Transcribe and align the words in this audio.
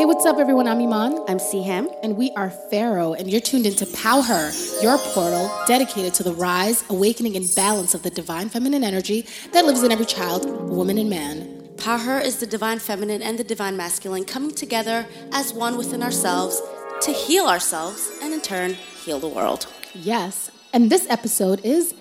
Hey, 0.00 0.06
what's 0.06 0.24
up, 0.24 0.38
everyone? 0.38 0.66
I'm 0.66 0.80
Iman. 0.80 1.22
I'm 1.28 1.36
Siham. 1.36 1.94
And 2.02 2.16
we 2.16 2.30
are 2.30 2.50
Faarrow, 2.72 3.14
and 3.20 3.30
you're 3.30 3.38
tuned 3.38 3.66
into 3.66 3.84
Powher, 3.84 4.82
your 4.82 4.96
portal 4.96 5.52
dedicated 5.66 6.14
to 6.14 6.22
the 6.22 6.32
rise, 6.32 6.82
awakening, 6.88 7.36
and 7.36 7.54
balance 7.54 7.92
of 7.92 8.02
the 8.02 8.08
divine 8.08 8.48
feminine 8.48 8.82
energy 8.82 9.26
that 9.52 9.66
lives 9.66 9.82
in 9.82 9.92
every 9.92 10.06
child, 10.06 10.46
woman, 10.70 10.96
and 10.96 11.10
man. 11.10 11.68
Powher 11.76 12.18
is 12.24 12.38
the 12.38 12.46
divine 12.46 12.78
feminine 12.78 13.20
and 13.20 13.38
the 13.38 13.44
divine 13.44 13.76
masculine 13.76 14.24
coming 14.24 14.54
together 14.54 15.06
as 15.32 15.52
one 15.52 15.76
within 15.76 16.02
ourselves 16.02 16.62
to 17.02 17.12
heal 17.12 17.46
ourselves 17.46 18.10
and 18.22 18.32
in 18.32 18.40
turn 18.40 18.78
heal 19.04 19.18
the 19.18 19.28
world. 19.28 19.66
Yes. 19.92 20.50
And 20.72 20.88
this 20.88 21.06
episode 21.10 21.62
is 21.62 21.92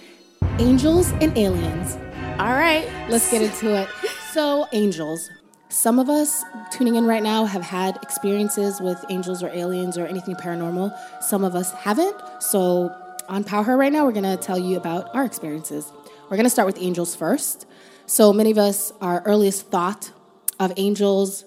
Angels 0.58 1.12
and 1.20 1.38
Aliens. 1.38 1.98
All 2.40 2.56
right. 2.56 2.90
Let's 3.10 3.30
get 3.30 3.42
into 3.42 3.76
it. 3.76 3.90
So, 4.32 4.70
angels. 4.72 5.30
Some 5.72 6.00
of 6.00 6.10
us 6.10 6.44
tuning 6.72 6.96
in 6.96 7.06
right 7.06 7.22
now 7.22 7.46
have 7.46 7.62
had 7.62 8.00
experiences 8.02 8.82
with 8.82 9.06
angels 9.10 9.44
or 9.44 9.50
aliens 9.50 10.00
or 10.00 10.08
anything 10.08 10.34
paranormal. 10.34 10.98
Some 11.22 11.44
of 11.44 11.54
us 11.54 11.72
haven't. 11.74 12.20
So, 12.40 12.92
on 13.28 13.44
Powher 13.44 13.78
right 13.78 13.94
now, 13.94 14.04
we're 14.04 14.12
going 14.12 14.24
to 14.24 14.36
tell 14.36 14.58
you 14.58 14.78
about 14.78 15.14
our 15.16 15.24
experiences. 15.24 15.94
We're 16.24 16.38
going 16.38 16.46
to 16.46 16.50
start 16.50 16.66
with 16.66 16.82
angels 16.82 17.16
first. 17.16 17.68
So, 18.08 18.34
many 18.34 18.50
of 18.50 18.58
us, 18.58 18.92
our 19.00 19.22
earliest 19.26 19.68
thought 19.68 20.12
of 20.60 20.74
angels 20.76 21.46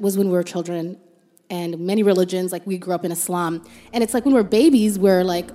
was 0.00 0.18
when 0.18 0.26
we 0.26 0.32
were 0.32 0.42
children, 0.42 0.98
and 1.48 1.78
many 1.78 2.02
religions, 2.02 2.50
like 2.50 2.66
we 2.66 2.76
grew 2.76 2.92
up 2.92 3.04
in 3.04 3.12
Islam, 3.12 3.64
and 3.92 4.02
it's 4.02 4.14
like 4.14 4.24
when 4.24 4.34
we're 4.34 4.42
babies, 4.42 4.98
we're 4.98 5.22
like, 5.22 5.48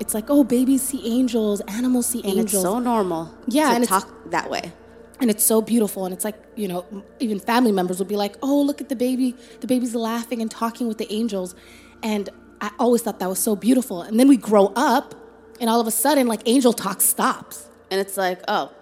it's 0.00 0.12
like, 0.12 0.24
oh, 0.28 0.42
babies 0.42 0.82
see 0.82 1.06
angels, 1.06 1.60
animals 1.68 2.06
see 2.06 2.18
and 2.22 2.30
angels. 2.30 2.54
It's 2.54 2.62
so 2.62 2.80
normal. 2.80 3.32
Yeah, 3.46 3.76
and 3.76 3.86
talk 3.86 4.08
that 4.32 4.50
way 4.50 4.72
and 5.20 5.30
it's 5.30 5.44
so 5.44 5.60
beautiful. 5.60 6.04
And 6.04 6.14
it's 6.14 6.24
like 6.24 6.36
you 6.56 6.68
know 6.68 6.84
even 7.18 7.38
family 7.40 7.72
members 7.72 7.98
will 7.98 8.06
be 8.06 8.16
like 8.16 8.36
oh 8.42 8.60
look 8.60 8.80
at 8.80 8.88
the 8.88 8.96
baby. 8.96 9.34
The 9.60 9.66
baby's 9.66 9.94
laughing 9.94 10.42
and 10.42 10.50
talking 10.50 10.88
with 10.88 10.98
the 10.98 11.12
angels. 11.12 11.54
And 12.02 12.28
i 12.60 12.70
always 12.78 13.02
thought 13.02 13.18
that 13.20 13.28
was 13.28 13.38
so 13.38 13.54
beautiful. 13.56 14.02
And 14.02 14.18
then 14.18 14.28
we 14.28 14.36
grow 14.36 14.72
up 14.74 15.14
and 15.60 15.68
all 15.70 15.80
of 15.80 15.86
a 15.86 15.90
sudden 15.90 16.26
like 16.26 16.42
angel 16.46 16.72
talk 16.72 17.00
stops. 17.00 17.68
And 17.90 18.00
it's 18.00 18.16
like 18.16 18.40
oh 18.48 18.72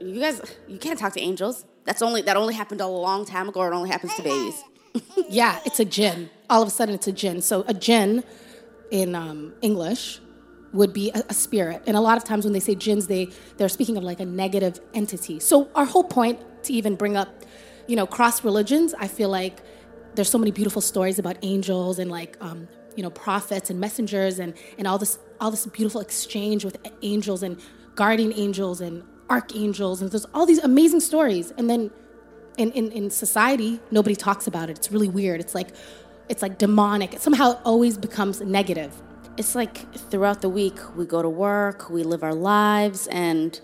you 0.00 0.20
guys 0.20 0.40
you 0.68 0.78
can't 0.78 0.98
talk 0.98 1.12
to 1.14 1.20
angels. 1.20 1.64
That's 1.84 2.02
only 2.02 2.22
that 2.22 2.36
only 2.36 2.54
happened 2.54 2.80
a 2.80 2.86
long 2.86 3.24
time 3.24 3.48
ago 3.48 3.62
it 3.62 3.72
only 3.72 3.90
happens 3.90 4.14
to 4.14 4.22
babies. 4.22 4.62
Yeah 5.28 5.58
it's 5.64 5.80
a 5.80 5.86
jinn 5.86 6.28
all 6.50 6.60
of 6.60 6.68
a 6.68 6.70
sudden 6.70 6.94
it's 6.94 7.08
a 7.08 7.12
jinn 7.12 7.40
so 7.40 7.64
a 7.66 7.72
jinn 7.72 8.22
in 8.90 9.14
um, 9.14 9.54
english 9.62 10.20
would 10.72 10.92
be 10.92 11.10
a, 11.14 11.22
a, 11.28 11.34
spirit. 11.34 11.82
And 11.86 11.96
a 11.96 12.00
lot 12.00 12.16
of 12.16 12.24
times 12.24 12.44
when 12.44 12.52
they 12.52 12.60
say 12.60 12.74
jinns, 12.74 13.06
they 13.06 13.28
they're 13.56 13.68
speaking 13.68 13.96
of 13.96 14.04
like 14.04 14.20
a 14.20 14.24
negative 14.24 14.80
entity. 14.94 15.38
So 15.40 15.68
our 15.74 15.84
whole 15.84 16.04
point 16.04 16.40
to 16.64 16.72
even 16.72 16.96
bring 16.96 17.16
up, 17.16 17.28
you 17.86 17.96
know, 17.96 18.06
cross 18.06 18.44
religions, 18.44 18.94
I 18.98 19.08
feel 19.08 19.28
like 19.28 19.60
there's 20.14 20.30
so 20.30 20.38
many 20.38 20.50
beautiful 20.50 20.82
stories 20.82 21.18
about 21.18 21.36
angels 21.42 21.98
and 21.98 22.10
like 22.10 22.36
um, 22.40 22.68
you 22.96 23.02
know 23.02 23.10
prophets 23.10 23.70
and 23.70 23.80
messengers 23.80 24.38
and 24.38 24.54
and 24.78 24.86
all 24.86 24.98
this 24.98 25.18
all 25.40 25.50
this 25.50 25.66
beautiful 25.66 26.00
exchange 26.00 26.64
with 26.64 26.76
angels 27.02 27.42
and 27.42 27.60
guardian 27.94 28.32
angels 28.34 28.80
and 28.80 29.02
archangels 29.28 30.02
and 30.02 30.10
there's 30.10 30.26
all 30.34 30.46
these 30.46 30.58
amazing 30.58 31.00
stories. 31.00 31.52
And 31.56 31.68
then 31.68 31.90
in, 32.58 32.70
in, 32.72 32.92
in 32.92 33.10
society, 33.10 33.80
nobody 33.90 34.14
talks 34.14 34.46
about 34.46 34.68
it. 34.68 34.76
It's 34.76 34.92
really 34.92 35.08
weird. 35.08 35.40
It's 35.40 35.54
like 35.54 35.68
it's 36.28 36.42
like 36.42 36.58
demonic. 36.58 37.14
It 37.14 37.20
somehow 37.20 37.58
always 37.64 37.98
becomes 37.98 38.40
negative 38.40 38.92
it's 39.36 39.54
like 39.54 39.92
throughout 39.94 40.42
the 40.42 40.48
week 40.48 40.78
we 40.96 41.04
go 41.06 41.22
to 41.22 41.28
work, 41.28 41.90
we 41.90 42.02
live 42.02 42.22
our 42.22 42.34
lives, 42.34 43.06
and 43.08 43.60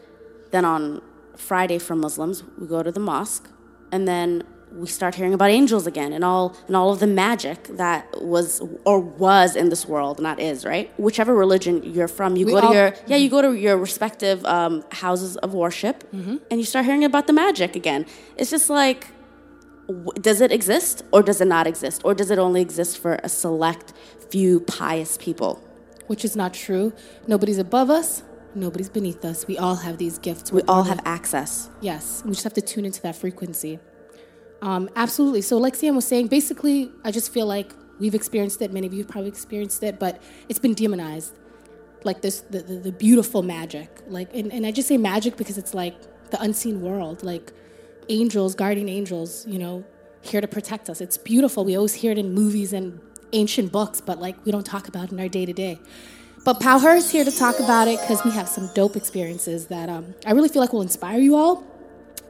then 0.51 0.65
on 0.65 1.03
Friday 1.37 1.79
for 1.79 1.95
Muslims 1.95 2.43
we 2.59 2.67
go 2.67 2.83
to 2.83 2.91
the 2.93 3.01
mosque, 3.01 3.49
and 3.93 4.07
then 4.07 4.45
we 4.73 4.87
start 4.87 5.15
hearing 5.15 5.33
about 5.33 5.51
angels 5.51 5.87
again 5.87 6.13
and 6.13 6.25
all 6.25 6.55
and 6.67 6.77
all 6.77 6.93
of 6.93 7.01
the 7.01 7.07
magic 7.07 7.65
that 7.77 8.07
was 8.23 8.61
or 8.85 9.01
was 9.01 9.57
in 9.57 9.71
this 9.71 9.87
world, 9.87 10.21
not 10.21 10.39
is 10.41 10.65
right. 10.65 10.93
Whichever 10.99 11.35
religion 11.35 11.83
you're 11.83 12.09
from, 12.09 12.37
you 12.37 12.47
we 12.47 12.53
go 12.53 12.69
to 12.69 12.75
your 12.75 12.95
yeah, 13.07 13.17
you 13.17 13.31
go 13.31 13.43
to 13.43 13.55
your 13.55 13.77
respective 13.77 14.45
um, 14.45 14.85
houses 14.93 15.37
of 15.39 15.55
worship, 15.55 16.05
mm-hmm. 16.13 16.37
and 16.51 16.61
you 16.61 16.67
start 16.67 16.85
hearing 16.85 17.05
about 17.05 17.27
the 17.27 17.33
magic 17.33 17.77
again. 17.77 18.07
It's 18.37 18.51
just 18.51 18.69
like 18.71 19.09
does 20.21 20.41
it 20.41 20.53
exist 20.53 21.03
or 21.13 21.23
does 21.23 21.41
it 21.41 21.49
not 21.49 21.67
exist? 21.67 22.03
Or 22.05 22.15
does 22.15 22.31
it 22.31 22.39
only 22.39 22.61
exist 22.61 22.99
for 22.99 23.19
a 23.25 23.29
select 23.29 23.93
few 24.31 24.61
pious 24.61 25.17
people? 25.19 25.63
Which 26.07 26.25
is 26.25 26.37
not 26.37 26.55
true. 26.55 26.93
Nobody's 27.27 27.59
above 27.59 27.91
us 27.91 28.23
nobody's 28.55 28.89
beneath 28.89 29.25
us. 29.25 29.47
We 29.47 29.59
all 29.59 29.77
have 29.77 29.99
these 29.99 30.19
gifts. 30.19 30.53
We 30.53 30.63
all 30.63 30.85
have 30.85 31.01
access. 31.05 31.71
Yes 31.81 32.23
we 32.25 32.33
just 32.33 32.45
have 32.45 32.55
to 32.55 32.63
tune 32.63 32.85
into 32.85 33.01
that 33.03 33.17
frequency. 33.17 33.79
Um, 34.61 34.91
absolutely. 34.97 35.43
So 35.43 35.57
like 35.57 35.75
sam 35.75 35.95
was 35.97 36.07
saying 36.07 36.29
basically 36.29 36.91
i 37.05 37.11
just 37.11 37.33
feel 37.33 37.47
like 37.47 37.73
we've 37.99 38.15
experienced 38.15 38.63
it. 38.63 38.73
Many 38.73 38.87
of 38.87 38.93
you 38.93 39.01
have 39.01 39.09
probably 39.09 39.29
experienced 39.29 39.83
it 39.83 39.99
but 39.99 40.21
it's 40.49 40.59
been 40.59 40.75
demonized. 40.75 41.39
Like 42.05 42.21
this 42.23 42.41
the, 42.41 42.61
the, 42.61 42.75
the 42.77 42.93
beautiful 42.93 43.43
magic. 43.43 44.03
Like 44.07 44.35
and, 44.35 44.53
and 44.53 44.67
i 44.67 44.71
just 44.71 44.89
say 44.89 44.97
magic 44.97 45.37
because 45.37 45.59
it's 45.59 45.75
like 45.75 45.97
the 46.31 46.41
unseen 46.41 46.81
world. 46.81 47.23
Like 47.23 47.53
angels, 48.09 48.55
guardian 48.55 48.89
angels, 48.89 49.47
you 49.47 49.59
know, 49.59 49.85
here 50.21 50.41
to 50.41 50.49
protect 50.49 50.91
us. 50.91 51.01
It's 51.01 51.19
beautiful. 51.19 51.65
We 51.65 51.77
always 51.77 51.95
hear 51.95 52.13
it 52.13 52.19
in 52.19 52.33
movies 52.33 52.73
and 52.73 53.01
ancient 53.33 53.73
books, 53.73 54.01
but 54.01 54.19
like 54.19 54.37
we 54.45 54.53
don't 54.53 54.67
talk 54.67 54.89
about 54.89 55.05
it 55.05 55.13
in 55.13 55.21
our 55.21 55.29
day 55.29 55.47
to 55.47 55.53
day. 55.53 55.81
But 56.45 56.61
Powher 56.61 56.97
is 56.97 57.11
here 57.11 57.25
to 57.25 57.31
talk 57.31 57.59
about 57.59 57.89
it 57.89 58.01
because 58.01 58.25
we 58.25 58.31
have 58.31 58.49
some 58.49 58.71
dope 58.75 58.97
experiences 58.97 59.67
that 59.67 59.89
um, 59.89 60.15
I 60.25 60.33
really 60.33 60.49
feel 60.49 60.63
like 60.63 60.73
will 60.73 60.83
inspire 60.83 61.19
you 61.19 61.37
all 61.37 61.67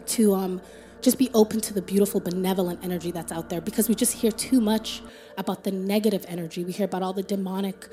to 0.06 0.34
um, 0.34 0.60
just 1.02 1.18
be 1.18 1.30
open 1.34 1.60
to 1.60 1.74
the 1.74 1.82
beautiful, 1.82 2.20
benevolent 2.20 2.82
energy 2.82 3.10
that's 3.10 3.30
out 3.30 3.48
there 3.48 3.60
because 3.60 3.88
we 3.88 3.94
just 3.94 4.14
hear 4.14 4.32
too 4.32 4.60
much 4.60 5.02
about 5.36 5.64
the 5.64 5.70
negative 5.70 6.24
energy. 6.28 6.64
We 6.64 6.72
hear 6.72 6.86
about 6.86 7.02
all 7.02 7.12
the 7.12 7.22
demonic 7.22 7.88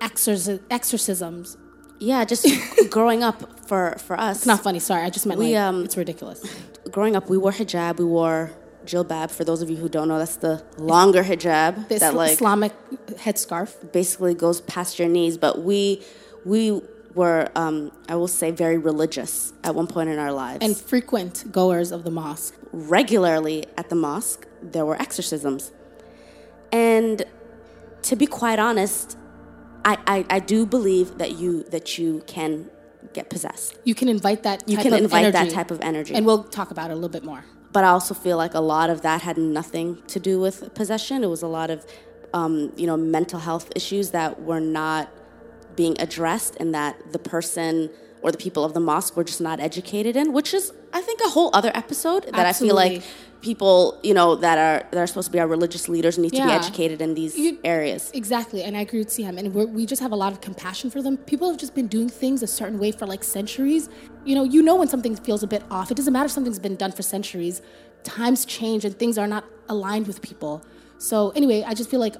exorcisms 0.00 1.56
yeah, 2.00 2.24
just 2.24 2.46
growing 2.90 3.22
up 3.22 3.60
for 3.68 3.96
for 3.98 4.18
us. 4.18 4.38
It's 4.38 4.46
not 4.46 4.62
funny. 4.62 4.80
Sorry, 4.80 5.02
I 5.02 5.10
just 5.10 5.26
meant 5.26 5.38
we, 5.38 5.54
like 5.54 5.62
um, 5.62 5.84
it's 5.84 5.96
ridiculous. 5.96 6.42
Growing 6.90 7.14
up, 7.14 7.28
we 7.28 7.36
wore 7.36 7.52
hijab. 7.52 7.98
We 7.98 8.06
wore 8.06 8.50
jilbab. 8.86 9.30
For 9.30 9.44
those 9.44 9.60
of 9.62 9.68
you 9.70 9.76
who 9.76 9.88
don't 9.88 10.08
know, 10.08 10.18
that's 10.18 10.36
the 10.36 10.64
longer 10.78 11.22
hijab 11.22 11.88
the 11.88 11.98
that 11.98 12.14
like 12.14 12.32
Islamic 12.32 12.72
headscarf. 13.24 13.92
Basically, 13.92 14.34
goes 14.34 14.62
past 14.62 14.98
your 14.98 15.08
knees. 15.08 15.36
But 15.36 15.62
we 15.62 16.02
we 16.44 16.80
were, 17.14 17.50
um, 17.54 17.92
I 18.08 18.16
will 18.16 18.28
say, 18.28 18.50
very 18.50 18.78
religious 18.78 19.52
at 19.62 19.74
one 19.74 19.86
point 19.86 20.08
in 20.08 20.18
our 20.18 20.32
lives 20.32 20.64
and 20.64 20.76
frequent 20.76 21.52
goers 21.52 21.92
of 21.92 22.04
the 22.04 22.10
mosque. 22.10 22.54
Regularly 22.72 23.66
at 23.76 23.90
the 23.90 23.96
mosque, 23.96 24.46
there 24.62 24.86
were 24.86 25.00
exorcisms, 25.00 25.70
and 26.72 27.24
to 28.02 28.16
be 28.16 28.26
quite 28.26 28.58
honest, 28.58 29.18
I, 29.84 29.98
I, 30.06 30.26
I 30.28 30.38
do 30.40 30.66
believe 30.66 31.18
that 31.18 31.32
you 31.32 31.64
that 31.64 31.98
you 31.98 32.22
can 32.26 32.70
get 33.12 33.30
possessed. 33.30 33.78
You 33.84 33.94
can 33.94 34.08
invite 34.08 34.42
that. 34.42 34.68
you 34.68 34.76
can 34.76 34.94
invite 34.94 35.24
energy, 35.24 35.50
that 35.50 35.54
type 35.54 35.70
of 35.70 35.80
energy, 35.80 36.14
and 36.14 36.26
we'll 36.26 36.44
talk 36.44 36.70
about 36.70 36.90
it 36.90 36.92
a 36.92 36.96
little 36.96 37.08
bit 37.08 37.24
more. 37.24 37.44
But 37.72 37.84
I 37.84 37.88
also 37.88 38.14
feel 38.14 38.36
like 38.36 38.54
a 38.54 38.60
lot 38.60 38.90
of 38.90 39.02
that 39.02 39.22
had 39.22 39.38
nothing 39.38 40.02
to 40.08 40.18
do 40.18 40.40
with 40.40 40.74
possession. 40.74 41.22
It 41.22 41.28
was 41.28 41.42
a 41.42 41.46
lot 41.46 41.70
of, 41.70 41.86
um, 42.34 42.72
you 42.76 42.86
know, 42.86 42.96
mental 42.96 43.38
health 43.38 43.70
issues 43.76 44.10
that 44.10 44.42
were 44.42 44.60
not 44.60 45.08
being 45.76 45.96
addressed, 46.00 46.56
and 46.56 46.74
that 46.74 47.12
the 47.12 47.18
person 47.18 47.90
or 48.22 48.30
the 48.30 48.38
people 48.38 48.64
of 48.64 48.74
the 48.74 48.80
mosque 48.80 49.16
were 49.16 49.24
just 49.24 49.40
not 49.40 49.60
educated 49.60 50.14
in, 50.16 50.32
which 50.32 50.52
is, 50.52 50.72
I 50.92 51.00
think, 51.00 51.20
a 51.24 51.30
whole 51.30 51.50
other 51.54 51.70
episode 51.74 52.24
that 52.24 52.34
Absolutely. 52.34 52.82
I 52.82 52.88
feel 52.88 52.98
like 52.98 53.04
people, 53.40 53.98
you 54.02 54.14
know, 54.14 54.34
that 54.36 54.58
are 54.58 54.88
that 54.90 55.00
are 55.00 55.06
supposed 55.06 55.26
to 55.26 55.32
be 55.32 55.40
our 55.40 55.46
religious 55.46 55.88
leaders 55.88 56.18
need 56.18 56.34
yeah. 56.34 56.42
to 56.42 56.46
be 56.48 56.52
educated 56.52 57.00
in 57.00 57.14
these 57.14 57.36
you, 57.38 57.58
areas. 57.64 58.10
Exactly, 58.12 58.62
and 58.62 58.76
I 58.76 58.80
agree 58.80 58.98
with 58.98 59.08
Siham. 59.08 59.38
And 59.38 59.54
we 59.54 59.86
just 59.86 60.02
have 60.02 60.12
a 60.12 60.16
lot 60.16 60.32
of 60.32 60.40
compassion 60.40 60.90
for 60.90 61.02
them. 61.02 61.16
People 61.16 61.48
have 61.50 61.58
just 61.58 61.74
been 61.74 61.86
doing 61.86 62.08
things 62.08 62.42
a 62.42 62.46
certain 62.46 62.78
way 62.78 62.92
for 62.92 63.06
like 63.06 63.24
centuries. 63.24 63.88
You 64.24 64.34
know, 64.34 64.44
you 64.44 64.62
know 64.62 64.76
when 64.76 64.88
something 64.88 65.16
feels 65.16 65.42
a 65.42 65.46
bit 65.46 65.62
off. 65.70 65.90
It 65.90 65.96
doesn't 65.96 66.12
matter 66.12 66.26
if 66.26 66.32
something's 66.32 66.58
been 66.58 66.76
done 66.76 66.92
for 66.92 67.02
centuries. 67.02 67.62
Times 68.02 68.44
change 68.44 68.84
and 68.84 68.98
things 68.98 69.18
are 69.18 69.26
not 69.26 69.44
aligned 69.68 70.06
with 70.06 70.22
people. 70.22 70.64
So 70.98 71.30
anyway, 71.30 71.64
I 71.66 71.74
just 71.74 71.90
feel 71.90 72.00
like 72.00 72.16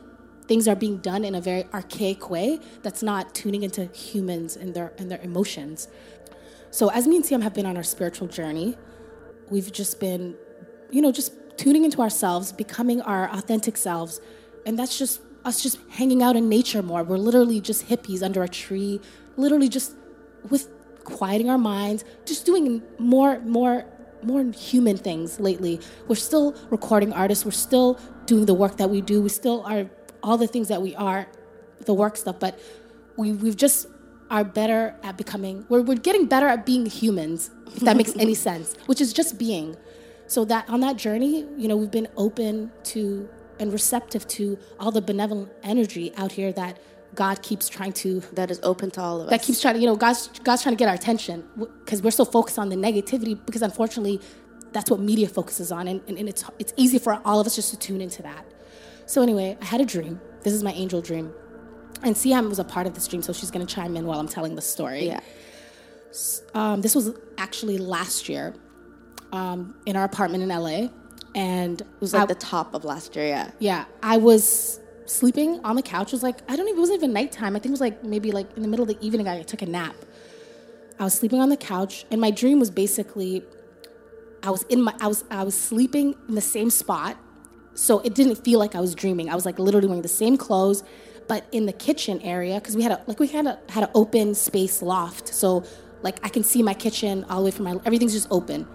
things 0.46 0.66
are 0.66 0.76
being 0.76 0.98
done 0.98 1.24
in 1.24 1.34
a 1.34 1.40
very 1.40 1.64
archaic 1.72 2.28
way 2.30 2.58
that's 2.82 3.02
not 3.02 3.34
tuning 3.34 3.62
into 3.62 3.86
humans 3.86 4.56
and 4.56 4.74
their 4.74 4.92
and 4.98 5.10
their 5.10 5.20
emotions. 5.20 5.88
So 6.70 6.88
as 6.90 7.06
me 7.06 7.16
and 7.16 7.24
Siham 7.24 7.42
have 7.42 7.54
been 7.54 7.66
on 7.66 7.76
our 7.76 7.82
spiritual 7.82 8.28
journey, 8.28 8.76
we've 9.50 9.72
just 9.72 10.00
been 10.00 10.36
you 10.90 11.02
know, 11.02 11.12
just 11.12 11.32
tuning 11.56 11.84
into 11.84 12.00
ourselves, 12.00 12.52
becoming 12.52 13.00
our 13.02 13.28
authentic 13.30 13.76
selves. 13.76 14.20
And 14.66 14.78
that's 14.78 14.98
just 14.98 15.20
us 15.44 15.62
just 15.62 15.78
hanging 15.90 16.22
out 16.22 16.36
in 16.36 16.48
nature 16.48 16.82
more. 16.82 17.02
We're 17.02 17.16
literally 17.16 17.60
just 17.60 17.88
hippies 17.88 18.22
under 18.22 18.42
a 18.42 18.48
tree, 18.48 19.00
literally 19.36 19.68
just 19.68 19.94
with 20.48 20.68
quieting 21.04 21.48
our 21.48 21.58
minds, 21.58 22.04
just 22.24 22.44
doing 22.46 22.82
more, 22.98 23.40
more, 23.40 23.84
more 24.22 24.44
human 24.52 24.96
things 24.96 25.40
lately. 25.40 25.80
We're 26.08 26.16
still 26.16 26.54
recording 26.70 27.12
artists. 27.12 27.44
We're 27.44 27.52
still 27.52 27.98
doing 28.26 28.46
the 28.46 28.54
work 28.54 28.76
that 28.76 28.90
we 28.90 29.00
do. 29.00 29.22
We 29.22 29.28
still 29.28 29.64
are 29.64 29.88
all 30.22 30.36
the 30.36 30.46
things 30.46 30.68
that 30.68 30.82
we 30.82 30.94
are, 30.94 31.26
the 31.86 31.94
work 31.94 32.16
stuff. 32.16 32.38
But 32.38 32.58
we, 33.16 33.32
we've 33.32 33.56
just 33.56 33.86
are 34.30 34.44
better 34.44 34.94
at 35.02 35.16
becoming. 35.16 35.66
We're, 35.68 35.82
we're 35.82 35.96
getting 35.96 36.26
better 36.26 36.46
at 36.46 36.64
being 36.64 36.86
humans, 36.86 37.50
if 37.74 37.80
that 37.80 37.96
makes 37.96 38.14
any 38.18 38.34
sense. 38.34 38.76
Which 38.86 39.00
is 39.00 39.12
just 39.12 39.38
being. 39.38 39.76
So 40.30 40.44
that 40.44 40.68
on 40.70 40.78
that 40.80 40.96
journey, 40.96 41.44
you 41.56 41.66
know, 41.66 41.76
we've 41.76 41.90
been 41.90 42.06
open 42.16 42.70
to 42.84 43.28
and 43.58 43.72
receptive 43.72 44.28
to 44.28 44.56
all 44.78 44.92
the 44.92 45.02
benevolent 45.02 45.50
energy 45.64 46.12
out 46.16 46.30
here 46.30 46.52
that 46.52 46.78
God 47.16 47.42
keeps 47.42 47.68
trying 47.68 47.92
to 47.94 48.20
that 48.34 48.48
is 48.48 48.60
open 48.62 48.92
to 48.92 49.00
all 49.00 49.20
of 49.20 49.26
us. 49.26 49.30
that 49.30 49.42
keeps 49.42 49.60
trying 49.60 49.74
to 49.74 49.80
you 49.80 49.86
know 49.86 49.96
God's 49.96 50.28
God's 50.44 50.62
trying 50.62 50.76
to 50.76 50.78
get 50.78 50.88
our 50.88 50.94
attention 50.94 51.48
because 51.80 52.00
we're 52.00 52.12
so 52.12 52.24
focused 52.24 52.60
on 52.60 52.68
the 52.68 52.76
negativity 52.76 53.44
because 53.44 53.62
unfortunately 53.62 54.20
that's 54.70 54.88
what 54.88 55.00
media 55.00 55.26
focuses 55.26 55.72
on 55.72 55.88
and, 55.88 56.00
and, 56.06 56.16
and 56.16 56.28
it's 56.28 56.44
it's 56.60 56.72
easy 56.76 57.00
for 57.00 57.20
all 57.24 57.40
of 57.40 57.46
us 57.48 57.56
just 57.56 57.70
to 57.70 57.76
tune 57.76 58.00
into 58.00 58.22
that. 58.22 58.46
So 59.06 59.22
anyway, 59.22 59.58
I 59.60 59.64
had 59.64 59.80
a 59.80 59.84
dream. 59.84 60.20
This 60.44 60.52
is 60.52 60.62
my 60.62 60.72
angel 60.72 61.02
dream. 61.02 61.34
And 62.04 62.14
Siham 62.14 62.48
was 62.48 62.60
a 62.60 62.64
part 62.64 62.86
of 62.86 62.94
this 62.94 63.08
dream, 63.08 63.20
so 63.20 63.32
she's 63.32 63.50
gonna 63.50 63.66
chime 63.66 63.96
in 63.96 64.06
while 64.06 64.20
I'm 64.20 64.28
telling 64.28 64.54
the 64.54 64.62
story. 64.62 65.06
yeah. 65.06 65.20
Um, 66.54 66.82
this 66.82 66.94
was 66.94 67.10
actually 67.36 67.78
last 67.78 68.28
year 68.28 68.54
um, 69.32 69.74
in 69.86 69.96
our 69.96 70.04
apartment 70.04 70.42
in 70.42 70.48
LA. 70.50 70.88
And 71.34 71.80
It 71.80 71.86
was 72.00 72.12
like 72.12 72.22
I- 72.22 72.26
the 72.26 72.34
top 72.34 72.74
of 72.74 72.84
last 72.84 73.14
year, 73.14 73.26
yeah. 73.26 73.50
yeah, 73.60 73.84
I 74.02 74.16
was 74.16 74.80
sleeping 75.06 75.60
on 75.64 75.76
the 75.76 75.82
couch. 75.82 76.08
It 76.08 76.12
was 76.12 76.22
like 76.22 76.38
I 76.50 76.56
don't 76.56 76.66
even. 76.66 76.78
It 76.78 76.80
wasn't 76.80 76.98
even 76.98 77.12
nighttime. 77.12 77.54
I 77.54 77.58
think 77.60 77.66
it 77.66 77.70
was 77.78 77.80
like 77.80 78.02
maybe 78.04 78.32
like 78.32 78.48
in 78.56 78.62
the 78.62 78.68
middle 78.68 78.82
of 78.82 78.88
the 78.88 78.98
evening. 79.06 79.28
I 79.28 79.42
took 79.42 79.62
a 79.62 79.66
nap. 79.66 79.94
I 80.98 81.04
was 81.04 81.14
sleeping 81.14 81.40
on 81.40 81.48
the 81.48 81.56
couch, 81.56 82.04
and 82.10 82.20
my 82.20 82.30
dream 82.30 82.58
was 82.58 82.70
basically, 82.70 83.42
I 84.42 84.50
was 84.50 84.64
in 84.64 84.82
my. 84.82 84.94
I 85.00 85.06
was 85.06 85.24
I 85.30 85.44
was 85.44 85.54
sleeping 85.58 86.16
in 86.28 86.34
the 86.34 86.40
same 86.40 86.68
spot, 86.68 87.16
so 87.74 88.00
it 88.00 88.14
didn't 88.14 88.36
feel 88.44 88.58
like 88.58 88.74
I 88.74 88.80
was 88.80 88.94
dreaming. 88.96 89.30
I 89.30 89.34
was 89.36 89.46
like 89.46 89.58
literally 89.60 89.86
wearing 89.86 90.02
the 90.02 90.08
same 90.08 90.36
clothes, 90.36 90.82
but 91.28 91.46
in 91.52 91.66
the 91.66 91.72
kitchen 91.72 92.20
area 92.22 92.56
because 92.56 92.74
we 92.76 92.82
had 92.82 92.92
a 92.92 93.00
like 93.06 93.20
we 93.20 93.28
had 93.28 93.46
a 93.46 93.58
had 93.68 93.84
an 93.84 93.90
open 93.94 94.34
space 94.34 94.82
loft, 94.82 95.28
so 95.32 95.62
like 96.02 96.18
I 96.24 96.28
can 96.28 96.42
see 96.42 96.60
my 96.62 96.74
kitchen 96.74 97.24
all 97.30 97.38
the 97.38 97.44
way 97.44 97.50
from 97.52 97.66
my 97.66 97.76
everything's 97.84 98.12
just 98.14 98.26
open. 98.32 98.66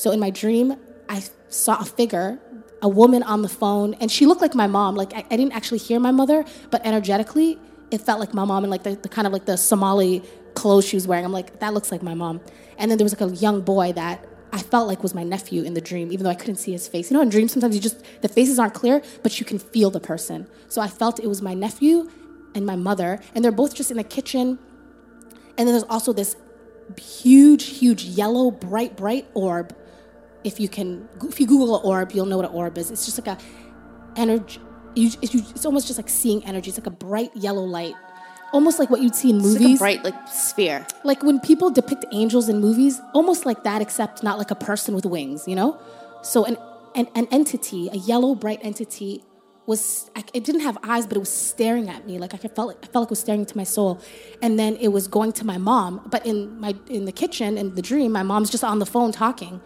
So 0.00 0.12
in 0.12 0.18
my 0.18 0.30
dream, 0.30 0.76
I 1.10 1.22
saw 1.50 1.78
a 1.78 1.84
figure, 1.84 2.38
a 2.80 2.88
woman 2.88 3.22
on 3.22 3.42
the 3.42 3.50
phone, 3.50 3.92
and 4.00 4.10
she 4.10 4.24
looked 4.24 4.40
like 4.40 4.54
my 4.54 4.66
mom. 4.66 4.94
Like 4.94 5.12
I, 5.12 5.26
I 5.30 5.36
didn't 5.36 5.52
actually 5.52 5.76
hear 5.76 6.00
my 6.00 6.10
mother, 6.10 6.42
but 6.70 6.80
energetically, 6.86 7.58
it 7.90 8.00
felt 8.00 8.18
like 8.18 8.32
my 8.32 8.46
mom 8.46 8.64
and 8.64 8.70
like 8.70 8.82
the, 8.82 8.96
the 8.96 9.10
kind 9.10 9.26
of 9.26 9.34
like 9.34 9.44
the 9.44 9.58
Somali 9.58 10.22
clothes 10.54 10.86
she 10.86 10.96
was 10.96 11.06
wearing. 11.06 11.26
I'm 11.26 11.32
like, 11.32 11.60
that 11.60 11.74
looks 11.74 11.92
like 11.92 12.02
my 12.02 12.14
mom. 12.14 12.40
And 12.78 12.90
then 12.90 12.96
there 12.96 13.04
was 13.04 13.12
like 13.12 13.30
a 13.30 13.34
young 13.34 13.60
boy 13.60 13.92
that 13.92 14.24
I 14.54 14.62
felt 14.62 14.88
like 14.88 15.02
was 15.02 15.14
my 15.14 15.22
nephew 15.22 15.64
in 15.64 15.74
the 15.74 15.82
dream, 15.82 16.10
even 16.12 16.24
though 16.24 16.30
I 16.30 16.34
couldn't 16.34 16.56
see 16.56 16.72
his 16.72 16.88
face. 16.88 17.10
You 17.10 17.18
know, 17.18 17.22
in 17.22 17.28
dreams 17.28 17.52
sometimes 17.52 17.74
you 17.74 17.82
just 17.82 18.02
the 18.22 18.28
faces 18.28 18.58
aren't 18.58 18.72
clear, 18.72 19.02
but 19.22 19.38
you 19.38 19.44
can 19.44 19.58
feel 19.58 19.90
the 19.90 20.00
person. 20.00 20.46
So 20.70 20.80
I 20.80 20.88
felt 20.88 21.20
it 21.20 21.26
was 21.26 21.42
my 21.42 21.52
nephew 21.52 22.10
and 22.54 22.64
my 22.64 22.74
mother, 22.74 23.20
and 23.34 23.44
they're 23.44 23.52
both 23.52 23.74
just 23.74 23.90
in 23.90 23.98
the 23.98 24.04
kitchen. 24.04 24.58
And 25.58 25.68
then 25.68 25.74
there's 25.74 25.90
also 25.90 26.14
this 26.14 26.36
huge, 26.96 27.64
huge 27.66 28.04
yellow, 28.04 28.50
bright, 28.50 28.96
bright 28.96 29.28
orb. 29.34 29.76
If 30.44 30.58
you 30.60 30.68
can, 30.68 31.08
if 31.22 31.38
you 31.40 31.46
Google 31.46 31.76
an 31.78 31.82
orb, 31.84 32.12
you'll 32.12 32.26
know 32.26 32.36
what 32.36 32.46
an 32.46 32.54
orb 32.54 32.78
is. 32.78 32.90
It's 32.90 33.04
just 33.04 33.18
like 33.18 33.38
a 33.38 33.42
energy. 34.16 34.60
You, 34.94 35.10
it's, 35.22 35.34
you, 35.34 35.40
it's 35.50 35.64
almost 35.64 35.86
just 35.86 35.98
like 35.98 36.08
seeing 36.08 36.44
energy. 36.44 36.70
It's 36.70 36.78
like 36.78 36.86
a 36.86 36.90
bright 36.90 37.30
yellow 37.36 37.62
light, 37.62 37.94
almost 38.52 38.78
like 38.78 38.90
what 38.90 39.00
you'd 39.02 39.14
see 39.14 39.30
in 39.30 39.36
It's 39.36 39.46
movies. 39.46 39.62
like 39.62 39.74
a 39.74 39.78
bright 39.78 40.04
like 40.04 40.28
sphere. 40.28 40.86
like 41.04 41.22
when 41.22 41.38
people 41.40 41.70
depict 41.70 42.04
angels 42.12 42.48
in 42.48 42.60
movies, 42.60 43.00
almost 43.14 43.46
like 43.46 43.62
that, 43.64 43.80
except 43.82 44.22
not 44.22 44.38
like 44.38 44.50
a 44.50 44.56
person 44.56 44.94
with 44.94 45.06
wings. 45.06 45.46
You 45.46 45.56
know, 45.56 45.78
so 46.22 46.44
an 46.44 46.56
an, 46.94 47.06
an 47.14 47.28
entity, 47.30 47.88
a 47.92 47.96
yellow 47.96 48.34
bright 48.34 48.58
entity, 48.62 49.22
was 49.66 50.10
I, 50.16 50.24
it 50.34 50.42
didn't 50.42 50.62
have 50.62 50.76
eyes, 50.82 51.06
but 51.06 51.16
it 51.16 51.20
was 51.20 51.30
staring 51.30 51.88
at 51.88 52.04
me. 52.04 52.18
Like 52.18 52.34
I 52.34 52.38
felt 52.38 52.66
like, 52.68 52.78
I 52.82 52.86
felt 52.88 53.02
like 53.04 53.08
it 53.08 53.10
was 53.10 53.20
staring 53.20 53.42
into 53.42 53.56
my 53.56 53.62
soul, 53.64 54.00
and 54.42 54.58
then 54.58 54.74
it 54.76 54.88
was 54.88 55.06
going 55.06 55.32
to 55.34 55.46
my 55.46 55.58
mom. 55.58 56.00
But 56.10 56.26
in 56.26 56.58
my 56.58 56.74
in 56.88 57.04
the 57.04 57.12
kitchen 57.12 57.56
in 57.56 57.76
the 57.76 57.82
dream, 57.82 58.10
my 58.10 58.24
mom's 58.24 58.50
just 58.50 58.64
on 58.64 58.80
the 58.80 58.86
phone 58.86 59.12
talking, 59.12 59.60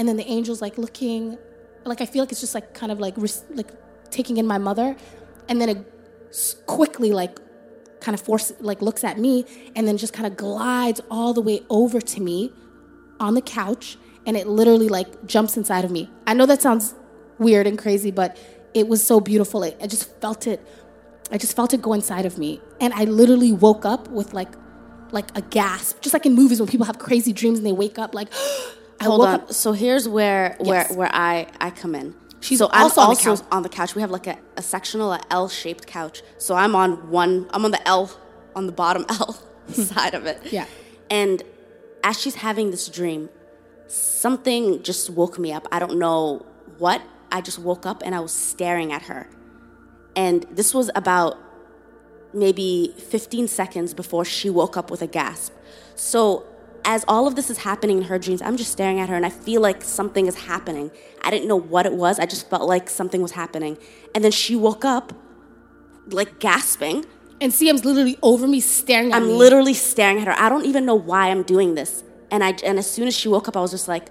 and 0.00 0.08
then 0.08 0.16
the 0.16 0.26
angel's 0.26 0.62
like 0.62 0.78
looking, 0.78 1.36
like 1.84 2.00
I 2.00 2.06
feel 2.06 2.22
like 2.22 2.32
it's 2.32 2.40
just 2.40 2.54
like 2.54 2.72
kind 2.72 2.90
of 2.90 3.00
like 3.00 3.18
like 3.50 3.70
taking 4.10 4.38
in 4.38 4.46
my 4.46 4.56
mother, 4.56 4.96
and 5.46 5.60
then 5.60 5.68
it 5.68 6.64
quickly 6.64 7.12
like 7.12 7.38
kind 8.00 8.14
of 8.14 8.20
force 8.22 8.50
like 8.60 8.80
looks 8.80 9.04
at 9.04 9.18
me 9.18 9.44
and 9.76 9.86
then 9.86 9.98
just 9.98 10.14
kind 10.14 10.26
of 10.26 10.34
glides 10.34 11.02
all 11.10 11.34
the 11.34 11.40
way 11.42 11.60
over 11.68 12.00
to 12.00 12.22
me 12.22 12.50
on 13.18 13.34
the 13.34 13.42
couch 13.42 13.98
and 14.24 14.38
it 14.38 14.46
literally 14.46 14.88
like 14.88 15.26
jumps 15.26 15.58
inside 15.58 15.84
of 15.84 15.90
me. 15.90 16.08
I 16.26 16.32
know 16.32 16.46
that 16.46 16.62
sounds 16.62 16.94
weird 17.38 17.66
and 17.66 17.78
crazy, 17.78 18.10
but 18.10 18.38
it 18.72 18.88
was 18.88 19.04
so 19.06 19.20
beautiful. 19.20 19.62
It, 19.64 19.76
I 19.82 19.86
just 19.86 20.18
felt 20.22 20.46
it. 20.46 20.66
I 21.30 21.36
just 21.36 21.54
felt 21.54 21.74
it 21.74 21.82
go 21.82 21.92
inside 21.92 22.24
of 22.24 22.38
me, 22.38 22.62
and 22.80 22.94
I 22.94 23.04
literally 23.04 23.52
woke 23.52 23.84
up 23.84 24.08
with 24.08 24.32
like, 24.32 24.48
like 25.12 25.36
a 25.36 25.42
gasp, 25.42 26.00
just 26.00 26.14
like 26.14 26.24
in 26.24 26.34
movies 26.34 26.58
when 26.58 26.68
people 26.68 26.86
have 26.86 26.98
crazy 26.98 27.32
dreams 27.34 27.58
and 27.58 27.66
they 27.66 27.72
wake 27.72 27.98
up 27.98 28.14
like. 28.14 28.28
Hold 29.08 29.20
on. 29.22 29.34
up. 29.34 29.52
So 29.52 29.72
here's 29.72 30.08
where 30.08 30.56
where 30.60 30.82
Yes. 30.88 30.96
where 30.96 31.10
I 31.12 31.46
I 31.60 31.70
come 31.70 31.94
in. 31.94 32.14
She's 32.40 32.58
so 32.58 32.68
I'm 32.72 32.84
also 32.84 33.00
on 33.02 33.10
the 33.14 33.20
couch. 33.20 33.40
on 33.52 33.62
the 33.62 33.68
couch. 33.68 33.94
We 33.94 34.00
have 34.00 34.10
like 34.10 34.26
a, 34.26 34.38
a 34.56 34.62
sectional, 34.62 35.12
a 35.12 35.20
L-shaped 35.30 35.86
couch. 35.86 36.22
So 36.38 36.54
I'm 36.54 36.74
on 36.74 37.10
one. 37.10 37.46
I'm 37.50 37.64
on 37.66 37.70
the 37.70 37.86
L, 37.86 38.10
on 38.56 38.66
the 38.66 38.72
bottom 38.72 39.04
L 39.10 39.36
side 39.68 40.14
of 40.14 40.24
it. 40.26 40.40
Yeah. 40.50 40.64
And 41.10 41.42
as 42.02 42.18
she's 42.18 42.36
having 42.36 42.70
this 42.70 42.88
dream, 42.88 43.28
something 43.86 44.82
just 44.82 45.10
woke 45.10 45.38
me 45.38 45.52
up. 45.52 45.66
I 45.70 45.78
don't 45.78 45.98
know 45.98 46.46
what. 46.78 47.02
I 47.32 47.40
just 47.40 47.58
woke 47.58 47.84
up 47.86 48.02
and 48.04 48.14
I 48.14 48.20
was 48.20 48.32
staring 48.32 48.92
at 48.92 49.02
her. 49.02 49.28
And 50.16 50.44
this 50.50 50.72
was 50.74 50.90
about 50.94 51.38
maybe 52.32 52.94
15 52.98 53.48
seconds 53.48 53.94
before 53.94 54.24
she 54.24 54.50
woke 54.50 54.76
up 54.76 54.90
with 54.90 55.02
a 55.02 55.06
gasp. 55.06 55.52
So, 55.94 56.44
as 56.90 57.04
all 57.06 57.28
of 57.28 57.36
this 57.36 57.50
is 57.50 57.58
happening 57.58 57.98
in 57.98 58.04
her 58.04 58.18
dreams, 58.18 58.42
I'm 58.42 58.56
just 58.56 58.72
staring 58.72 58.98
at 58.98 59.08
her 59.08 59.14
and 59.14 59.24
I 59.24 59.30
feel 59.30 59.60
like 59.60 59.84
something 59.84 60.26
is 60.26 60.34
happening. 60.34 60.90
I 61.22 61.30
didn't 61.30 61.46
know 61.46 61.56
what 61.74 61.86
it 61.86 61.92
was, 61.92 62.18
I 62.18 62.26
just 62.26 62.50
felt 62.50 62.66
like 62.68 62.90
something 62.90 63.22
was 63.22 63.32
happening. 63.32 63.78
And 64.12 64.24
then 64.24 64.32
she 64.32 64.56
woke 64.56 64.84
up, 64.84 65.12
like 66.08 66.40
gasping. 66.40 67.06
And 67.40 67.52
Siham's 67.54 67.84
literally 67.84 68.18
over 68.22 68.48
me 68.48 68.58
staring 68.58 69.12
at 69.12 69.16
I'm 69.18 69.28
me. 69.28 69.34
literally 69.34 69.72
staring 69.72 70.18
at 70.18 70.26
her. 70.26 70.34
I 70.36 70.48
don't 70.48 70.66
even 70.66 70.84
know 70.84 70.96
why 70.96 71.30
I'm 71.30 71.44
doing 71.44 71.76
this. 71.76 72.02
And 72.30 72.42
I 72.42 72.54
and 72.64 72.78
as 72.78 72.90
soon 72.90 73.06
as 73.08 73.16
she 73.16 73.28
woke 73.28 73.48
up, 73.48 73.56
I 73.56 73.60
was 73.60 73.70
just 73.70 73.88
like, 73.88 74.10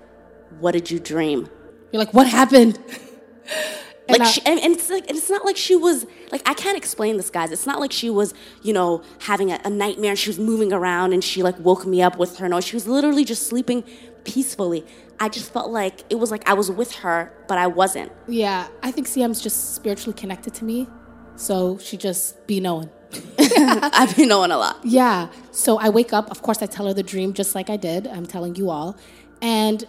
"What 0.60 0.72
did 0.72 0.90
you 0.90 1.00
dream?" 1.00 1.48
You're 1.92 2.04
like, 2.04 2.14
what 2.14 2.28
happened? 2.28 2.80
And 4.10 4.20
like 4.20 4.28
I- 4.28 4.32
she, 4.32 4.42
and, 4.46 4.60
and 4.60 4.74
it's 4.76 4.90
like 4.90 5.08
and 5.08 5.18
it's 5.18 5.30
not 5.30 5.46
like 5.46 5.58
she 5.58 5.76
was 5.76 6.06
like 6.32 6.42
I 6.48 6.54
can't 6.54 6.78
explain 6.78 7.18
this, 7.18 7.30
guys. 7.30 7.52
It's 7.52 7.66
not 7.66 7.80
like 7.80 7.92
she 7.92 8.10
was 8.10 8.34
you 8.64 8.74
know 8.74 9.04
having 9.22 9.52
a, 9.52 9.60
a 9.64 9.70
nightmare 9.70 10.16
she 10.16 10.30
was 10.30 10.40
moving 10.40 10.74
around 10.74 11.14
and 11.14 11.24
she 11.24 11.44
like 11.44 11.58
woke 11.60 11.86
me 11.86 12.02
up 12.02 12.18
with 12.18 12.38
her 12.38 12.50
noise. 12.50 12.66
She 12.66 12.76
was 12.76 12.88
literally 12.88 13.24
just 13.26 13.48
sleeping 13.48 13.84
peacefully. 14.24 14.86
I 15.20 15.28
just 15.30 15.52
felt 15.52 15.70
like 15.70 16.04
it 16.10 16.16
was 16.16 16.32
like 16.32 16.48
I 16.50 16.54
was 16.54 16.72
with 16.72 16.94
her, 16.96 17.32
but 17.48 17.58
I 17.58 17.68
wasn't. 17.68 18.12
Yeah, 18.28 18.68
I 18.82 18.92
think 18.92 19.08
Siham's 19.08 19.42
just 19.42 19.76
spiritually 19.76 20.18
connected 20.18 20.54
to 20.56 20.66
me, 20.66 20.88
so 21.36 21.78
she 21.78 21.98
just 21.98 22.46
be 22.48 22.60
knowing. 22.60 22.90
I've 23.40 24.16
been 24.16 24.30
knowing 24.30 24.52
a 24.52 24.58
lot. 24.58 24.78
Yeah. 24.84 25.30
So 25.52 25.78
I 25.80 25.90
wake 25.90 26.14
up. 26.14 26.30
Of 26.32 26.42
course, 26.42 26.62
I 26.62 26.68
tell 26.68 26.88
her 26.88 26.94
the 26.94 27.04
dream 27.04 27.34
just 27.34 27.56
like 27.56 27.70
I 27.70 27.76
did. 27.78 28.08
I'm 28.08 28.26
telling 28.26 28.56
you 28.56 28.70
all, 28.70 28.98
and 29.42 29.84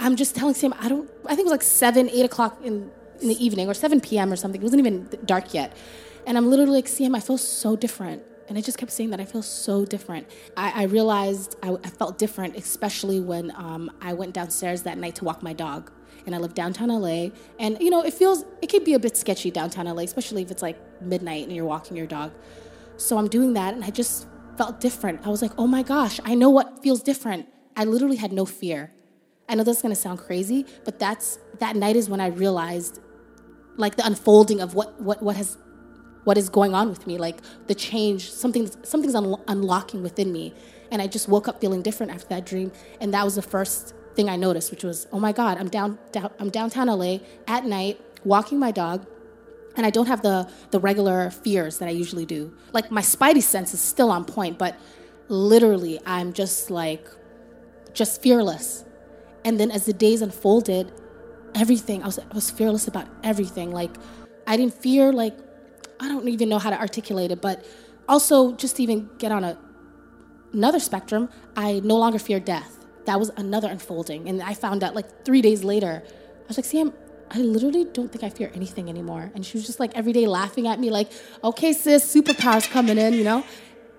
I'm 0.00 0.16
just 0.16 0.34
telling 0.34 0.54
Sam. 0.54 0.74
I 0.80 0.88
don't. 0.88 1.08
I 1.26 1.30
think 1.36 1.40
it 1.40 1.44
was 1.44 1.52
like 1.52 1.62
seven, 1.62 2.08
eight 2.10 2.24
o'clock 2.24 2.58
in 2.64 2.90
in 3.24 3.30
the 3.30 3.44
evening, 3.44 3.68
or 3.68 3.74
seven 3.74 4.00
p.m. 4.00 4.32
or 4.32 4.36
something. 4.36 4.60
It 4.60 4.64
wasn't 4.64 4.80
even 4.80 5.08
dark 5.24 5.52
yet, 5.52 5.76
and 6.26 6.38
I'm 6.38 6.48
literally 6.48 6.72
like, 6.72 6.88
Sam, 6.88 7.14
I 7.14 7.20
feel 7.20 7.38
so 7.38 7.74
different. 7.76 8.22
And 8.48 8.58
I 8.58 8.60
just 8.60 8.76
kept 8.76 8.92
saying 8.92 9.10
that 9.10 9.20
I 9.20 9.24
feel 9.24 9.42
so 9.42 9.86
different. 9.86 10.28
I, 10.56 10.82
I 10.82 10.84
realized 10.84 11.56
I, 11.62 11.76
I 11.82 11.88
felt 11.88 12.18
different, 12.18 12.56
especially 12.56 13.18
when 13.18 13.50
um, 13.56 13.90
I 14.02 14.12
went 14.12 14.34
downstairs 14.34 14.82
that 14.82 14.98
night 14.98 15.14
to 15.16 15.24
walk 15.24 15.42
my 15.42 15.54
dog. 15.54 15.90
And 16.26 16.34
I 16.34 16.38
live 16.38 16.52
downtown 16.54 16.88
LA. 16.88 17.28
And, 17.58 17.80
you 17.80 17.88
know, 17.88 18.02
it 18.02 18.12
feels, 18.12 18.44
it 18.60 18.68
can 18.68 18.84
be 18.84 18.92
a 18.94 18.98
bit 18.98 19.16
sketchy 19.16 19.50
downtown 19.50 19.86
LA, 19.86 20.02
especially 20.02 20.42
if 20.42 20.50
it's 20.50 20.60
like 20.60 20.78
midnight 21.00 21.44
and 21.44 21.56
you're 21.56 21.64
walking 21.64 21.96
your 21.96 22.06
dog. 22.06 22.32
So 22.96 23.18
I'm 23.18 23.28
doing 23.28 23.54
that, 23.54 23.74
and 23.74 23.84
I 23.84 23.90
just 23.90 24.26
felt 24.56 24.80
different. 24.80 25.26
I 25.26 25.30
was 25.30 25.42
like, 25.42 25.52
oh 25.58 25.66
my 25.66 25.82
gosh, 25.82 26.20
I 26.24 26.34
know 26.34 26.50
what 26.50 26.82
feels 26.82 27.02
different. 27.02 27.48
I 27.76 27.84
literally 27.84 28.16
had 28.16 28.32
no 28.32 28.46
fear. 28.46 28.92
I 29.48 29.56
know 29.56 29.64
that's 29.64 29.82
gonna 29.82 29.96
sound 29.96 30.20
crazy, 30.20 30.64
but 30.84 30.98
that's 30.98 31.38
that 31.58 31.76
night 31.76 31.96
is 31.96 32.08
when 32.08 32.20
I 32.20 32.28
realized 32.28 33.00
like 33.76 33.96
the 33.96 34.06
unfolding 34.06 34.60
of 34.60 34.74
what 34.74 35.00
what 35.00 35.22
what 35.22 35.36
has 35.36 35.58
what 36.24 36.38
is 36.38 36.48
going 36.48 36.74
on 36.74 36.88
with 36.88 37.06
me, 37.06 37.18
like 37.18 37.38
the 37.66 37.74
change, 37.74 38.30
something 38.32 38.70
something's 38.82 39.14
un- 39.14 39.42
unlocking 39.46 40.02
within 40.02 40.32
me, 40.32 40.54
and 40.90 41.02
I 41.02 41.06
just 41.06 41.28
woke 41.28 41.48
up 41.48 41.60
feeling 41.60 41.82
different 41.82 42.12
after 42.12 42.28
that 42.28 42.46
dream, 42.46 42.72
and 43.00 43.12
that 43.14 43.24
was 43.24 43.34
the 43.34 43.42
first 43.42 43.94
thing 44.14 44.28
I 44.28 44.36
noticed, 44.36 44.70
which 44.70 44.84
was, 44.84 45.06
oh 45.12 45.18
my 45.18 45.32
God, 45.32 45.58
I'm 45.58 45.68
down, 45.68 45.98
down 46.12 46.30
I'm 46.38 46.50
downtown 46.50 46.86
LA 46.86 47.18
at 47.46 47.64
night 47.64 48.00
walking 48.24 48.58
my 48.58 48.70
dog, 48.70 49.06
and 49.76 49.84
I 49.84 49.90
don't 49.90 50.06
have 50.06 50.22
the 50.22 50.48
the 50.70 50.80
regular 50.80 51.30
fears 51.30 51.78
that 51.78 51.88
I 51.88 51.92
usually 51.92 52.26
do. 52.26 52.52
Like 52.72 52.90
my 52.90 53.02
spidey 53.02 53.42
sense 53.42 53.74
is 53.74 53.80
still 53.80 54.10
on 54.10 54.24
point, 54.24 54.58
but 54.58 54.76
literally 55.28 56.00
I'm 56.06 56.32
just 56.32 56.70
like 56.70 57.06
just 57.92 58.22
fearless. 58.22 58.84
And 59.44 59.60
then 59.60 59.70
as 59.70 59.84
the 59.84 59.92
days 59.92 60.22
unfolded, 60.22 60.90
everything 61.54 62.02
I 62.02 62.06
was 62.06 62.18
I 62.18 62.34
was 62.34 62.50
fearless 62.50 62.88
about 62.88 63.06
everything. 63.22 63.70
Like 63.72 63.90
I 64.46 64.56
didn't 64.56 64.74
fear 64.74 65.12
like 65.12 65.36
I 66.00 66.08
don't 66.08 66.28
even 66.28 66.48
know 66.48 66.58
how 66.58 66.70
to 66.70 66.78
articulate 66.78 67.30
it, 67.30 67.40
but 67.40 67.64
also 68.08 68.52
just 68.52 68.76
to 68.76 68.82
even 68.82 69.08
get 69.18 69.32
on 69.32 69.44
a 69.44 69.58
another 70.52 70.78
spectrum, 70.80 71.28
I 71.56 71.80
no 71.80 71.96
longer 71.96 72.18
fear 72.18 72.40
death. 72.40 72.84
that 73.06 73.18
was 73.18 73.30
another 73.36 73.68
unfolding. 73.68 74.28
And 74.28 74.42
I 74.42 74.54
found 74.54 74.82
out 74.82 74.94
like 74.94 75.24
three 75.24 75.42
days 75.42 75.64
later, 75.64 76.02
I 76.06 76.46
was 76.48 76.56
like, 76.56 76.64
Sam, 76.64 76.92
I 77.30 77.38
literally 77.38 77.84
don't 77.84 78.10
think 78.10 78.24
I 78.24 78.30
fear 78.30 78.50
anything 78.54 78.88
anymore. 78.88 79.30
And 79.34 79.44
she 79.44 79.56
was 79.56 79.66
just 79.66 79.80
like 79.80 79.94
every 79.94 80.12
day 80.12 80.26
laughing 80.26 80.66
at 80.66 80.78
me, 80.80 80.90
like, 80.90 81.10
okay, 81.42 81.72
sis, 81.72 82.14
superpowers 82.14 82.70
coming 82.70 82.98
in, 82.98 83.14
you 83.14 83.24
know? 83.24 83.44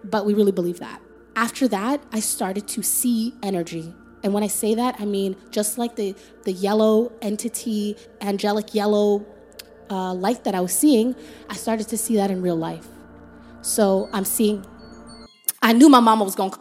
But 0.04 0.26
we 0.26 0.34
really 0.34 0.52
believe 0.52 0.80
that. 0.80 1.02
After 1.36 1.68
that, 1.68 2.02
I 2.12 2.20
started 2.20 2.68
to 2.70 2.82
see 2.82 3.34
energy. 3.44 3.94
And 4.26 4.34
when 4.34 4.42
I 4.42 4.48
say 4.48 4.74
that, 4.74 4.96
I 5.00 5.06
mean 5.06 5.36
just 5.52 5.78
like 5.78 5.96
the, 5.96 6.16
the 6.46 6.52
yellow 6.52 7.14
entity, 7.22 7.96
angelic 8.22 8.74
yellow 8.74 9.24
uh, 9.92 10.16
light 10.16 10.44
that 10.46 10.56
I 10.56 10.62
was 10.62 10.74
seeing, 10.74 11.16
I 11.48 11.54
started 11.54 11.88
to 11.90 11.98
see 11.98 12.16
that 12.16 12.32
in 12.32 12.42
real 12.42 12.56
life. 12.56 12.88
So 13.62 14.10
I'm 14.12 14.26
seeing, 14.26 14.66
I 15.62 15.74
knew 15.74 15.90
my 15.90 16.00
mama 16.00 16.24
was 16.24 16.34
going 16.34 16.50
to, 16.50 16.60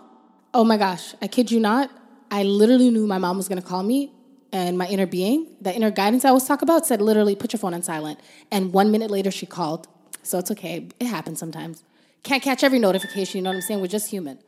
oh 0.52 0.62
my 0.62 0.76
gosh, 0.76 1.14
I 1.22 1.26
kid 1.26 1.50
you 1.50 1.58
not. 1.58 1.90
I 2.30 2.42
literally 2.42 2.90
knew 2.90 3.06
my 3.06 3.16
mom 3.16 3.38
was 3.38 3.48
going 3.48 3.62
to 3.62 3.66
call 3.66 3.82
me 3.82 4.12
and 4.52 4.76
my 4.76 4.86
inner 4.86 5.06
being, 5.06 5.56
the 5.62 5.74
inner 5.74 5.90
guidance 5.90 6.26
I 6.26 6.28
always 6.28 6.44
talk 6.44 6.60
about, 6.60 6.86
said 6.86 7.00
literally 7.00 7.34
put 7.34 7.54
your 7.54 7.60
phone 7.60 7.72
on 7.72 7.82
silent. 7.82 8.20
And 8.52 8.74
one 8.74 8.90
minute 8.90 9.10
later, 9.10 9.30
she 9.30 9.46
called. 9.46 9.88
So 10.22 10.38
it's 10.38 10.50
okay. 10.50 10.88
It 11.00 11.06
happens 11.06 11.38
sometimes. 11.38 11.82
Can't 12.24 12.42
catch 12.42 12.62
every 12.62 12.78
notification, 12.78 13.38
you 13.38 13.42
know 13.42 13.50
what 13.50 13.56
I'm 13.56 13.62
saying? 13.62 13.80
We're 13.80 13.86
just 13.86 14.10
human. 14.10 14.38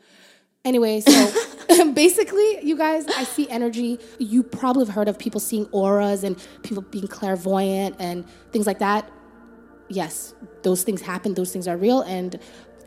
Anyway, 0.67 1.01
so 1.01 1.46
basically, 1.95 2.65
you 2.65 2.77
guys, 2.77 3.07
I 3.07 3.25
see 3.25 3.49
energy. 3.49 3.99
You 4.19 4.43
probably 4.43 4.85
have 4.85 4.95
heard 4.95 5.09
of 5.09 5.19
people 5.19 5.41
seeing 5.41 5.67
auras 5.73 6.25
and 6.25 6.37
people 6.63 6.83
being 6.83 7.09
clairvoyant 7.09 7.97
and 7.99 8.29
things 8.53 8.67
like 8.67 8.79
that. 8.79 9.11
Yes, 9.89 10.35
those 10.63 10.83
things 10.83 11.01
happen, 11.01 11.35
those 11.35 11.53
things 11.53 11.69
are 11.69 11.77
real, 11.77 12.03
and 12.03 12.39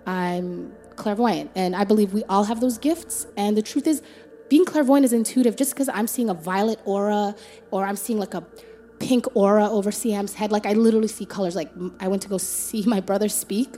I'm 0.06 0.74
clairvoyant. 0.96 1.52
And 1.56 1.76
I 1.76 1.84
believe 1.84 2.14
we 2.14 2.24
all 2.26 2.44
have 2.44 2.60
those 2.60 2.78
gifts. 2.78 3.26
And 3.38 3.56
the 3.56 3.62
truth 3.62 3.88
is, 3.88 4.02
being 4.50 4.66
clairvoyant 4.66 5.06
is 5.06 5.14
intuitive. 5.14 5.56
Just 5.56 5.74
because 5.74 5.90
I'm 5.90 6.08
seeing 6.08 6.30
a 6.30 6.34
violet 6.34 6.80
aura 6.86 7.36
or 7.72 7.86
I'm 7.86 7.96
seeing 7.96 8.20
like 8.20 8.34
a 8.34 8.42
pink 9.00 9.26
aura 9.36 9.70
over 9.70 9.92
Siham's 9.92 10.34
head, 10.34 10.52
like 10.52 10.66
I 10.66 10.74
literally 10.74 11.08
see 11.08 11.26
colors. 11.26 11.56
Like 11.56 11.72
I 12.00 12.08
went 12.08 12.22
to 12.24 12.30
go 12.30 12.38
see 12.38 12.84
my 12.86 13.00
brother 13.00 13.30
speak 13.30 13.78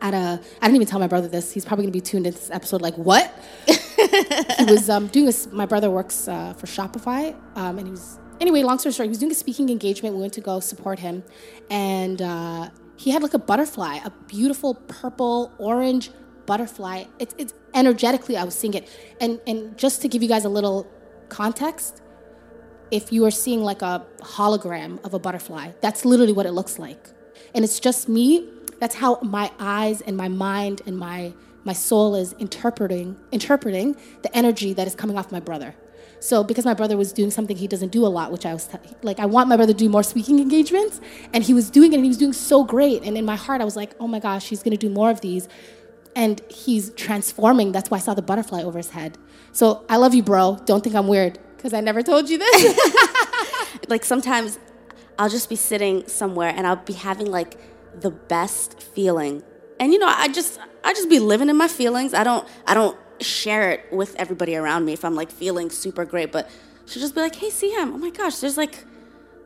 at 0.00 0.14
a. 0.14 0.40
I 0.60 0.66
didn't 0.66 0.76
even 0.76 0.86
tell 0.86 1.00
my 1.00 1.06
brother 1.06 1.28
this. 1.28 1.52
He's 1.52 1.64
probably 1.64 1.84
gonna 1.84 1.92
be 1.92 2.00
tuned 2.00 2.26
into 2.26 2.38
this 2.38 2.50
episode. 2.50 2.82
Like 2.82 2.96
what? 2.96 3.32
he 3.66 4.64
was 4.64 4.88
um, 4.88 5.08
doing 5.08 5.26
this. 5.26 5.46
My 5.52 5.66
brother 5.66 5.90
works 5.90 6.28
uh, 6.28 6.54
for 6.54 6.66
Shopify, 6.66 7.34
um, 7.56 7.78
and 7.78 7.86
he 7.86 7.90
was. 7.90 8.18
Anyway, 8.40 8.62
long 8.62 8.78
story 8.78 8.94
short, 8.94 9.04
he 9.04 9.10
was 9.10 9.18
doing 9.18 9.32
a 9.32 9.34
speaking 9.34 9.68
engagement. 9.68 10.14
We 10.14 10.22
went 10.22 10.32
to 10.32 10.40
go 10.40 10.60
support 10.60 10.98
him, 10.98 11.22
and 11.68 12.22
uh, 12.22 12.70
he 12.96 13.10
had 13.10 13.22
like 13.22 13.34
a 13.34 13.38
butterfly, 13.38 13.98
a 14.04 14.10
beautiful 14.26 14.74
purple, 14.74 15.52
orange 15.58 16.10
butterfly. 16.44 17.04
It's, 17.18 17.34
it's 17.38 17.54
energetically, 17.74 18.36
I 18.36 18.44
was 18.44 18.54
seeing 18.54 18.74
it. 18.74 18.88
And, 19.20 19.40
and 19.46 19.78
just 19.78 20.02
to 20.02 20.08
give 20.08 20.22
you 20.22 20.28
guys 20.28 20.44
a 20.44 20.48
little 20.48 20.86
context, 21.30 22.02
if 22.90 23.10
you 23.10 23.24
are 23.24 23.30
seeing 23.30 23.62
like 23.62 23.80
a 23.80 24.04
hologram 24.18 25.02
of 25.02 25.14
a 25.14 25.18
butterfly, 25.18 25.72
that's 25.80 26.04
literally 26.04 26.32
what 26.32 26.44
it 26.44 26.52
looks 26.52 26.78
like. 26.78 27.08
And 27.54 27.64
it's 27.64 27.80
just 27.80 28.08
me. 28.08 28.48
That's 28.80 28.96
how 28.96 29.20
my 29.22 29.52
eyes 29.58 30.00
and 30.00 30.16
my 30.16 30.28
mind 30.28 30.82
and 30.86 30.98
my 30.98 31.34
my 31.62 31.74
soul 31.74 32.14
is 32.14 32.32
interpreting 32.38 33.16
interpreting 33.30 33.96
the 34.22 34.34
energy 34.36 34.72
that 34.72 34.86
is 34.86 34.94
coming 34.94 35.16
off 35.16 35.30
my 35.30 35.40
brother. 35.40 35.74
So 36.18 36.44
because 36.44 36.64
my 36.64 36.74
brother 36.74 36.96
was 36.96 37.12
doing 37.12 37.30
something 37.30 37.56
he 37.56 37.66
doesn't 37.66 37.92
do 37.92 38.04
a 38.04 38.08
lot, 38.08 38.30
which 38.32 38.44
I 38.44 38.52
was 38.52 38.66
t- 38.66 38.76
like, 39.02 39.18
I 39.18 39.26
want 39.26 39.48
my 39.48 39.56
brother 39.56 39.72
to 39.72 39.78
do 39.78 39.88
more 39.88 40.02
speaking 40.02 40.38
engagements, 40.38 41.00
and 41.32 41.42
he 41.42 41.54
was 41.54 41.70
doing 41.70 41.92
it, 41.92 41.96
and 41.96 42.04
he 42.04 42.08
was 42.08 42.18
doing 42.18 42.34
so 42.34 42.62
great. 42.62 43.02
And 43.04 43.16
in 43.16 43.24
my 43.24 43.36
heart, 43.36 43.62
I 43.62 43.64
was 43.64 43.74
like, 43.74 43.94
oh 43.98 44.06
my 44.06 44.20
gosh, 44.20 44.48
he's 44.48 44.62
gonna 44.62 44.76
do 44.76 44.90
more 44.90 45.10
of 45.10 45.20
these 45.22 45.48
and 46.16 46.40
he's 46.48 46.90
transforming. 46.94 47.72
That's 47.72 47.90
why 47.90 47.98
I 47.98 48.00
saw 48.00 48.14
the 48.14 48.22
butterfly 48.22 48.62
over 48.62 48.78
his 48.78 48.90
head. 48.90 49.16
So 49.52 49.84
I 49.88 49.96
love 49.96 50.14
you, 50.14 50.22
bro. 50.22 50.58
Don't 50.64 50.82
think 50.82 50.96
I'm 50.96 51.08
weird 51.08 51.38
because 51.56 51.72
I 51.72 51.80
never 51.80 52.02
told 52.02 52.28
you 52.28 52.38
this. 52.38 52.80
like 53.88 54.04
sometimes 54.04 54.58
I'll 55.18 55.28
just 55.28 55.48
be 55.48 55.56
sitting 55.56 56.06
somewhere 56.08 56.52
and 56.54 56.66
I'll 56.66 56.76
be 56.76 56.94
having 56.94 57.30
like 57.30 57.58
the 57.98 58.10
best 58.10 58.80
feeling. 58.82 59.42
And 59.78 59.92
you 59.92 59.98
know, 59.98 60.08
I 60.08 60.28
just 60.28 60.58
I 60.84 60.92
just 60.92 61.08
be 61.08 61.18
living 61.18 61.48
in 61.48 61.56
my 61.56 61.68
feelings. 61.68 62.14
I 62.14 62.24
don't 62.24 62.46
I 62.66 62.74
don't 62.74 62.96
share 63.20 63.70
it 63.70 63.92
with 63.92 64.14
everybody 64.16 64.56
around 64.56 64.84
me 64.84 64.92
if 64.92 65.04
I'm 65.04 65.14
like 65.14 65.30
feeling 65.30 65.70
super 65.70 66.04
great, 66.04 66.32
but 66.32 66.50
she'll 66.86 67.02
just 67.02 67.14
be 67.14 67.20
like, 67.20 67.34
"Hey, 67.34 67.48
Siham, 67.48 67.94
oh 67.94 67.98
my 67.98 68.10
gosh, 68.10 68.38
there's 68.38 68.56
like 68.56 68.84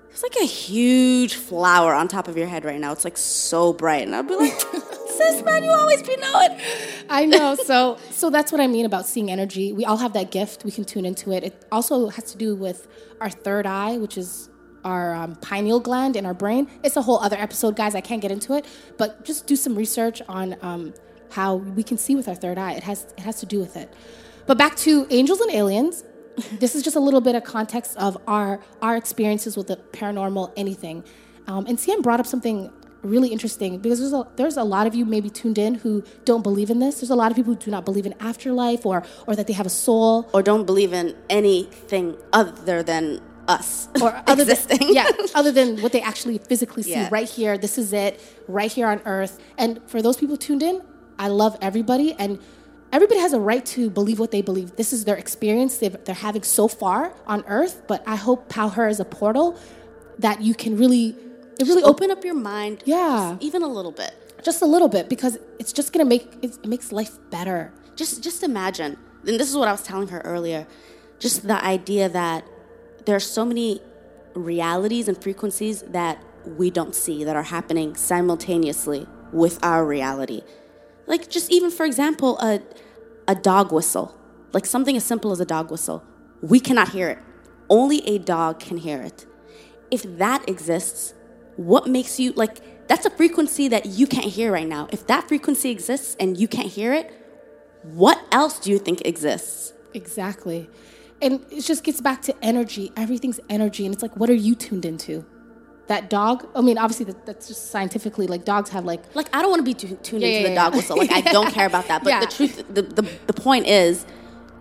there's 0.09 0.23
like 0.23 0.37
a 0.37 0.47
huge 0.47 1.35
flower 1.35 1.95
on 1.95 2.09
top 2.09 2.29
of 2.29 2.37
your 2.37 2.47
head 2.47 2.65
right 2.65 2.81
now. 2.81 2.93
It's 2.93 3.05
like 3.05 3.17
so 3.17 3.73
bright." 3.73 4.03
And 4.03 4.15
I'll 4.15 4.23
be 4.23 4.37
like 4.37 4.53
sis, 5.17 5.43
man, 5.43 5.65
you 5.65 5.71
always 5.71 6.03
be 6.03 6.17
knowing. 6.17 6.61
I 7.09 7.27
know. 7.27 7.55
So, 7.55 7.99
so 8.11 8.31
that's 8.31 8.53
what 8.53 8.61
I 8.61 8.67
mean 8.67 8.87
about 8.87 9.07
seeing 9.07 9.31
energy. 9.31 9.73
We 9.73 9.85
all 9.85 9.97
have 9.99 10.13
that 10.15 10.31
gift. 10.31 10.65
We 10.65 10.71
can 10.71 10.85
tune 10.85 11.05
into 11.05 11.33
it. 11.33 11.45
It 11.45 11.65
also 11.71 12.09
has 12.09 12.25
to 12.33 12.39
do 12.39 12.55
with 12.55 12.87
our 13.21 13.31
third 13.31 13.67
eye, 13.67 13.99
which 13.99 14.19
is 14.19 14.49
our 14.85 15.15
um, 15.15 15.37
pineal 15.37 15.81
gland 15.81 16.17
in 16.17 16.27
our 16.27 16.35
brain. 16.35 16.69
It's 16.83 16.97
a 16.97 17.03
whole 17.03 17.19
other 17.21 17.37
episode, 17.37 17.77
guys. 17.77 17.95
I 17.95 18.01
can't 18.01 18.23
get 18.23 18.31
into 18.31 18.55
it, 18.55 18.67
but 18.99 19.25
just 19.25 19.47
do 19.47 19.57
some 19.57 19.75
research 19.75 20.23
on 20.29 20.57
um, 20.63 20.95
how 21.31 21.57
we 21.57 21.83
can 21.83 21.97
see 21.97 22.15
with 22.15 22.29
our 22.29 22.35
third 22.35 22.59
eye. 22.59 22.73
It 22.73 22.85
has 22.85 23.05
it 23.17 23.21
has 23.21 23.41
to 23.41 23.47
do 23.47 23.59
with 23.59 23.77
it. 23.77 23.93
But 24.47 24.59
back 24.59 24.77
to 24.79 25.07
angels 25.11 25.41
and 25.41 25.51
aliens. 25.51 26.05
this 26.59 26.75
is 26.75 26.83
just 26.83 26.97
a 26.97 27.01
little 27.01 27.21
bit 27.21 27.35
of 27.37 27.45
context 27.45 27.97
of 27.97 28.19
our 28.27 28.61
our 28.83 28.97
experiences 28.97 29.57
with 29.57 29.69
the 29.69 29.77
paranormal, 29.77 30.53
anything. 30.57 31.05
Um, 31.47 31.67
and 31.67 31.79
Siham 31.79 32.03
brought 32.03 32.21
up 32.21 32.27
something 32.27 32.73
really 33.05 33.29
interesting 33.29 33.79
because 33.79 34.01
there's 34.01 34.13
a, 34.13 34.27
there's 34.37 34.57
a 34.57 34.65
lot 34.65 34.87
of 34.87 34.95
you 34.95 35.05
maybe 35.05 35.29
tuned 35.29 35.59
in 35.59 35.75
who 35.75 36.03
don't 36.25 36.43
believe 36.43 36.71
in 36.71 36.79
this. 36.79 37.01
There's 37.01 37.11
a 37.11 37.15
lot 37.15 37.31
of 37.31 37.37
people 37.37 37.53
who 37.53 37.59
do 37.59 37.71
not 37.71 37.85
believe 37.85 38.07
in 38.07 38.15
afterlife 38.19 38.87
or 38.87 39.05
or 39.27 39.37
that 39.37 39.47
they 39.47 39.53
have 39.53 39.67
a 39.67 39.71
soul 39.71 40.29
or 40.33 40.43
don't 40.43 40.65
believe 40.65 40.93
in 40.93 41.15
anything 41.29 42.17
other 42.33 42.83
than 42.83 43.21
us 43.49 43.89
or 44.03 44.15
other 44.27 44.43
existing. 44.43 44.79
Than, 44.79 44.95
yeah, 44.95 45.11
other 45.35 45.53
than 45.53 45.81
what 45.81 45.93
they 45.93 46.01
actually 46.01 46.39
physically 46.51 46.83
see 46.83 46.91
yeah. 46.91 47.09
right 47.11 47.29
here. 47.29 47.59
This 47.59 47.79
is 47.79 47.93
it, 47.93 48.21
right 48.49 48.71
here 48.71 48.87
on 48.87 49.01
Earth. 49.05 49.41
And 49.59 49.81
for 49.87 50.03
those 50.03 50.17
people 50.17 50.37
tuned 50.37 50.63
in, 50.63 50.83
I 51.19 51.29
love 51.29 51.57
everybody 51.61 52.15
and. 52.15 52.39
Everybody 52.93 53.19
has 53.19 53.33
a 53.33 53.41
right 53.41 53.67
to 53.67 53.91
believe 53.91 54.21
what 54.21 54.31
they 54.31 54.41
believe. 54.41 54.77
This 54.77 54.93
is 54.93 55.05
their 55.05 55.17
experience 55.17 55.79
they 55.79 55.91
are 56.07 56.13
having 56.13 56.45
so 56.45 56.69
far 56.69 57.13
on 57.27 57.43
Earth, 57.49 57.83
but 57.89 58.05
I 58.07 58.15
hope 58.15 58.49
Powher 58.49 58.89
is 58.89 59.01
a 59.01 59.05
portal 59.05 59.59
that 60.21 60.41
you 60.43 60.55
can 60.55 60.77
really 60.77 61.17
it 61.59 61.67
really 61.67 61.83
open 61.83 62.11
up 62.11 62.25
your 62.25 62.35
mind. 62.35 62.83
Yeah, 62.85 63.37
even 63.41 63.63
a 63.63 63.69
little 63.69 63.93
bit. 63.93 64.15
Just 64.43 64.63
a 64.63 64.67
little 64.67 64.89
bit 64.89 65.09
because 65.09 65.39
it's 65.59 65.73
just 65.73 65.93
gonna 65.93 66.05
make 66.05 66.37
it 66.43 66.65
makes 66.67 66.93
life 66.93 67.19
better. 67.31 67.73
Just 67.97 68.23
just 68.23 68.43
imagine, 68.43 68.97
and 69.27 69.41
this 69.41 69.49
is 69.49 69.57
what 69.57 69.69
I 69.69 69.73
was 69.73 69.83
telling 69.83 70.09
her 70.09 70.21
earlier. 70.21 70.67
Just 71.19 71.47
the 71.47 71.65
idea 71.65 72.09
that 72.09 72.45
there 73.07 73.17
are 73.17 73.21
so 73.21 73.45
many 73.45 73.81
realities 74.35 75.09
and 75.09 75.21
frequencies 75.21 75.83
that 75.83 76.23
we 76.45 76.71
don't 76.71 76.95
see 76.95 77.25
that 77.25 77.37
are 77.37 77.45
happening 77.45 77.95
simultaneously 77.97 79.07
with 79.33 79.59
our 79.65 79.85
reality. 79.85 80.43
Like 81.07 81.29
just 81.29 81.51
even 81.51 81.71
for 81.71 81.87
example, 81.87 82.39
a 82.39 82.61
a 83.27 83.35
dog 83.35 83.73
whistle, 83.73 84.15
like 84.53 84.67
something 84.67 84.97
as 84.97 85.05
simple 85.05 85.33
as 85.33 85.41
a 85.41 85.45
dog 85.45 85.71
whistle. 85.71 86.05
We 86.43 86.61
cannot 86.61 86.91
hear 86.91 87.09
it. 87.09 87.19
Only 87.71 88.07
a 88.07 88.19
dog 88.19 88.61
can 88.61 88.77
hear 88.77 89.01
it. 89.01 89.27
If 89.91 90.03
that 90.19 90.47
exists, 90.49 91.15
what 91.57 91.87
makes 91.87 92.21
you 92.21 92.33
like 92.33 92.87
that's 92.87 93.07
a 93.07 93.11
frequency 93.11 93.69
that 93.69 93.87
you 93.87 94.07
can't 94.07 94.27
hear 94.27 94.53
right 94.53 94.69
now. 94.69 94.89
If 94.93 95.07
that 95.07 95.29
frequency 95.29 95.71
exists 95.71 96.17
and 96.21 96.37
you 96.37 96.49
can't 96.49 96.69
hear 96.69 96.93
it, 96.93 97.13
what 97.83 98.23
else 98.31 98.59
do 98.59 98.71
you 98.71 98.79
think 98.79 99.03
exists? 99.05 99.73
Exactly. 99.95 100.69
And 101.23 101.45
it 101.51 101.63
just 101.63 101.85
gets 101.85 102.01
back 102.01 102.23
to 102.23 102.35
energy. 102.45 102.93
Everything's 102.97 103.41
energy. 103.49 103.87
And 103.87 103.95
it's 103.95 104.03
like, 104.03 104.17
what 104.17 104.29
are 104.29 104.35
you 104.35 104.55
tuned 104.55 104.85
into? 104.85 105.25
That 105.87 106.09
dog, 106.09 106.49
I 106.57 106.61
mean, 106.63 106.79
obviously, 106.79 107.05
that, 107.07 107.27
that's 107.27 107.47
just 107.47 107.71
scientifically, 107.71 108.27
like, 108.27 108.45
dogs 108.45 108.71
have, 108.71 108.85
like. 108.85 109.03
Like, 109.15 109.35
I 109.35 109.43
don't 109.43 109.51
want 109.51 109.61
to 109.61 109.65
be 109.65 109.75
tuned 109.75 109.99
yeah, 110.03 110.15
into 110.15 110.27
yeah, 110.27 110.43
the 110.43 110.49
yeah. 110.49 110.55
dog 110.55 110.75
whistle. 110.75 110.97
Like, 110.97 111.13
I 111.13 111.21
don't 111.33 111.53
care 111.53 111.67
about 111.67 111.89
that. 111.89 112.03
But 112.03 112.21
the 112.21 112.35
truth, 112.35 112.65
the, 112.69 112.83
the, 112.83 113.09
the 113.27 113.33
point 113.35 113.67
is, 113.67 114.07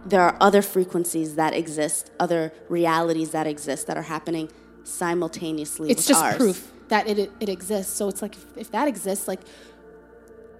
there 0.05 0.21
are 0.21 0.35
other 0.39 0.61
frequencies 0.61 1.35
that 1.35 1.53
exist, 1.53 2.11
other 2.19 2.51
realities 2.67 3.31
that 3.31 3.47
exist 3.47 3.87
that 3.87 3.97
are 3.97 4.03
happening 4.03 4.49
simultaneously 4.83 5.89
it's 5.89 6.05
just 6.05 6.21
ours. 6.21 6.35
proof 6.35 6.71
that 6.89 7.07
it, 7.07 7.31
it 7.39 7.49
exists. 7.49 7.93
So 7.93 8.09
it's 8.09 8.21
like 8.21 8.35
if, 8.35 8.57
if 8.57 8.71
that 8.71 8.87
exists, 8.87 9.27
like 9.27 9.39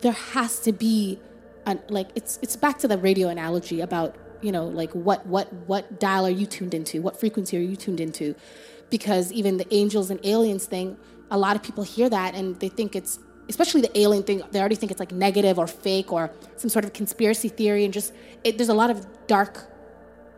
there 0.02 0.14
has 0.14 0.60
to 0.62 0.72
be, 0.72 1.20
an, 1.66 1.82
like 1.90 2.10
it's 2.16 2.40
it's 2.42 2.56
back 2.56 2.80
to 2.80 2.88
the 2.88 2.98
radio 2.98 3.30
analogy 3.30 3.82
about 3.82 4.16
you 4.44 4.52
know 4.52 4.66
like 4.68 4.92
what 4.92 5.26
what 5.26 5.52
what 5.68 6.00
dial 6.00 6.26
are 6.26 6.30
you 6.30 6.46
tuned 6.46 6.74
into, 6.74 7.02
what 7.02 7.20
frequency 7.20 7.58
are 7.58 7.62
you 7.62 7.76
tuned 7.76 8.00
into, 8.00 8.36
because 8.90 9.32
even 9.32 9.58
the 9.58 9.74
angels 9.74 10.12
and 10.12 10.20
aliens 10.24 10.66
thing, 10.66 10.98
a 11.32 11.38
lot 11.38 11.56
of 11.56 11.64
people 11.64 11.84
hear 11.84 12.10
that 12.10 12.36
and 12.36 12.60
they 12.60 12.70
think 12.70 12.96
it's 12.96 13.20
especially 13.50 13.82
the 13.82 14.00
alien 14.00 14.24
thing 14.24 14.42
they 14.52 14.60
already 14.60 14.76
think 14.76 14.92
it's 14.92 15.00
like 15.00 15.12
negative 15.12 15.60
or 15.60 15.68
fake 15.68 16.12
or 16.14 16.32
some 16.56 16.70
sort 16.70 16.86
of 16.86 16.94
conspiracy 16.94 17.50
theory 17.50 17.84
and 17.84 17.94
just 17.94 18.14
it, 18.44 18.58
there's 18.58 18.70
a 18.70 18.74
lot 18.74 18.90
of 18.90 19.06
dark 19.28 19.66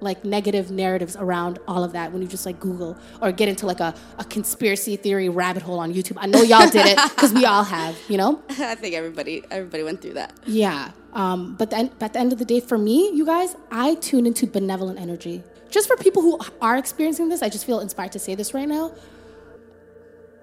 like 0.01 0.25
negative 0.25 0.71
narratives 0.71 1.15
around 1.15 1.59
all 1.67 1.83
of 1.83 1.93
that 1.93 2.11
when 2.11 2.21
you 2.21 2.27
just 2.27 2.45
like 2.45 2.59
Google 2.59 2.97
or 3.21 3.31
get 3.31 3.47
into 3.47 3.65
like 3.65 3.79
a, 3.79 3.93
a 4.19 4.23
conspiracy 4.25 4.95
theory 4.95 5.29
rabbit 5.29 5.63
hole 5.63 5.79
on 5.79 5.93
YouTube. 5.93 6.17
I 6.19 6.27
know 6.27 6.41
y'all 6.41 6.69
did 6.69 6.85
it 6.85 6.99
because 7.15 7.33
we 7.33 7.45
all 7.45 7.63
have, 7.63 7.97
you 8.09 8.17
know? 8.17 8.41
I 8.49 8.75
think 8.75 8.95
everybody 8.95 9.43
everybody 9.51 9.83
went 9.83 10.01
through 10.01 10.13
that. 10.13 10.33
Yeah. 10.45 10.91
Um, 11.13 11.55
but 11.55 11.69
then 11.69 11.91
at 12.01 12.13
the 12.13 12.19
end 12.19 12.33
of 12.33 12.39
the 12.39 12.45
day, 12.45 12.59
for 12.59 12.77
me, 12.77 13.09
you 13.13 13.25
guys, 13.25 13.55
I 13.71 13.95
tune 13.95 14.25
into 14.25 14.45
benevolent 14.45 14.99
energy. 14.99 15.43
Just 15.69 15.87
for 15.87 15.95
people 15.95 16.21
who 16.21 16.39
are 16.61 16.77
experiencing 16.77 17.29
this, 17.29 17.41
I 17.41 17.49
just 17.49 17.65
feel 17.65 17.79
inspired 17.79 18.11
to 18.13 18.19
say 18.19 18.35
this 18.35 18.53
right 18.53 18.67
now. 18.67 18.93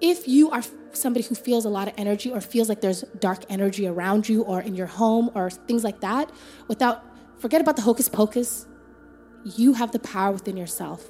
If 0.01 0.27
you 0.27 0.49
are 0.51 0.63
somebody 0.91 1.25
who 1.25 1.35
feels 1.35 1.65
a 1.65 1.69
lot 1.69 1.87
of 1.87 1.93
energy 1.97 2.31
or 2.31 2.41
feels 2.41 2.69
like 2.69 2.81
there's 2.81 3.01
dark 3.19 3.45
energy 3.49 3.87
around 3.87 4.27
you 4.27 4.41
or 4.43 4.61
in 4.61 4.75
your 4.75 4.87
home 4.87 5.29
or 5.33 5.49
things 5.49 5.83
like 5.83 6.01
that, 6.01 6.31
without 6.67 7.05
forget 7.39 7.61
about 7.61 7.75
the 7.75 7.81
hocus 7.83 8.09
pocus, 8.09 8.65
you 9.43 9.73
have 9.73 9.91
the 9.91 9.99
power 9.99 10.31
within 10.31 10.57
yourself. 10.57 11.09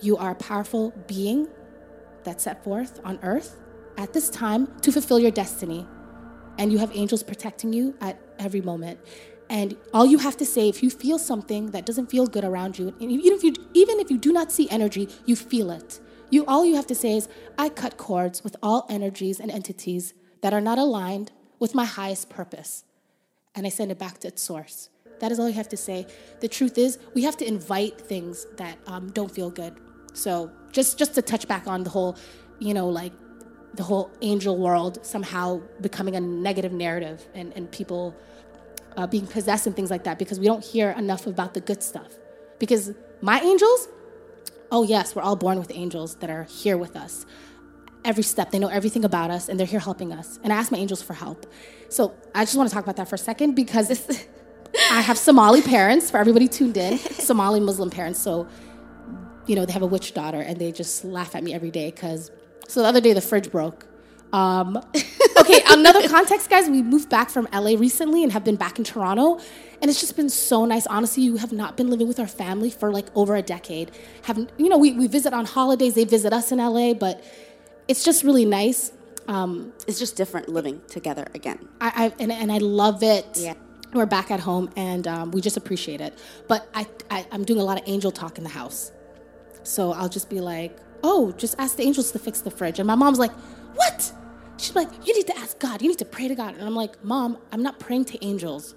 You 0.00 0.16
are 0.16 0.32
a 0.32 0.34
powerful 0.34 0.92
being 1.06 1.48
that's 2.24 2.44
set 2.44 2.64
forth 2.64 3.00
on 3.04 3.18
earth 3.22 3.56
at 3.96 4.12
this 4.12 4.28
time 4.28 4.68
to 4.80 4.92
fulfill 4.92 5.18
your 5.18 5.30
destiny. 5.30 5.86
And 6.58 6.72
you 6.72 6.78
have 6.78 6.90
angels 6.94 7.22
protecting 7.22 7.72
you 7.72 7.96
at 8.00 8.18
every 8.38 8.60
moment. 8.60 9.00
And 9.50 9.76
all 9.92 10.06
you 10.06 10.18
have 10.18 10.36
to 10.38 10.46
say, 10.46 10.68
if 10.68 10.82
you 10.82 10.90
feel 10.90 11.18
something 11.18 11.70
that 11.72 11.84
doesn't 11.84 12.10
feel 12.10 12.26
good 12.26 12.44
around 12.44 12.78
you, 12.78 12.88
and 13.00 13.10
even 13.10 13.32
if 13.32 13.42
you 13.42 13.54
even 13.74 14.00
if 14.00 14.10
you 14.10 14.18
do 14.18 14.32
not 14.32 14.50
see 14.50 14.68
energy, 14.70 15.08
you 15.26 15.36
feel 15.36 15.70
it. 15.70 16.00
You 16.30 16.44
all 16.46 16.64
you 16.64 16.76
have 16.76 16.86
to 16.88 16.94
say 16.94 17.16
is, 17.16 17.28
I 17.58 17.68
cut 17.68 17.96
cords 17.96 18.42
with 18.42 18.56
all 18.62 18.86
energies 18.88 19.38
and 19.40 19.50
entities 19.50 20.14
that 20.40 20.54
are 20.54 20.60
not 20.60 20.78
aligned 20.78 21.30
with 21.58 21.74
my 21.74 21.84
highest 21.84 22.30
purpose. 22.30 22.84
And 23.54 23.66
I 23.66 23.68
send 23.68 23.90
it 23.90 23.98
back 23.98 24.18
to 24.20 24.28
its 24.28 24.42
source. 24.42 24.88
That 25.24 25.32
is 25.32 25.40
all 25.40 25.48
you 25.48 25.54
have 25.54 25.70
to 25.70 25.76
say. 25.78 26.06
The 26.40 26.48
truth 26.48 26.76
is, 26.76 26.98
we 27.14 27.22
have 27.22 27.34
to 27.38 27.48
invite 27.48 27.98
things 27.98 28.44
that 28.58 28.76
um, 28.86 29.10
don't 29.12 29.30
feel 29.30 29.48
good. 29.48 29.74
So 30.12 30.50
just 30.70 30.98
just 30.98 31.14
to 31.14 31.22
touch 31.22 31.48
back 31.48 31.66
on 31.66 31.82
the 31.82 31.88
whole, 31.88 32.18
you 32.58 32.74
know, 32.74 32.90
like 32.90 33.14
the 33.72 33.84
whole 33.84 34.10
angel 34.20 34.58
world 34.58 34.98
somehow 35.02 35.62
becoming 35.80 36.14
a 36.14 36.20
negative 36.20 36.74
narrative 36.74 37.26
and, 37.32 37.54
and 37.56 37.70
people 37.70 38.14
uh, 38.98 39.06
being 39.06 39.26
possessed 39.26 39.66
and 39.66 39.74
things 39.74 39.90
like 39.90 40.04
that 40.04 40.18
because 40.18 40.38
we 40.38 40.44
don't 40.44 40.62
hear 40.62 40.90
enough 40.90 41.26
about 41.26 41.54
the 41.54 41.62
good 41.62 41.82
stuff. 41.82 42.12
Because 42.58 42.92
my 43.22 43.40
angels, 43.40 43.88
oh 44.70 44.82
yes, 44.82 45.16
we're 45.16 45.22
all 45.22 45.36
born 45.36 45.58
with 45.58 45.70
angels 45.74 46.16
that 46.16 46.28
are 46.28 46.44
here 46.44 46.76
with 46.76 46.96
us. 46.96 47.24
Every 48.04 48.24
step, 48.24 48.50
they 48.50 48.58
know 48.58 48.68
everything 48.68 49.06
about 49.06 49.30
us 49.30 49.48
and 49.48 49.58
they're 49.58 49.66
here 49.74 49.80
helping 49.80 50.12
us. 50.12 50.38
And 50.44 50.52
I 50.52 50.56
ask 50.56 50.70
my 50.70 50.76
angels 50.76 51.00
for 51.00 51.14
help. 51.14 51.46
So 51.88 52.12
I 52.34 52.44
just 52.44 52.58
want 52.58 52.68
to 52.68 52.74
talk 52.74 52.84
about 52.84 52.96
that 52.96 53.08
for 53.08 53.14
a 53.14 53.24
second 53.30 53.54
because 53.54 53.88
I 54.90 55.00
have 55.00 55.18
Somali 55.18 55.62
parents, 55.62 56.10
for 56.10 56.18
everybody 56.18 56.48
tuned 56.48 56.76
in, 56.76 56.98
Somali 56.98 57.60
Muslim 57.60 57.90
parents. 57.90 58.20
So, 58.20 58.48
you 59.46 59.56
know, 59.56 59.64
they 59.64 59.72
have 59.72 59.82
a 59.82 59.86
witch 59.86 60.14
daughter 60.14 60.40
and 60.40 60.58
they 60.58 60.72
just 60.72 61.04
laugh 61.04 61.34
at 61.36 61.44
me 61.44 61.54
every 61.54 61.70
day 61.70 61.90
because, 61.90 62.30
so 62.68 62.82
the 62.82 62.88
other 62.88 63.00
day 63.00 63.12
the 63.12 63.20
fridge 63.20 63.50
broke. 63.50 63.86
Um, 64.32 64.76
okay, 65.38 65.62
another 65.68 66.08
context, 66.08 66.50
guys. 66.50 66.68
We 66.68 66.82
moved 66.82 67.08
back 67.08 67.30
from 67.30 67.46
LA 67.52 67.76
recently 67.78 68.24
and 68.24 68.32
have 68.32 68.42
been 68.42 68.56
back 68.56 68.78
in 68.78 68.84
Toronto, 68.84 69.38
and 69.80 69.88
it's 69.88 70.00
just 70.00 70.16
been 70.16 70.28
so 70.28 70.64
nice. 70.64 70.88
Honestly, 70.88 71.22
you 71.22 71.36
have 71.36 71.52
not 71.52 71.76
been 71.76 71.88
living 71.88 72.08
with 72.08 72.18
our 72.18 72.26
family 72.26 72.68
for 72.68 72.90
like 72.90 73.06
over 73.14 73.36
a 73.36 73.42
decade. 73.42 73.92
Haven't 74.22 74.50
you 74.58 74.68
know? 74.68 74.78
We 74.78 74.92
we 74.92 75.06
visit 75.06 75.32
on 75.32 75.44
holidays. 75.44 75.94
They 75.94 76.04
visit 76.04 76.32
us 76.32 76.50
in 76.50 76.58
LA, 76.58 76.94
but 76.94 77.22
it's 77.86 78.02
just 78.04 78.24
really 78.24 78.44
nice. 78.44 78.90
Um, 79.28 79.72
It's 79.86 79.98
just 80.00 80.16
different 80.16 80.48
living 80.48 80.82
together 80.88 81.26
again. 81.32 81.68
I, 81.80 81.92
I 81.96 82.12
and, 82.18 82.32
and 82.32 82.50
I 82.50 82.58
love 82.58 83.04
it. 83.04 83.26
Yeah. 83.36 83.54
We're 83.94 84.06
back 84.06 84.32
at 84.32 84.40
home 84.40 84.70
and 84.76 85.06
um, 85.06 85.30
we 85.30 85.40
just 85.40 85.56
appreciate 85.56 86.00
it. 86.00 86.18
But 86.48 86.68
I, 86.74 86.86
I, 87.10 87.26
I'm 87.30 87.44
doing 87.44 87.60
a 87.60 87.64
lot 87.64 87.80
of 87.80 87.88
angel 87.88 88.10
talk 88.10 88.38
in 88.38 88.44
the 88.44 88.50
house. 88.50 88.90
So 89.62 89.92
I'll 89.92 90.08
just 90.08 90.28
be 90.28 90.40
like, 90.40 90.76
oh, 91.04 91.30
just 91.32 91.54
ask 91.58 91.76
the 91.76 91.84
angels 91.84 92.10
to 92.12 92.18
fix 92.18 92.40
the 92.40 92.50
fridge. 92.50 92.80
And 92.80 92.88
my 92.88 92.96
mom's 92.96 93.20
like, 93.20 93.30
what? 93.76 94.12
She's 94.56 94.74
like, 94.74 94.88
you 95.06 95.14
need 95.14 95.28
to 95.28 95.38
ask 95.38 95.58
God. 95.60 95.80
You 95.80 95.88
need 95.88 95.98
to 95.98 96.04
pray 96.04 96.26
to 96.26 96.34
God. 96.34 96.54
And 96.54 96.64
I'm 96.64 96.74
like, 96.74 97.04
mom, 97.04 97.38
I'm 97.52 97.62
not 97.62 97.78
praying 97.78 98.06
to 98.06 98.24
angels. 98.24 98.74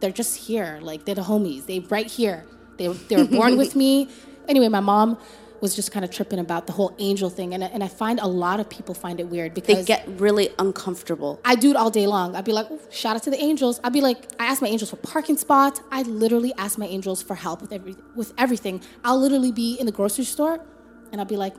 They're 0.00 0.12
just 0.12 0.36
here. 0.36 0.78
Like, 0.82 1.06
they're 1.06 1.14
the 1.14 1.22
homies. 1.22 1.64
They 1.66 1.80
right 1.80 2.06
here. 2.06 2.44
They, 2.76 2.88
they 2.88 3.16
were 3.16 3.24
born 3.28 3.56
with 3.56 3.74
me. 3.82 4.08
Anyway, 4.46 4.68
my 4.68 4.80
mom 4.80 5.18
was 5.60 5.76
just 5.76 5.92
kind 5.92 6.04
of 6.04 6.10
tripping 6.10 6.38
about 6.38 6.66
the 6.66 6.72
whole 6.72 6.94
angel 6.98 7.28
thing. 7.28 7.52
And, 7.54 7.62
I- 7.62 7.68
and 7.68 7.84
I 7.84 7.88
find 7.88 8.18
a 8.20 8.26
lot 8.26 8.60
of 8.60 8.68
people 8.70 8.94
find 8.94 9.20
it 9.20 9.28
weird 9.28 9.52
because 9.54 9.78
They 9.78 9.84
get 9.84 10.08
really 10.20 10.48
uncomfortable. 10.58 11.38
I 11.44 11.54
do 11.54 11.70
it 11.70 11.76
all 11.76 11.90
day 11.90 12.06
long. 12.06 12.34
I'd 12.34 12.44
be 12.46 12.52
like, 12.52 12.70
"Ooh, 12.70 12.80
shout 12.90 13.14
out 13.16 13.22
to 13.24 13.30
the 13.30 13.40
angels. 13.42 13.78
I'd 13.84 13.92
be 13.92 14.00
like, 14.00 14.18
I 14.38 14.46
ask 14.46 14.62
my 14.62 14.68
angels 14.68 14.90
for 14.90 14.96
parking 14.96 15.36
spots. 15.36 15.80
I 15.90 16.02
literally 16.02 16.52
ask 16.56 16.78
my 16.78 16.86
angels 16.86 17.22
for 17.22 17.34
help 17.34 17.60
with 17.60 17.72
every 17.72 17.94
with 18.14 18.32
everything. 18.38 18.80
I'll 19.04 19.18
literally 19.18 19.52
be 19.52 19.74
in 19.78 19.86
the 19.86 19.92
grocery 19.92 20.24
store, 20.24 20.60
and 21.12 21.20
I'll 21.20 21.26
be 21.26 21.36
like, 21.36 21.54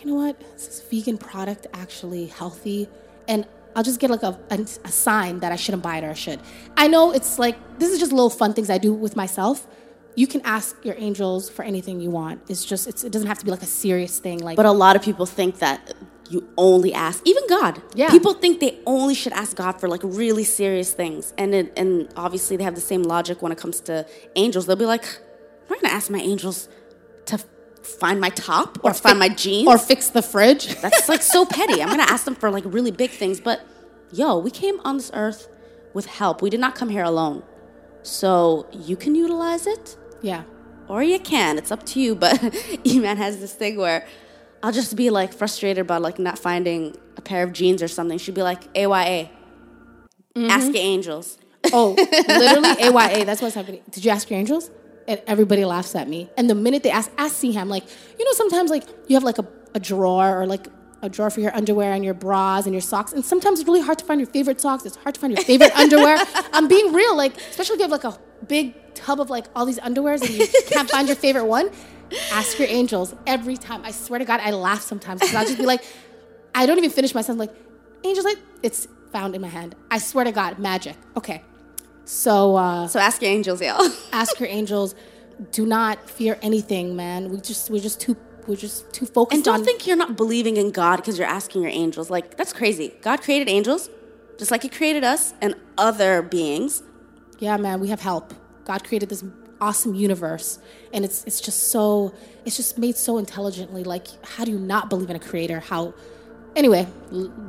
you 0.00 0.06
know 0.06 0.14
what? 0.14 0.40
Is 0.56 0.66
this 0.66 0.82
vegan 0.90 1.18
product 1.18 1.66
actually 1.74 2.26
healthy? 2.26 2.88
And 3.28 3.46
I'll 3.74 3.82
just 3.82 4.00
get 4.00 4.10
like 4.10 4.22
a, 4.22 4.38
a, 4.50 4.58
a 4.84 4.88
sign 4.90 5.40
that 5.40 5.52
I 5.52 5.56
shouldn't 5.56 5.82
buy 5.82 5.98
it 5.98 6.04
or 6.04 6.10
I 6.10 6.14
should. 6.14 6.40
I 6.76 6.88
know 6.88 7.12
it's 7.12 7.38
like 7.38 7.56
this 7.78 7.90
is 7.92 7.98
just 7.98 8.12
little 8.12 8.30
fun 8.30 8.52
things 8.54 8.70
I 8.70 8.78
do 8.78 8.92
with 8.92 9.16
myself. 9.16 9.66
You 10.16 10.26
can 10.26 10.40
ask 10.44 10.76
your 10.82 10.96
angels 10.98 11.48
for 11.48 11.62
anything 11.62 12.00
you 12.00 12.10
want. 12.10 12.40
It's 12.48 12.64
just 12.64 12.88
it's, 12.88 13.04
it 13.04 13.12
doesn't 13.12 13.28
have 13.28 13.38
to 13.38 13.44
be 13.44 13.50
like 13.50 13.62
a 13.62 13.66
serious 13.66 14.18
thing. 14.18 14.38
Like 14.40 14.56
But 14.56 14.66
a 14.66 14.72
lot 14.72 14.96
of 14.96 15.02
people 15.02 15.26
think 15.26 15.58
that 15.60 15.94
you 16.28 16.48
only 16.56 16.92
ask, 16.92 17.22
even 17.24 17.44
God. 17.48 17.80
Yeah. 17.94 18.10
People 18.10 18.34
think 18.34 18.58
they 18.58 18.80
only 18.86 19.14
should 19.14 19.32
ask 19.34 19.56
God 19.56 19.78
for 19.78 19.88
like 19.88 20.00
really 20.02 20.42
serious 20.42 20.92
things. 20.92 21.32
And 21.38 21.54
it, 21.54 21.72
and 21.76 22.08
obviously 22.16 22.56
they 22.56 22.64
have 22.64 22.74
the 22.74 22.80
same 22.80 23.02
logic 23.04 23.42
when 23.42 23.52
it 23.52 23.58
comes 23.58 23.78
to 23.82 24.06
angels. 24.34 24.66
They'll 24.66 24.74
be 24.74 24.86
like, 24.86 25.04
I'm 25.04 25.68
not 25.70 25.80
going 25.82 25.90
to 25.90 25.96
ask 25.96 26.10
my 26.10 26.18
angels 26.18 26.68
to 27.26 27.38
find 27.86 28.20
my 28.20 28.30
top 28.30 28.78
or, 28.82 28.92
find 28.94 29.18
my 29.18 29.28
jeans. 29.28 29.68
or 29.68 29.78
fix 29.78 30.08
the 30.08 30.22
fridge. 30.22 30.74
That's 30.80 31.08
like 31.08 31.22
so 31.22 31.46
petty. 31.46 31.80
I'm 31.80 31.88
gonna 31.88 32.02
ask 32.02 32.24
them 32.24 32.34
for 32.34 32.50
like 32.50 32.64
really 32.66 32.90
big 32.90 33.10
things, 33.10 33.40
but 33.40 33.60
yo, 34.12 34.38
we 34.38 34.50
came 34.50 34.80
on 34.80 34.96
this 34.96 35.10
earth 35.14 35.48
with 35.94 36.06
help. 36.06 36.42
We 36.42 36.50
did 36.50 36.60
not 36.60 36.74
come 36.74 36.88
here 36.88 37.04
alone. 37.04 37.42
So 38.02 38.66
you 38.72 38.96
can 38.96 39.14
utilize 39.14 39.66
it 39.66 39.96
yeah. 40.22 40.44
or 40.88 41.02
you 41.02 41.18
can. 41.18 41.58
It's 41.58 41.70
up 41.70 41.84
to 41.86 42.00
you. 42.00 42.14
But 42.14 42.40
Eman 42.40 43.16
has 43.16 43.40
this 43.40 43.52
thing 43.54 43.76
where 43.76 44.06
I'll 44.62 44.72
just 44.72 44.96
be 44.96 45.10
like 45.10 45.32
frustrated 45.32 45.82
about 45.82 46.02
like 46.02 46.18
not 46.18 46.38
finding 46.38 46.96
a 47.16 47.20
pair 47.20 47.44
of 47.44 47.52
jeans 47.52 47.82
or 47.82 47.88
something. 47.88 48.18
She'd 48.18 48.34
be 48.34 48.42
like, 48.42 48.64
AYA. 48.76 49.30
Mm-hmm. 50.34 50.50
Ask 50.50 50.66
your 50.66 50.82
angels. 50.82 51.38
Oh, 51.72 51.94
literally 52.28 52.68
AYA. 52.82 53.24
That's 53.24 53.42
what's 53.42 53.54
happening. 53.54 53.82
Did 53.90 54.04
you 54.04 54.10
ask 54.10 54.28
your 54.30 54.38
angels? 54.38 54.70
And 55.08 55.22
everybody 55.26 55.64
laughs 55.64 55.94
at 55.94 56.08
me. 56.08 56.28
And 56.36 56.50
the 56.50 56.54
minute 56.54 56.82
they 56.82 56.90
ask, 56.90 57.10
ask 57.16 57.36
Siham, 57.36 57.68
like, 57.68 57.84
you 58.18 58.24
know, 58.24 58.32
sometimes 58.32 58.70
like 58.70 58.84
you 59.06 59.14
have 59.14 59.22
like 59.22 59.38
a, 59.38 59.46
a 59.74 59.80
drawer 59.80 60.40
or 60.40 60.46
like 60.46 60.66
a 61.02 61.08
drawer 61.08 61.30
for 61.30 61.40
your 61.40 61.54
underwear 61.54 61.92
and 61.92 62.04
your 62.04 62.14
bras 62.14 62.64
and 62.66 62.74
your 62.74 62.80
socks. 62.80 63.12
And 63.12 63.24
sometimes 63.24 63.60
it's 63.60 63.68
really 63.68 63.82
hard 63.82 63.98
to 63.98 64.04
find 64.04 64.20
your 64.20 64.28
favorite 64.28 64.60
socks. 64.60 64.84
It's 64.84 64.96
hard 64.96 65.14
to 65.14 65.20
find 65.20 65.32
your 65.32 65.44
favorite 65.44 65.72
underwear. 65.76 66.18
I'm 66.52 66.68
being 66.68 66.92
real, 66.92 67.16
like, 67.16 67.36
especially 67.36 67.74
if 67.74 67.78
you 67.80 67.84
have 67.84 67.92
like 67.92 68.04
a 68.04 68.18
big 68.46 68.74
tub 68.94 69.20
of 69.20 69.30
like 69.30 69.46
all 69.54 69.66
these 69.66 69.78
underwears 69.80 70.20
and 70.22 70.30
you 70.30 70.46
can't 70.68 70.90
find 70.90 71.06
your 71.08 71.16
favorite 71.16 71.44
one. 71.46 71.70
Ask 72.32 72.58
your 72.58 72.68
angels 72.68 73.14
every 73.26 73.56
time. 73.56 73.82
I 73.84 73.90
swear 73.90 74.18
to 74.18 74.24
God, 74.24 74.40
I 74.40 74.50
laugh 74.52 74.82
sometimes 74.82 75.20
because 75.20 75.34
I'll 75.34 75.44
just 75.44 75.58
be 75.58 75.66
like, 75.66 75.84
I 76.54 76.64
don't 76.66 76.78
even 76.78 76.90
finish 76.90 77.14
my 77.14 77.20
sentence. 77.22 77.48
Like, 77.50 77.56
angels, 78.04 78.24
like, 78.24 78.38
it's 78.62 78.86
found 79.12 79.34
in 79.34 79.40
my 79.42 79.48
hand. 79.48 79.74
I 79.90 79.98
swear 79.98 80.24
to 80.24 80.32
God, 80.32 80.58
magic. 80.58 80.96
Okay. 81.16 81.42
So 82.04 82.56
uh, 82.56 82.86
So 82.88 83.00
ask 83.00 83.20
your 83.20 83.30
angels, 83.30 83.60
y'all. 83.60 83.90
ask 84.12 84.38
your 84.38 84.48
angels. 84.48 84.94
Do 85.50 85.66
not 85.66 86.08
fear 86.08 86.38
anything, 86.42 86.94
man. 86.96 87.30
We 87.30 87.40
just 87.40 87.68
we're 87.68 87.82
just 87.82 88.00
too 88.00 88.16
we're 88.46 88.56
just 88.56 88.92
too 88.92 89.06
focused 89.06 89.34
And 89.34 89.44
don't 89.44 89.56
on. 89.56 89.64
think 89.64 89.86
you're 89.86 89.96
not 89.96 90.16
believing 90.16 90.56
in 90.56 90.70
God 90.70 90.96
because 90.96 91.18
you're 91.18 91.26
asking 91.26 91.62
your 91.62 91.70
angels. 91.72 92.08
Like, 92.10 92.36
that's 92.36 92.52
crazy. 92.52 92.94
God 93.02 93.20
created 93.20 93.48
angels 93.48 93.90
just 94.38 94.50
like 94.52 94.62
He 94.62 94.68
created 94.68 95.02
us 95.02 95.34
and 95.42 95.56
other 95.76 96.22
beings. 96.22 96.82
Yeah, 97.38 97.56
man, 97.56 97.80
we 97.80 97.88
have 97.88 98.00
help. 98.00 98.32
God 98.64 98.84
created 98.84 99.08
this 99.08 99.24
awesome 99.60 99.94
universe, 99.94 100.58
and 100.92 101.04
it's 101.04 101.24
it's 101.24 101.40
just 101.40 101.70
so 101.70 102.12
it's 102.44 102.56
just 102.56 102.78
made 102.78 102.96
so 102.96 103.18
intelligently. 103.18 103.84
Like, 103.84 104.06
how 104.24 104.44
do 104.44 104.50
you 104.50 104.58
not 104.58 104.90
believe 104.90 105.10
in 105.10 105.16
a 105.16 105.20
creator? 105.20 105.60
How? 105.60 105.94
Anyway, 106.54 106.86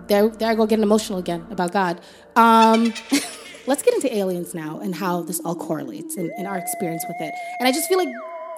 there 0.07 0.27
there 0.29 0.49
I 0.49 0.55
go 0.55 0.65
getting 0.65 0.83
emotional 0.83 1.19
again 1.19 1.45
about 1.49 1.71
God. 1.71 2.01
Um, 2.35 2.93
let's 3.67 3.81
get 3.81 3.93
into 3.93 4.15
aliens 4.15 4.53
now 4.53 4.79
and 4.79 4.95
how 4.95 5.21
this 5.21 5.39
all 5.41 5.55
correlates 5.55 6.17
and, 6.17 6.31
and 6.37 6.47
our 6.47 6.57
experience 6.57 7.03
with 7.07 7.17
it. 7.19 7.33
And 7.59 7.67
I 7.67 7.71
just 7.71 7.87
feel 7.89 7.97
like 7.97 8.09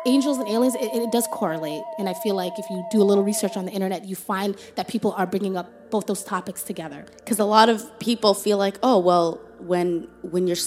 angels 0.06 0.38
and 0.38 0.48
aliens, 0.48 0.76
it, 0.76 0.90
it 0.94 1.12
does 1.12 1.28
correlate. 1.32 1.82
And 1.98 2.08
I 2.10 2.14
feel 2.14 2.36
like 2.36 2.54
if 2.58 2.66
you 2.70 2.84
do 2.92 3.02
a 3.02 3.04
little 3.10 3.24
research 3.24 3.56
on 3.58 3.66
the 3.66 3.72
internet, 3.72 4.06
you 4.06 4.16
find 4.16 4.56
that 4.76 4.88
people 4.88 5.14
are 5.14 5.26
bringing 5.26 5.58
up 5.58 5.90
both 5.92 6.06
those 6.08 6.24
topics 6.24 6.64
together. 6.64 7.06
because 7.18 7.40
a 7.40 7.46
lot 7.46 7.68
of 7.70 7.98
people 8.00 8.34
feel 8.36 8.58
like 8.60 8.78
oh 8.84 9.00
well 9.00 9.42
when 9.60 10.08
when 10.22 10.46
you're 10.48 10.58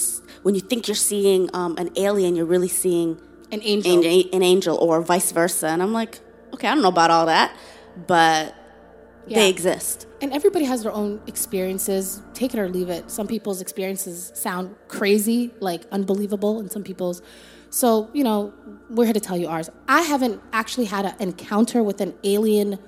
when 0.43 0.55
you 0.57 0.61
think 0.61 0.89
you're 0.89 0.95
seeing 1.13 1.49
um, 1.55 1.77
an 1.79 1.89
alien 1.97 2.35
you're 2.37 2.45
really 2.57 2.69
seeing 2.69 3.21
An 3.53 3.61
angel. 3.63 4.05
an, 4.05 4.25
an 4.33 4.43
angel 4.43 4.77
or 4.77 5.01
vice 5.01 5.31
versa 5.31 5.69
and 5.69 5.81
i'm 5.81 5.93
like 5.93 6.19
okay 6.53 6.67
i 6.67 6.75
don't 6.75 6.83
know 6.83 6.89
about 6.89 7.11
all 7.13 7.27
that 7.27 7.55
but 8.09 8.55
Yeah. 9.29 9.39
they 9.39 9.49
exist. 9.51 10.07
And 10.21 10.33
everybody 10.33 10.65
has 10.65 10.83
their 10.83 10.93
own 10.93 11.21
experiences. 11.29 12.21
Take 12.35 12.51
it 12.55 12.59
or 12.59 12.69
leave 12.69 12.91
it. 12.91 13.09
Some 13.19 13.27
people's 13.29 13.61
experiences 13.61 14.33
sound 14.35 14.75
crazy, 14.89 15.41
like 15.61 15.83
unbelievable, 15.93 16.59
and 16.61 16.69
some 16.73 16.83
people's. 16.83 17.23
So, 17.73 18.11
you 18.13 18.23
know, 18.23 18.53
we're 18.91 19.07
here 19.07 19.15
to 19.15 19.21
tell 19.21 19.39
you 19.39 19.49
ours. 19.49 19.71
I 19.89 20.03
haven't 20.03 20.43
actually 20.53 20.85
had 20.85 21.07
an 21.07 21.15
encounter 21.21 21.83
with 21.83 22.03
an 22.03 22.13
alien 22.23 22.79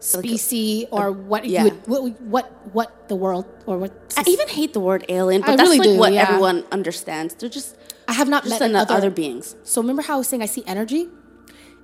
species 0.00 0.86
or 0.90 1.12
what 1.12 1.46
yeah. 1.46 1.62
would, 1.62 1.86
what, 1.86 2.20
what 2.22 2.52
what 2.72 3.08
the 3.08 3.14
world 3.14 3.46
or 3.66 3.78
what 3.78 3.92
I 4.16 4.24
even 4.26 4.48
hate 4.48 4.72
the 4.72 4.80
word 4.80 5.04
alien, 5.08 5.42
but 5.42 5.50
I 5.50 5.56
that's 5.56 5.70
really 5.70 5.78
like 5.78 5.88
do, 5.90 5.98
what 5.98 6.12
yeah. 6.12 6.22
everyone 6.22 6.64
understands. 6.72 7.36
They're 7.36 7.48
just 7.48 7.76
I 8.08 8.14
have 8.14 8.28
not 8.28 8.48
met 8.48 8.60
an- 8.60 8.74
other, 8.74 8.94
other 8.94 9.10
beings. 9.10 9.54
So 9.62 9.80
remember 9.80 10.02
how 10.02 10.14
I 10.14 10.18
was 10.18 10.28
saying 10.28 10.42
I 10.42 10.46
see 10.46 10.64
energy? 10.66 11.08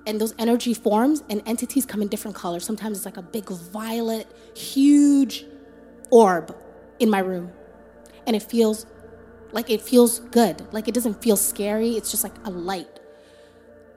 And 0.05 0.19
those 0.19 0.33
energy 0.37 0.73
forms 0.73 1.23
and 1.29 1.41
entities 1.45 1.85
come 1.85 2.01
in 2.01 2.09
different 2.09 2.35
colors. 2.35 2.65
Sometimes 2.65 2.97
it's 2.97 3.05
like 3.05 3.17
a 3.17 3.21
big 3.21 3.47
violet, 3.47 4.27
huge 4.53 5.45
orb 6.09 6.57
in 6.99 7.09
my 7.09 7.19
room. 7.19 7.51
And 8.27 8.35
it 8.35 8.43
feels 8.43 8.85
like 9.51 9.69
it 9.69 9.81
feels 9.81 10.19
good. 10.19 10.65
Like 10.73 10.87
it 10.87 10.93
doesn't 10.93 11.21
feel 11.21 11.37
scary. 11.37 11.91
It's 11.91 12.11
just 12.11 12.23
like 12.23 12.33
a 12.45 12.49
light. 12.49 12.99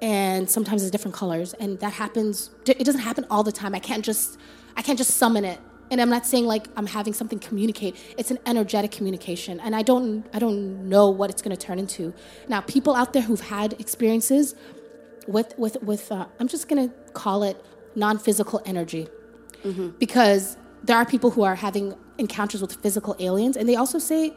And 0.02 0.48
sometimes 0.48 0.82
it's 0.82 0.90
different 0.90 1.14
colors. 1.16 1.54
And 1.54 1.78
that 1.80 1.92
happens 1.92 2.50
it 2.66 2.84
doesn't 2.84 3.00
happen 3.00 3.26
all 3.30 3.42
the 3.42 3.52
time. 3.52 3.74
I 3.74 3.78
can't 3.78 4.04
just 4.04 4.38
I 4.76 4.82
can't 4.82 4.98
just 4.98 5.12
summon 5.16 5.44
it. 5.44 5.60
And 5.90 6.00
I'm 6.00 6.10
not 6.10 6.26
saying 6.26 6.46
like 6.46 6.66
I'm 6.76 6.86
having 6.86 7.12
something 7.12 7.38
communicate. 7.38 7.96
It's 8.18 8.30
an 8.30 8.38
energetic 8.46 8.90
communication. 8.90 9.60
And 9.60 9.74
I 9.76 9.82
don't 9.82 10.26
I 10.32 10.38
don't 10.38 10.88
know 10.88 11.08
what 11.10 11.30
it's 11.30 11.42
gonna 11.42 11.56
turn 11.56 11.78
into. 11.78 12.12
Now 12.48 12.60
people 12.60 12.94
out 12.94 13.12
there 13.12 13.22
who've 13.22 13.40
had 13.40 13.74
experiences 13.80 14.54
with 15.26 15.54
with 15.58 15.82
with 15.82 16.10
uh, 16.12 16.26
I'm 16.40 16.48
just 16.48 16.68
gonna 16.68 16.88
call 17.12 17.42
it 17.44 17.64
non-physical 17.94 18.60
energy 18.66 19.06
because 19.98 20.56
there 20.82 20.96
are 20.96 21.06
people 21.06 21.30
who 21.30 21.42
are 21.42 21.54
having 21.54 21.94
encounters 22.18 22.60
with 22.60 22.74
physical 22.74 23.16
aliens, 23.18 23.56
and 23.56 23.66
they 23.68 23.76
also 23.76 23.98
say, 23.98 24.34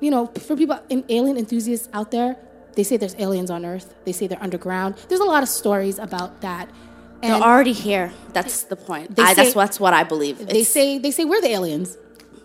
you 0.00 0.10
know, 0.10 0.26
for 0.26 0.56
people 0.56 0.78
in 0.88 1.04
alien 1.08 1.36
enthusiasts 1.36 1.88
out 1.92 2.10
there, 2.10 2.36
they 2.74 2.82
say 2.82 2.96
there's 2.96 3.14
aliens 3.18 3.50
on 3.50 3.64
Earth. 3.64 3.94
They 4.04 4.12
say 4.12 4.26
they're 4.26 4.42
underground. 4.42 4.96
There's 5.08 5.20
a 5.20 5.24
lot 5.24 5.42
of 5.42 5.48
stories 5.48 5.98
about 5.98 6.40
that. 6.42 6.68
They're 7.22 7.32
already 7.32 7.72
here. 7.72 8.12
That's 8.34 8.64
the 8.64 8.76
point. 8.76 9.18
I, 9.18 9.34
that's 9.34 9.48
say- 9.52 9.54
that's 9.54 9.80
what 9.80 9.94
I 9.94 10.04
believe. 10.04 10.38
they 10.38 10.44
It's- 10.44 10.68
say 10.68 10.98
they 10.98 11.10
say 11.10 11.24
we're 11.24 11.40
the 11.40 11.48
aliens. 11.50 11.96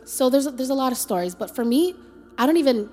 So 0.05 0.29
there's 0.29 0.45
there's 0.45 0.69
a 0.69 0.73
lot 0.83 0.91
of 0.91 0.97
stories, 0.97 1.35
but 1.35 1.53
for 1.53 1.63
me, 1.65 1.95
I 2.37 2.45
don't 2.45 2.57
even 2.57 2.89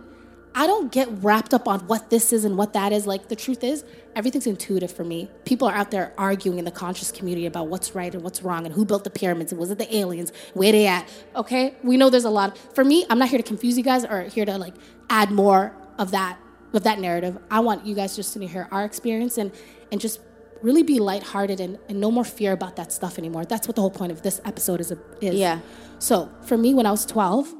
I 0.54 0.66
don't 0.66 0.90
get 0.90 1.08
wrapped 1.22 1.54
up 1.54 1.68
on 1.68 1.80
what 1.80 2.10
this 2.10 2.32
is 2.32 2.44
and 2.44 2.56
what 2.56 2.72
that 2.72 2.92
is. 2.92 3.06
Like 3.06 3.28
the 3.28 3.36
truth 3.36 3.62
is, 3.62 3.84
everything's 4.16 4.46
intuitive 4.46 4.90
for 4.90 5.04
me. 5.04 5.30
People 5.44 5.68
are 5.68 5.74
out 5.74 5.90
there 5.90 6.12
arguing 6.18 6.58
in 6.58 6.64
the 6.64 6.70
conscious 6.70 7.12
community 7.12 7.46
about 7.46 7.68
what's 7.68 7.94
right 7.94 8.12
and 8.12 8.24
what's 8.24 8.42
wrong 8.42 8.66
and 8.66 8.74
who 8.74 8.84
built 8.84 9.04
the 9.04 9.10
pyramids 9.10 9.52
and 9.52 9.60
was 9.60 9.70
it 9.70 9.78
the 9.78 9.96
aliens? 9.96 10.32
Where 10.54 10.72
they 10.72 10.86
at? 10.86 11.08
Okay, 11.36 11.74
we 11.82 11.96
know 11.96 12.10
there's 12.10 12.24
a 12.24 12.30
lot. 12.30 12.58
For 12.74 12.84
me, 12.84 13.06
I'm 13.08 13.18
not 13.18 13.28
here 13.28 13.38
to 13.38 13.44
confuse 13.44 13.76
you 13.76 13.84
guys 13.84 14.04
or 14.04 14.22
here 14.22 14.44
to 14.44 14.58
like 14.58 14.74
add 15.10 15.30
more 15.30 15.74
of 15.98 16.10
that 16.12 16.38
of 16.74 16.82
that 16.82 16.98
narrative. 16.98 17.38
I 17.50 17.60
want 17.60 17.86
you 17.86 17.94
guys 17.94 18.14
just 18.16 18.32
to 18.34 18.46
hear 18.46 18.68
our 18.70 18.84
experience 18.84 19.38
and 19.38 19.52
and 19.92 20.00
just 20.00 20.20
really 20.62 20.82
be 20.82 20.98
lighthearted 20.98 21.60
and, 21.60 21.78
and 21.88 22.00
no 22.00 22.10
more 22.10 22.24
fear 22.24 22.52
about 22.52 22.76
that 22.76 22.92
stuff 22.92 23.18
anymore. 23.18 23.44
That's 23.44 23.68
what 23.68 23.76
the 23.76 23.82
whole 23.82 23.90
point 23.90 24.12
of 24.12 24.22
this 24.22 24.40
episode 24.44 24.80
is. 24.80 24.92
is. 25.20 25.34
Yeah. 25.34 25.60
So 25.98 26.30
for 26.42 26.56
me, 26.58 26.74
when 26.74 26.86
I 26.86 26.90
was 26.90 27.06
12, 27.06 27.54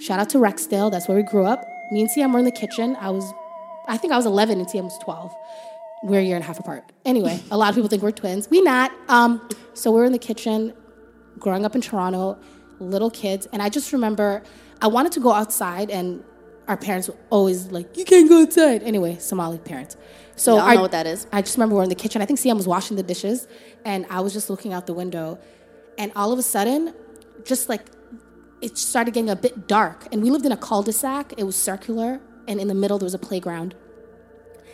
shout 0.00 0.18
out 0.18 0.28
to 0.30 0.38
Rexdale. 0.38 0.90
That's 0.90 1.08
where 1.08 1.16
we 1.16 1.22
grew 1.22 1.46
up. 1.46 1.64
Me 1.92 2.00
and 2.00 2.10
Siham 2.10 2.32
were 2.32 2.38
in 2.38 2.46
the 2.46 2.50
kitchen. 2.50 2.96
I 2.98 3.10
was, 3.10 3.34
I 3.86 3.98
think 3.98 4.14
I 4.14 4.16
was 4.16 4.24
11 4.24 4.58
and 4.58 4.66
Siham 4.66 4.84
was 4.84 4.96
12. 4.98 5.34
We're 6.04 6.20
a 6.20 6.22
year 6.22 6.36
and 6.36 6.42
a 6.42 6.46
half 6.46 6.58
apart. 6.58 6.90
Anyway, 7.04 7.38
a 7.50 7.56
lot 7.56 7.68
of 7.68 7.74
people 7.74 7.90
think 7.90 8.02
we're 8.02 8.12
twins. 8.12 8.48
We 8.48 8.62
not. 8.62 8.90
Um, 9.08 9.46
so 9.74 9.92
we're 9.92 10.06
in 10.06 10.12
the 10.12 10.18
kitchen, 10.18 10.72
growing 11.38 11.66
up 11.66 11.74
in 11.74 11.82
Toronto, 11.82 12.38
little 12.80 13.10
kids, 13.10 13.46
and 13.52 13.60
I 13.62 13.68
just 13.68 13.92
remember 13.92 14.42
I 14.80 14.86
wanted 14.86 15.12
to 15.12 15.20
go 15.20 15.32
outside, 15.32 15.90
and 15.90 16.24
our 16.66 16.76
parents 16.76 17.08
were 17.08 17.16
always 17.30 17.70
like, 17.70 17.96
"You 17.96 18.04
can't 18.04 18.28
go 18.28 18.42
outside." 18.42 18.82
Anyway, 18.82 19.18
Somali 19.18 19.58
parents. 19.58 19.96
So 20.34 20.58
all 20.58 20.74
know 20.74 20.80
what 20.80 20.92
that 20.92 21.06
is. 21.06 21.26
I 21.30 21.42
just 21.42 21.56
remember 21.56 21.76
we're 21.76 21.84
in 21.84 21.88
the 21.88 21.94
kitchen. 21.94 22.22
I 22.22 22.26
think 22.26 22.40
Siham 22.40 22.56
was 22.56 22.66
washing 22.66 22.96
the 22.96 23.02
dishes, 23.02 23.46
and 23.84 24.06
I 24.10 24.20
was 24.20 24.32
just 24.32 24.50
looking 24.50 24.72
out 24.72 24.86
the 24.86 24.94
window, 24.94 25.38
and 25.98 26.10
all 26.16 26.32
of 26.32 26.38
a 26.38 26.42
sudden, 26.42 26.94
just 27.44 27.68
like 27.68 27.82
it 28.62 28.78
started 28.78 29.12
getting 29.12 29.28
a 29.28 29.36
bit 29.36 29.66
dark. 29.66 30.06
And 30.12 30.22
we 30.22 30.30
lived 30.30 30.46
in 30.46 30.52
a 30.52 30.56
cul-de-sac. 30.56 31.34
It 31.36 31.44
was 31.44 31.56
circular, 31.56 32.20
and 32.48 32.60
in 32.60 32.68
the 32.68 32.74
middle 32.74 32.98
there 32.98 33.06
was 33.06 33.14
a 33.14 33.18
playground. 33.18 33.74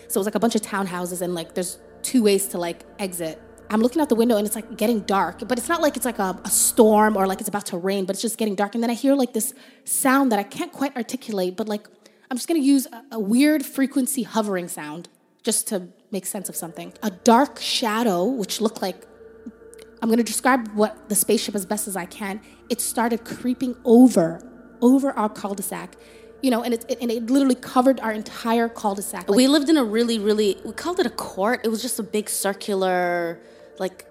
So 0.09 0.19
it 0.19 0.21
was 0.21 0.27
like 0.27 0.35
a 0.35 0.41
bunch 0.41 0.55
of 0.55 0.63
townhouses, 0.63 1.23
and 1.23 1.35
like 1.35 1.55
there's 1.55 1.79
two 2.03 2.23
ways 2.23 2.47
to 2.49 2.59
like 2.59 2.85
exit. 2.99 3.43
I'm 3.71 3.83
looking 3.83 4.01
out 4.01 4.09
the 4.09 4.15
window, 4.15 4.37
and 4.37 4.47
it's 4.47 4.55
like 4.55 4.77
getting 4.77 5.01
dark, 5.01 5.47
but 5.49 5.59
it's 5.59 5.69
not 5.69 5.83
like 5.83 5.97
it's 5.97 6.07
like 6.07 6.19
a, 6.19 6.41
a 6.45 6.51
storm 6.51 7.17
or 7.17 7.27
like 7.27 7.41
it's 7.41 7.49
about 7.49 7.67
to 7.67 7.77
rain, 7.77 8.05
but 8.05 8.15
it's 8.15 8.23
just 8.23 8.39
getting 8.39 8.55
dark. 8.55 8.75
And 8.75 8.83
then 8.83 8.91
I 8.91 8.95
hear 8.95 9.15
like 9.15 9.33
this 9.33 9.53
sound 9.85 10.31
that 10.33 10.39
I 10.39 10.43
can't 10.45 10.73
quite 10.73 10.97
articulate, 10.97 11.57
but 11.57 11.69
like 11.69 11.87
I'm 12.31 12.37
just 12.37 12.49
gonna 12.49 12.61
use 12.61 12.87
a, 12.87 13.03
a 13.13 13.21
weird 13.21 13.67
frequency 13.67 14.23
hovering 14.23 14.69
sound 14.69 15.09
just 15.43 15.69
to 15.69 15.89
make 16.11 16.27
sense 16.27 16.49
of 16.49 16.57
something. 16.57 16.93
A 17.03 17.11
dark 17.11 17.61
shadow, 17.61 18.25
which 18.25 18.61
looked 18.61 18.81
like 18.81 19.07
I'm 20.01 20.09
gonna 20.09 20.23
describe 20.23 20.69
what 20.75 21.09
the 21.09 21.15
spaceship 21.15 21.55
as 21.55 21.67
best 21.67 21.89
as 21.89 21.97
I 21.97 22.07
can. 22.07 22.41
It 22.69 22.81
started 22.81 23.25
creeping 23.25 23.77
over, 23.85 24.41
over 24.81 25.11
our 25.13 25.29
cul-de-sac, 25.29 25.97
you 26.43 26.51
know, 26.51 26.63
and 26.63 26.75
it, 26.75 26.85
it 26.89 26.99
and 27.01 27.11
it 27.11 27.31
literally 27.31 27.55
covered 27.57 27.99
our 28.01 28.13
entire 28.13 28.69
cul-de-sac. 28.69 29.29
Like, 29.29 29.37
we 29.37 29.49
lived 29.49 29.69
in 29.69 29.77
a 29.77 29.85
really, 29.85 30.19
really. 30.19 30.57
We 30.65 30.73
called 30.73 31.01
it 31.01 31.07
a 31.07 31.11
court. 31.11 31.63
It 31.65 31.69
was 31.69 31.83
just 31.83 31.99
a 31.99 32.03
big 32.05 32.29
circular, 32.29 33.41
like 33.79 34.07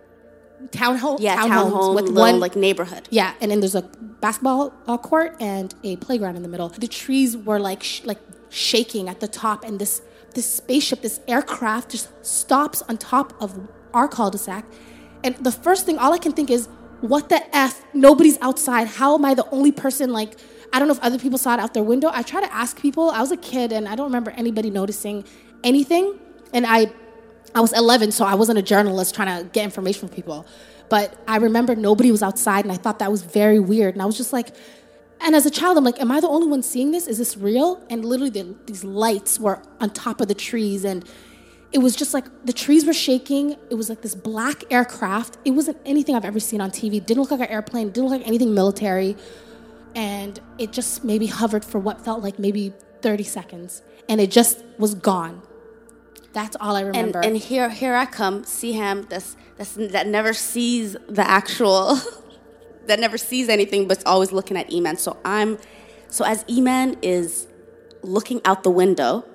townhome, 0.71 1.19
yeah, 1.21 1.37
townhomes 1.37 1.71
townhome, 1.71 1.95
with 1.95 2.05
little 2.05 2.21
one 2.21 2.39
like 2.39 2.55
neighborhood. 2.55 3.07
Yeah, 3.11 3.33
and 3.39 3.49
then 3.51 3.59
there's 3.61 3.75
a 3.75 3.83
basketball 4.19 4.73
uh, 4.87 4.97
court 4.97 5.37
and 5.39 5.73
a 5.83 5.95
playground 5.97 6.35
in 6.35 6.43
the 6.43 6.49
middle. 6.49 6.69
The 6.69 6.87
trees 6.87 7.37
were 7.37 7.59
like 7.59 7.83
sh- 7.83 8.03
like 8.03 8.19
shaking 8.49 9.07
at 9.07 9.19
the 9.19 9.27
top, 9.27 9.63
and 9.63 9.79
this 9.79 10.01
this 10.33 10.53
spaceship, 10.53 11.01
this 11.01 11.21
aircraft, 11.27 11.91
just 11.91 12.09
stops 12.25 12.81
on 12.89 12.97
top 12.97 13.33
of 13.41 13.69
our 13.93 14.07
cul-de-sac. 14.07 14.65
And 15.23 15.35
the 15.37 15.51
first 15.51 15.85
thing, 15.85 15.97
all 15.97 16.13
I 16.13 16.17
can 16.17 16.31
think 16.31 16.49
is, 16.49 16.67
what 17.01 17.29
the 17.29 17.55
f? 17.55 17.83
Nobody's 17.93 18.37
outside. 18.41 18.87
How 18.87 19.15
am 19.15 19.25
I 19.25 19.33
the 19.33 19.47
only 19.51 19.71
person? 19.71 20.11
Like, 20.11 20.37
I 20.73 20.79
don't 20.79 20.87
know 20.87 20.93
if 20.93 20.99
other 21.01 21.19
people 21.19 21.37
saw 21.37 21.53
it 21.53 21.59
out 21.59 21.73
their 21.73 21.83
window. 21.83 22.09
I 22.13 22.23
try 22.23 22.41
to 22.41 22.51
ask 22.53 22.79
people. 22.79 23.09
I 23.11 23.21
was 23.21 23.31
a 23.31 23.37
kid, 23.37 23.71
and 23.71 23.87
I 23.87 23.95
don't 23.95 24.07
remember 24.07 24.31
anybody 24.31 24.69
noticing 24.69 25.23
anything. 25.63 26.19
And 26.53 26.65
I 26.65 26.91
I 27.55 27.61
was 27.61 27.73
11, 27.73 28.11
so 28.11 28.25
I 28.25 28.35
wasn't 28.35 28.59
a 28.59 28.61
journalist 28.61 29.15
trying 29.15 29.43
to 29.43 29.49
get 29.49 29.63
information 29.63 30.07
from 30.07 30.09
people. 30.09 30.45
But 30.89 31.17
I 31.27 31.37
remember 31.37 31.75
nobody 31.75 32.11
was 32.11 32.23
outside, 32.23 32.65
and 32.65 32.71
I 32.71 32.77
thought 32.77 32.99
that 32.99 33.11
was 33.11 33.21
very 33.21 33.59
weird. 33.59 33.95
And 33.95 34.01
I 34.01 34.05
was 34.05 34.17
just 34.17 34.33
like, 34.33 34.49
and 35.21 35.35
as 35.35 35.45
a 35.45 35.49
child, 35.49 35.77
I'm 35.77 35.83
like, 35.83 35.99
am 35.99 36.11
I 36.11 36.19
the 36.19 36.27
only 36.27 36.47
one 36.47 36.61
seeing 36.61 36.91
this? 36.91 37.07
Is 37.07 37.17
this 37.17 37.35
real? 37.35 37.83
And 37.89 38.05
literally, 38.05 38.29
the, 38.29 38.55
these 38.67 38.83
lights 38.83 39.39
were 39.39 39.61
on 39.79 39.89
top 39.89 40.21
of 40.21 40.27
the 40.27 40.35
trees, 40.35 40.85
and 40.85 41.03
it 41.73 41.79
was 41.79 41.95
just 41.95 42.13
like 42.13 42.25
the 42.45 42.53
trees 42.53 42.85
were 42.85 42.93
shaking. 42.93 43.51
It 43.69 43.75
was 43.75 43.89
like 43.89 44.01
this 44.01 44.15
black 44.15 44.63
aircraft. 44.71 45.37
It 45.45 45.51
wasn't 45.51 45.77
anything 45.85 46.15
I've 46.15 46.25
ever 46.25 46.39
seen 46.39 46.61
on 46.61 46.71
TV. 46.71 47.05
Didn't 47.05 47.21
look 47.21 47.31
like 47.31 47.41
an 47.41 47.47
airplane. 47.47 47.89
Didn't 47.89 48.09
look 48.09 48.19
like 48.19 48.27
anything 48.27 48.53
military. 48.53 49.17
And 49.95 50.39
it 50.57 50.71
just 50.71 51.03
maybe 51.03 51.25
hovered 51.27 51.65
for 51.65 51.79
what 51.79 52.03
felt 52.03 52.21
like 52.21 52.39
maybe 52.39 52.73
30 53.01 53.23
seconds, 53.23 53.81
and 54.07 54.21
it 54.21 54.31
just 54.31 54.63
was 54.77 54.93
gone. 54.95 55.41
That's 56.33 56.55
all 56.59 56.75
I 56.75 56.81
And 56.81 56.95
remember. 56.95 57.19
and 57.21 57.37
here 57.37 57.69
here 57.69 57.95
I 57.95 58.05
come, 58.05 58.43
see 58.43 58.73
him. 58.73 59.07
That's 59.09 59.35
that's 59.57 59.73
that 59.73 60.07
never 60.07 60.33
sees 60.33 60.95
the 61.09 61.27
actual, 61.27 61.99
that 62.85 62.99
never 62.99 63.17
sees 63.17 63.49
anything, 63.49 63.87
but's 63.87 64.03
always 64.05 64.31
looking 64.31 64.55
at 64.55 64.69
Eman. 64.69 64.99
So 64.99 65.17
I'm, 65.25 65.57
so 66.09 66.23
as 66.25 66.43
Eman 66.45 66.97
is 67.01 67.47
looking 68.03 68.39
out 68.45 68.63
the 68.63 68.69
window, 68.69 69.25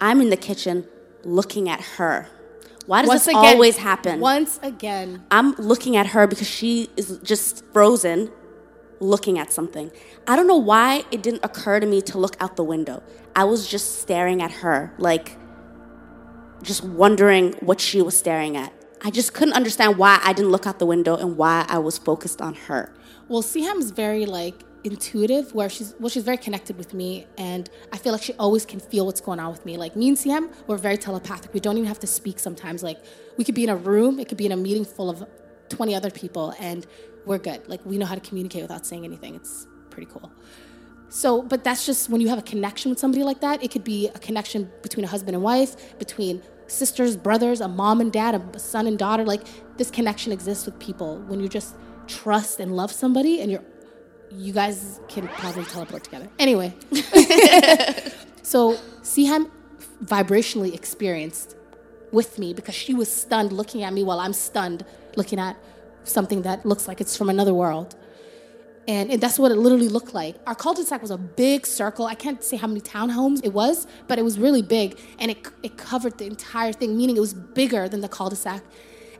I'm 0.00 0.20
in 0.20 0.30
the 0.30 0.36
kitchen 0.36 0.88
looking 1.26 1.68
at 1.68 1.80
her. 1.96 2.28
Why 2.86 3.02
does 3.02 3.24
this 3.24 3.34
always 3.34 3.78
happen? 3.78 4.20
Once 4.20 4.60
again, 4.62 5.24
I'm 5.30 5.52
looking 5.56 5.96
at 5.96 6.08
her 6.08 6.26
because 6.26 6.48
she 6.48 6.88
is 6.96 7.18
just 7.22 7.64
frozen, 7.72 8.30
looking 9.00 9.38
at 9.38 9.52
something. 9.52 9.90
I 10.28 10.36
don't 10.36 10.46
know 10.46 10.56
why 10.56 11.04
it 11.10 11.22
didn't 11.22 11.44
occur 11.44 11.80
to 11.80 11.86
me 11.86 12.00
to 12.02 12.18
look 12.18 12.36
out 12.40 12.54
the 12.54 12.64
window. 12.64 13.02
I 13.34 13.44
was 13.44 13.66
just 13.66 14.00
staring 14.00 14.40
at 14.40 14.52
her, 14.62 14.92
like 14.98 15.36
just 16.62 16.84
wondering 16.84 17.52
what 17.54 17.80
she 17.80 18.00
was 18.00 18.16
staring 18.16 18.56
at. 18.56 18.72
I 19.02 19.10
just 19.10 19.34
couldn't 19.34 19.54
understand 19.54 19.98
why 19.98 20.20
I 20.22 20.32
didn't 20.32 20.52
look 20.52 20.66
out 20.66 20.78
the 20.78 20.86
window 20.86 21.16
and 21.16 21.36
why 21.36 21.66
I 21.68 21.78
was 21.78 21.98
focused 21.98 22.40
on 22.40 22.54
her. 22.54 22.92
well, 23.28 23.42
Siham's 23.42 23.90
very 23.90 24.26
like 24.26 24.62
intuitive, 24.86 25.54
where 25.54 25.68
she's 25.68 25.94
well, 25.98 26.08
she's 26.08 26.22
very 26.22 26.36
connected 26.36 26.78
with 26.78 26.94
me, 26.94 27.26
and 27.36 27.68
I 27.92 27.98
feel 27.98 28.12
like 28.12 28.22
she 28.22 28.34
always 28.34 28.64
can 28.64 28.80
feel 28.80 29.04
what's 29.06 29.20
going 29.20 29.40
on 29.40 29.50
with 29.50 29.64
me. 29.66 29.76
Like 29.76 29.96
me 29.96 30.08
and 30.08 30.16
Siham, 30.16 30.52
we're 30.66 30.78
very 30.78 30.96
telepathic. 30.96 31.52
We 31.52 31.60
don't 31.60 31.76
even 31.76 31.88
have 31.88 32.00
to 32.00 32.06
speak 32.06 32.38
sometimes. 32.38 32.82
Like 32.82 32.98
we 33.36 33.44
could 33.44 33.54
be 33.54 33.64
in 33.64 33.70
a 33.70 33.76
room, 33.76 34.18
it 34.18 34.28
could 34.28 34.38
be 34.38 34.46
in 34.46 34.52
a 34.52 34.56
meeting 34.56 34.84
full 34.84 35.10
of 35.10 35.26
twenty 35.68 35.94
other 35.94 36.10
people, 36.10 36.54
and 36.60 36.86
we're 37.26 37.38
good. 37.38 37.68
Like 37.68 37.84
we 37.84 37.98
know 37.98 38.06
how 38.06 38.14
to 38.14 38.20
communicate 38.20 38.62
without 38.62 38.86
saying 38.86 39.04
anything. 39.04 39.34
It's 39.34 39.66
pretty 39.90 40.10
cool. 40.10 40.30
So, 41.08 41.42
but 41.42 41.62
that's 41.64 41.86
just 41.86 42.10
when 42.10 42.20
you 42.20 42.28
have 42.28 42.38
a 42.38 42.42
connection 42.42 42.90
with 42.90 42.98
somebody 42.98 43.22
like 43.22 43.40
that. 43.40 43.62
It 43.62 43.70
could 43.70 43.84
be 43.84 44.08
a 44.08 44.18
connection 44.18 44.70
between 44.82 45.04
a 45.04 45.08
husband 45.08 45.34
and 45.34 45.42
wife, 45.42 45.98
between 45.98 46.42
sisters, 46.66 47.16
brothers, 47.16 47.60
a 47.60 47.68
mom 47.68 48.00
and 48.00 48.12
dad, 48.12 48.34
a 48.34 48.58
son 48.58 48.86
and 48.86 48.98
daughter. 48.98 49.24
Like 49.24 49.42
this 49.76 49.90
connection 49.90 50.32
exists 50.32 50.66
with 50.66 50.78
people 50.78 51.18
when 51.28 51.40
you're 51.40 51.48
just 51.48 51.76
trust 52.06 52.60
and 52.60 52.76
love 52.76 52.92
somebody, 52.92 53.40
and 53.40 53.50
you're 53.50 53.64
you 54.30 54.52
guys 54.52 55.00
can 55.08 55.28
probably 55.28 55.64
teleport 55.64 56.04
together. 56.04 56.28
Anyway, 56.38 56.74
so 58.42 58.74
Siham 59.02 59.50
vibrationally 60.04 60.74
experienced 60.74 61.56
with 62.12 62.38
me 62.38 62.54
because 62.54 62.74
she 62.74 62.94
was 62.94 63.12
stunned 63.12 63.52
looking 63.52 63.82
at 63.82 63.92
me 63.92 64.02
while 64.02 64.20
I'm 64.20 64.32
stunned 64.32 64.84
looking 65.16 65.38
at 65.38 65.56
something 66.04 66.42
that 66.42 66.64
looks 66.64 66.86
like 66.86 67.00
it's 67.00 67.16
from 67.16 67.28
another 67.28 67.54
world. 67.54 67.94
And, 68.88 69.10
and 69.10 69.20
that's 69.20 69.38
what 69.38 69.50
it 69.50 69.56
literally 69.56 69.88
looked 69.88 70.14
like. 70.14 70.36
Our 70.46 70.54
cul-de-sac 70.54 71.02
was 71.02 71.10
a 71.10 71.18
big 71.18 71.66
circle. 71.66 72.06
I 72.06 72.14
can't 72.14 72.42
say 72.44 72.56
how 72.56 72.68
many 72.68 72.80
townhomes 72.80 73.40
it 73.44 73.52
was, 73.52 73.86
but 74.06 74.18
it 74.18 74.22
was 74.22 74.38
really 74.38 74.62
big. 74.62 75.00
And 75.18 75.32
it, 75.32 75.48
it 75.64 75.76
covered 75.76 76.18
the 76.18 76.26
entire 76.26 76.72
thing, 76.72 76.96
meaning 76.96 77.16
it 77.16 77.20
was 77.20 77.34
bigger 77.34 77.88
than 77.88 78.00
the 78.00 78.08
cul-de-sac. 78.08 78.62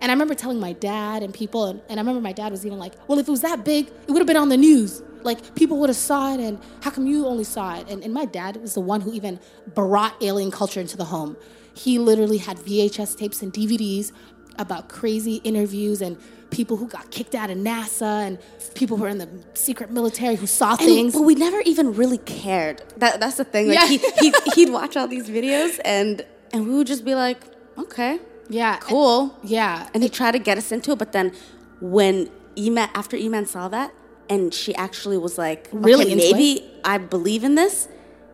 And 0.06 0.12
I 0.12 0.14
remember 0.14 0.36
telling 0.36 0.60
my 0.60 0.72
dad 0.72 1.24
and 1.24 1.34
people, 1.34 1.64
and, 1.66 1.80
and 1.88 1.98
I 1.98 2.00
remember 2.00 2.20
my 2.20 2.30
dad 2.32 2.52
was 2.52 2.64
even 2.64 2.78
like, 2.78 2.92
well, 3.08 3.18
if 3.18 3.26
it 3.26 3.30
was 3.32 3.40
that 3.40 3.64
big, 3.64 3.88
it 3.88 4.12
would 4.12 4.18
have 4.20 4.26
been 4.28 4.36
on 4.36 4.50
the 4.50 4.56
news. 4.56 5.02
Like, 5.24 5.56
people 5.56 5.80
would 5.80 5.88
have 5.88 5.96
saw 5.96 6.32
it, 6.32 6.38
and 6.38 6.60
how 6.80 6.92
come 6.92 7.08
you 7.08 7.26
only 7.26 7.42
saw 7.42 7.76
it? 7.76 7.88
And, 7.88 8.04
and 8.04 8.14
my 8.14 8.24
dad 8.24 8.58
was 8.58 8.74
the 8.74 8.80
one 8.80 9.00
who 9.00 9.12
even 9.12 9.40
brought 9.74 10.14
alien 10.22 10.52
culture 10.52 10.78
into 10.80 10.96
the 10.96 11.06
home. 11.06 11.36
He 11.74 11.98
literally 11.98 12.38
had 12.38 12.56
VHS 12.58 13.18
tapes 13.18 13.42
and 13.42 13.52
DVDs 13.52 14.12
about 14.60 14.88
crazy 14.88 15.40
interviews 15.42 16.00
and 16.00 16.16
people 16.50 16.76
who 16.76 16.86
got 16.86 17.10
kicked 17.10 17.34
out 17.34 17.50
of 17.50 17.58
NASA 17.58 18.28
and 18.28 18.38
people 18.74 18.96
who 18.98 19.02
were 19.02 19.08
in 19.08 19.18
the 19.18 19.28
secret 19.54 19.90
military 19.90 20.36
who 20.36 20.46
saw 20.46 20.76
things. 20.76 21.14
But 21.14 21.22
we 21.22 21.34
never 21.34 21.60
even 21.62 21.94
really 21.94 22.18
cared. 22.18 22.80
That 22.98 23.18
that's 23.18 23.38
the 23.38 23.44
thing. 23.44 23.66
Like 23.70 23.80
Yeah. 23.80 23.86
he, 23.88 23.98
he 24.20 24.32
he'd 24.54 24.70
watch 24.72 24.96
all 24.96 25.08
these 25.08 25.28
videos 25.28 25.80
and 25.84 26.24
and 26.52 26.68
we 26.68 26.74
would 26.76 26.86
just 26.86 27.04
be 27.04 27.16
like, 27.16 27.40
okay, 27.76 28.20
yeah, 28.48 28.76
cool. 28.78 29.38
Yeah, 29.42 29.88
And 29.94 30.02
he 30.02 30.08
tried 30.08 30.32
to 30.32 30.38
get 30.38 30.58
us 30.58 30.72
into 30.72 30.92
it, 30.92 30.98
but 30.98 31.12
then 31.12 31.32
when 31.80 32.30
Eman 32.56 32.88
after 32.94 33.16
Eman 33.16 33.46
saw 33.46 33.68
that 33.68 33.92
and 34.30 34.52
she 34.54 34.74
actually 34.74 35.18
was 35.18 35.36
like, 35.38 35.68
Really 35.72 36.04
okay, 36.04 36.12
into 36.12 36.24
it? 36.24 36.32
maybe 36.32 36.70
I 36.84 36.98
believe 36.98 37.44
in 37.44 37.54
this. 37.54 37.88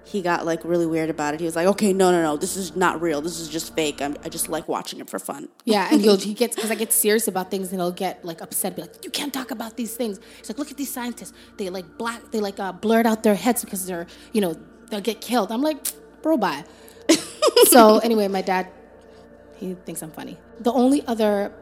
He 0.05 0.21
got 0.21 0.45
like 0.45 0.65
really 0.65 0.85
weird 0.85 1.11
about 1.11 1.33
it. 1.35 1.41
He 1.41 1.47
was 1.47 1.55
like, 1.55 1.67
okay, 1.69 1.93
no, 1.93 2.11
no, 2.11 2.21
no, 2.21 2.37
this 2.37 2.57
is 2.57 2.75
not 2.75 3.01
real. 3.01 3.21
This 3.23 3.39
is 3.39 3.49
just 3.49 3.75
fake. 3.75 4.03
I'm, 4.03 4.17
I 4.25 4.29
just 4.29 4.49
like 4.49 4.67
watching 4.67 4.99
it 4.99 5.09
for 5.09 5.21
fun. 5.21 5.49
Yeah, 5.65 5.89
and 5.91 6.01
he'll 6.01 6.17
he 6.17 6.35
gets 6.35 6.57
because 6.57 6.73
I 6.73 6.75
get 6.75 6.93
serious 6.93 7.29
about 7.29 7.51
things 7.53 7.71
and 7.71 7.81
he'll 7.81 7.93
get 7.93 8.25
like 8.25 8.41
upset, 8.43 8.75
be 8.75 8.83
like, 8.83 9.05
"You 9.05 9.11
can't 9.11 9.33
talk 9.33 9.53
about 9.53 9.77
these 9.77 9.95
things." 9.95 10.19
He's 10.39 10.49
like, 10.51 10.59
"Look 10.59 10.73
at 10.73 10.77
these 10.77 10.93
scientists. 10.93 11.33
They 11.57 11.71
like 11.71 11.97
black. 11.99 12.33
They 12.33 12.41
like 12.41 12.59
uh, 12.59 12.73
blurred 12.73 13.07
out 13.07 13.23
their 13.23 13.37
heads 13.37 13.65
because 13.65 13.87
they're 13.87 14.07
you 14.33 14.41
know 14.41 14.57
they'll 14.91 15.01
get 15.01 15.21
killed." 15.21 15.53
I'm 15.53 15.63
like, 15.63 15.79
"Bro, 16.21 16.39
bye." 16.39 16.65
so 17.67 17.99
anyway, 17.99 18.27
my 18.29 18.43
dad 18.43 18.67
he 19.63 19.75
thinks 19.75 20.03
I'm 20.03 20.11
funny. 20.11 20.39
The 20.61 20.73
only 20.73 21.07
other 21.07 21.53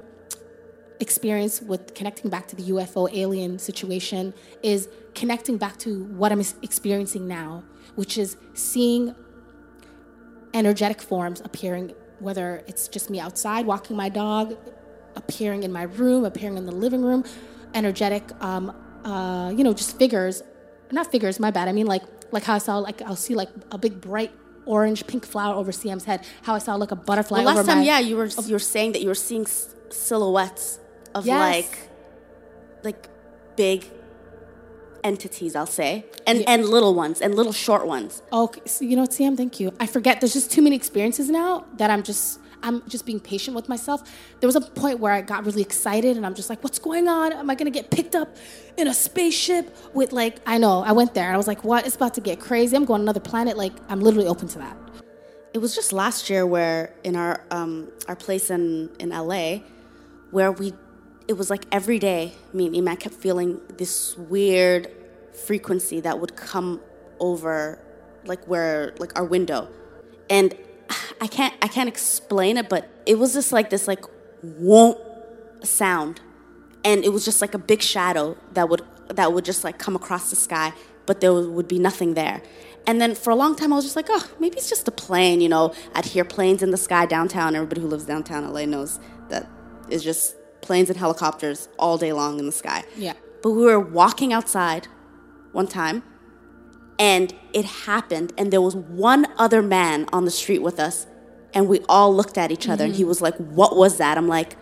experience 1.00 1.62
with 1.62 1.94
connecting 1.94 2.30
back 2.30 2.46
to 2.48 2.56
the 2.56 2.64
UFO 2.64 3.08
alien 3.12 3.58
situation 3.58 4.34
is 4.62 4.88
connecting 5.14 5.56
back 5.56 5.78
to 5.78 6.04
what 6.04 6.30
I'm 6.30 6.42
experiencing 6.62 7.26
now, 7.26 7.64
which 7.94 8.18
is 8.18 8.36
seeing 8.54 9.14
energetic 10.52 11.00
forms 11.00 11.40
appearing, 11.40 11.94
whether 12.18 12.62
it's 12.66 12.88
just 12.88 13.08
me 13.08 13.18
outside 13.18 13.64
walking 13.66 13.96
my 13.96 14.08
dog, 14.08 14.56
appearing 15.16 15.62
in 15.62 15.72
my 15.72 15.84
room, 15.84 16.24
appearing 16.24 16.56
in 16.56 16.66
the 16.66 16.72
living 16.72 17.02
room, 17.02 17.24
energetic, 17.74 18.24
um, 18.42 18.74
uh, 19.04 19.50
you 19.50 19.64
know, 19.64 19.72
just 19.72 19.98
figures, 19.98 20.42
not 20.92 21.10
figures, 21.10 21.40
my 21.40 21.50
bad. 21.50 21.68
I 21.68 21.72
mean, 21.72 21.86
like, 21.86 22.02
like 22.30 22.44
how 22.44 22.54
I 22.54 22.58
saw, 22.58 22.78
like, 22.78 23.00
I'll 23.02 23.16
see 23.16 23.34
like 23.34 23.48
a 23.72 23.78
big 23.78 24.00
bright 24.00 24.32
orange 24.76 25.00
pink 25.10 25.24
flower 25.32 25.54
over 25.60 25.72
Siham's 25.80 26.04
head. 26.10 26.20
How 26.46 26.52
I 26.58 26.60
saw 26.66 26.72
like 26.84 26.92
a 26.98 27.00
butterfly 27.08 27.38
The 27.42 27.50
last 27.52 27.66
time, 27.70 27.78
my. 27.80 27.84
yeah, 27.92 28.00
you 28.08 28.14
were 28.20 28.30
you 28.48 28.54
were 28.58 28.66
saying 28.76 28.90
that 28.94 29.02
you 29.04 29.10
were 29.12 29.22
seeing 29.28 29.44
s- 29.54 29.74
silhouettes 30.06 30.64
of 31.16 31.22
Yes. 31.26 31.40
like 31.48 31.72
like 32.88 33.00
big 33.56 33.80
entities, 35.02 35.52
I'll 35.56 35.66
say, 35.82 35.92
and 36.26 36.38
and 36.52 36.60
little 36.76 36.94
ones 37.04 37.20
and 37.24 37.30
little 37.40 37.52
short 37.66 37.84
ones. 37.96 38.22
Okay, 38.32 38.60
so 38.66 38.84
you 38.88 38.94
know 38.96 39.02
what, 39.06 39.12
Sam? 39.12 39.36
Thank 39.36 39.58
you. 39.60 39.72
I 39.84 39.86
forget. 39.96 40.20
There's 40.20 40.32
just 40.40 40.50
too 40.56 40.62
many 40.66 40.76
experiences 40.76 41.26
now 41.42 41.64
that 41.78 41.88
I'm 41.90 42.02
just 42.02 42.38
I'm 42.62 42.86
just 42.88 43.06
being 43.06 43.20
patient 43.20 43.54
with 43.54 43.68
myself. 43.68 44.02
There 44.40 44.48
was 44.48 44.56
a 44.56 44.60
point 44.60 45.00
where 45.00 45.12
I 45.12 45.20
got 45.22 45.44
really 45.46 45.62
excited, 45.62 46.16
and 46.16 46.26
I'm 46.26 46.34
just 46.34 46.50
like, 46.50 46.62
"What's 46.62 46.78
going 46.78 47.08
on? 47.08 47.32
Am 47.32 47.50
I 47.50 47.54
gonna 47.54 47.70
get 47.70 47.90
picked 47.90 48.14
up 48.14 48.36
in 48.76 48.88
a 48.88 48.94
spaceship 48.94 49.76
with 49.94 50.12
like?" 50.12 50.38
I 50.46 50.58
know. 50.58 50.82
I 50.82 50.92
went 50.92 51.14
there, 51.14 51.32
I 51.32 51.36
was 51.36 51.46
like, 51.46 51.64
"What? 51.64 51.86
It's 51.86 51.96
about 51.96 52.14
to 52.14 52.20
get 52.20 52.40
crazy. 52.40 52.76
I'm 52.76 52.84
going 52.84 53.00
to 53.00 53.02
another 53.02 53.20
planet. 53.20 53.56
Like, 53.56 53.72
I'm 53.88 54.00
literally 54.00 54.28
open 54.28 54.48
to 54.48 54.58
that." 54.58 54.76
It 55.52 55.58
was 55.58 55.74
just 55.74 55.92
last 55.92 56.30
year 56.30 56.46
where 56.46 56.94
in 57.02 57.16
our 57.16 57.44
um, 57.50 57.88
our 58.06 58.16
place 58.16 58.50
in 58.50 58.90
in 58.98 59.10
LA, 59.10 59.58
where 60.30 60.52
we, 60.52 60.72
it 61.26 61.32
was 61.32 61.50
like 61.50 61.64
every 61.72 61.98
day. 61.98 62.34
Me 62.52 62.66
and 62.66 62.76
Iman 62.76 62.96
kept 62.98 63.14
feeling 63.16 63.60
this 63.76 64.16
weird 64.16 64.90
frequency 65.34 66.00
that 66.00 66.20
would 66.20 66.36
come 66.36 66.80
over, 67.18 67.80
like 68.24 68.44
where 68.46 68.94
like 68.98 69.18
our 69.18 69.24
window, 69.24 69.68
and 70.28 70.54
I 71.20 71.26
can't 71.26 71.54
I 71.62 71.68
can't 71.68 71.88
explain 71.88 72.56
it, 72.56 72.68
but 72.68 72.88
it 73.06 73.18
was 73.18 73.32
just 73.32 73.52
like 73.52 73.70
this 73.70 73.86
like 73.88 74.04
won't 74.42 74.98
sound, 75.62 76.20
and 76.84 77.04
it 77.04 77.12
was 77.12 77.24
just 77.24 77.40
like 77.40 77.54
a 77.54 77.58
big 77.58 77.82
shadow 77.82 78.36
that 78.52 78.68
would 78.68 78.82
that 79.08 79.32
would 79.32 79.44
just 79.44 79.64
like 79.64 79.78
come 79.78 79.96
across 79.96 80.30
the 80.30 80.36
sky, 80.36 80.72
but 81.06 81.20
there 81.20 81.32
would 81.32 81.68
be 81.68 81.78
nothing 81.78 82.14
there. 82.14 82.42
And 82.86 83.00
then 83.00 83.14
for 83.14 83.30
a 83.30 83.34
long 83.34 83.56
time, 83.56 83.72
I 83.72 83.76
was 83.76 83.84
just 83.84 83.96
like, 83.96 84.06
oh, 84.08 84.30
maybe 84.38 84.56
it's 84.56 84.68
just 84.68 84.88
a 84.88 84.90
plane. 84.90 85.40
You 85.40 85.48
know, 85.48 85.74
I'd 85.94 86.06
hear 86.06 86.24
planes 86.24 86.62
in 86.62 86.70
the 86.70 86.78
sky 86.78 87.06
downtown. 87.06 87.54
Everybody 87.54 87.82
who 87.82 87.88
lives 87.88 88.06
downtown 88.06 88.50
LA 88.50 88.64
knows 88.64 88.98
that 89.28 89.46
it's 89.90 90.02
just 90.02 90.36
planes 90.62 90.88
and 90.88 90.98
helicopters 90.98 91.68
all 91.78 91.98
day 91.98 92.12
long 92.12 92.38
in 92.38 92.46
the 92.46 92.52
sky. 92.52 92.84
Yeah. 92.96 93.14
But 93.42 93.50
we 93.50 93.64
were 93.64 93.80
walking 93.80 94.32
outside 94.32 94.88
one 95.52 95.66
time, 95.66 96.02
and 97.00 97.34
it 97.54 97.64
happened, 97.64 98.32
and 98.36 98.52
there 98.52 98.60
was 98.60 98.76
one 98.76 99.26
other 99.38 99.62
man 99.62 100.06
on 100.12 100.26
the 100.26 100.30
street 100.30 100.60
with 100.60 100.78
us, 100.78 101.06
and 101.54 101.66
we 101.66 101.80
all 101.88 102.14
looked 102.14 102.36
at 102.36 102.52
each 102.52 102.68
other, 102.68 102.84
and 102.84 102.94
he 102.94 103.02
mm-hmm. 103.02 103.08
was 103.08 103.22
like, 103.22 103.34
What 103.36 103.74
was 103.74 103.96
that? 103.96 104.18
I'm 104.18 104.28
like, 104.28 104.56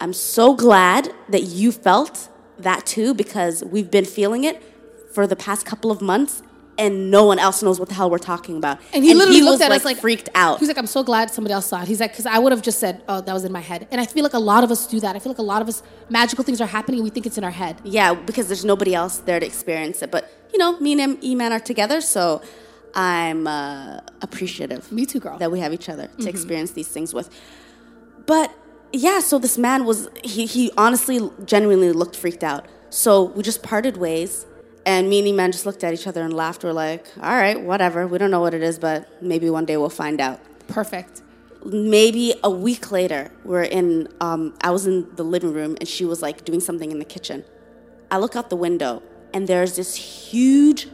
I'm 0.00 0.14
so 0.14 0.54
glad 0.54 1.12
that 1.28 1.42
you 1.42 1.70
felt 1.70 2.30
that 2.58 2.86
too, 2.86 3.12
because 3.12 3.62
we've 3.62 3.90
been 3.90 4.06
feeling 4.06 4.44
it 4.44 4.62
for 5.12 5.26
the 5.26 5.36
past 5.36 5.66
couple 5.66 5.90
of 5.90 6.00
months, 6.00 6.42
and 6.78 7.10
no 7.10 7.26
one 7.26 7.38
else 7.38 7.62
knows 7.62 7.78
what 7.78 7.90
the 7.90 7.94
hell 7.94 8.08
we're 8.08 8.16
talking 8.16 8.56
about. 8.56 8.80
And 8.94 9.04
he 9.04 9.12
literally 9.12 9.42
was 9.42 9.50
looked 9.50 9.62
at 9.62 9.70
like 9.70 9.80
us 9.80 9.84
like 9.84 9.98
freaked 9.98 10.30
out. 10.34 10.60
He 10.60 10.62
was 10.62 10.68
like, 10.68 10.78
"I'm 10.78 10.86
so 10.86 11.02
glad 11.02 11.30
somebody 11.30 11.52
else 11.52 11.66
saw 11.66 11.82
it." 11.82 11.88
He's 11.88 12.00
like, 12.00 12.12
"Because 12.12 12.24
I 12.24 12.38
would 12.38 12.52
have 12.52 12.62
just 12.62 12.78
said, 12.78 13.02
oh, 13.06 13.20
that 13.20 13.32
was 13.34 13.44
in 13.44 13.52
my 13.52 13.60
head." 13.60 13.86
And 13.90 14.00
I 14.00 14.06
feel 14.06 14.22
like 14.22 14.32
a 14.32 14.38
lot 14.38 14.64
of 14.64 14.70
us 14.70 14.86
do 14.86 14.98
that. 15.00 15.14
I 15.14 15.18
feel 15.18 15.30
like 15.30 15.38
a 15.38 15.42
lot 15.42 15.60
of 15.60 15.68
us 15.68 15.82
magical 16.08 16.42
things 16.42 16.58
are 16.62 16.66
happening. 16.66 17.00
and 17.00 17.04
We 17.04 17.10
think 17.10 17.26
it's 17.26 17.36
in 17.36 17.44
our 17.44 17.50
head. 17.50 17.82
Yeah, 17.84 18.14
because 18.14 18.46
there's 18.46 18.64
nobody 18.64 18.94
else 18.94 19.18
there 19.18 19.38
to 19.38 19.44
experience 19.44 20.00
it. 20.00 20.10
But 20.10 20.32
you 20.52 20.58
know, 20.58 20.78
me 20.80 21.00
and 21.00 21.20
Eman 21.20 21.50
are 21.52 21.60
together, 21.60 22.00
so 22.00 22.42
I'm 22.94 23.46
uh, 23.46 24.00
appreciative. 24.22 24.90
Me 24.90 25.06
too, 25.06 25.20
girl. 25.20 25.38
That 25.38 25.50
we 25.50 25.60
have 25.60 25.72
each 25.72 25.88
other 25.88 26.08
to 26.18 26.28
experience 26.28 26.72
these 26.72 26.88
things 26.88 27.14
with. 27.14 27.30
But 28.26 28.52
yeah, 28.92 29.20
so 29.20 29.38
this 29.38 29.56
man 29.58 29.84
was 29.84 30.08
he 30.24 30.46
he 30.46 30.70
honestly 30.76 31.30
genuinely 31.44 31.92
looked 31.92 32.16
freaked 32.16 32.44
out. 32.44 32.66
So 32.90 33.24
we 33.24 33.42
just 33.42 33.62
parted 33.62 33.96
ways. 33.96 34.46
And 34.86 35.10
me 35.10 35.18
and 35.18 35.28
Eman 35.28 35.52
just 35.52 35.66
looked 35.66 35.84
at 35.84 35.92
each 35.92 36.06
other 36.06 36.22
and 36.22 36.32
laughed. 36.32 36.64
We're 36.64 36.72
like, 36.72 37.06
all 37.20 37.36
right, 37.36 37.60
whatever. 37.60 38.06
We 38.06 38.16
don't 38.18 38.30
know 38.30 38.40
what 38.40 38.54
it 38.54 38.62
is, 38.62 38.78
but 38.78 39.22
maybe 39.22 39.50
one 39.50 39.66
day 39.66 39.76
we'll 39.76 39.90
find 39.90 40.20
out 40.20 40.40
Perfect. 40.68 41.20
maybe 41.66 42.34
a 42.42 42.50
week 42.50 42.90
later, 42.90 43.30
we're 43.44 43.62
in. 43.64 44.08
Um, 44.20 44.54
I 44.62 44.70
was 44.70 44.86
in 44.86 45.14
the 45.16 45.22
living 45.22 45.52
room, 45.52 45.76
and 45.80 45.88
she 45.88 46.04
was 46.04 46.22
like 46.22 46.44
doing 46.44 46.60
something 46.60 46.90
in 46.90 46.98
the 46.98 47.04
kitchen. 47.04 47.44
I 48.10 48.18
look 48.18 48.34
out 48.34 48.48
the 48.50 48.56
window, 48.56 49.02
and 49.32 49.46
there's 49.46 49.76
this 49.76 49.94
huge, 49.96 50.88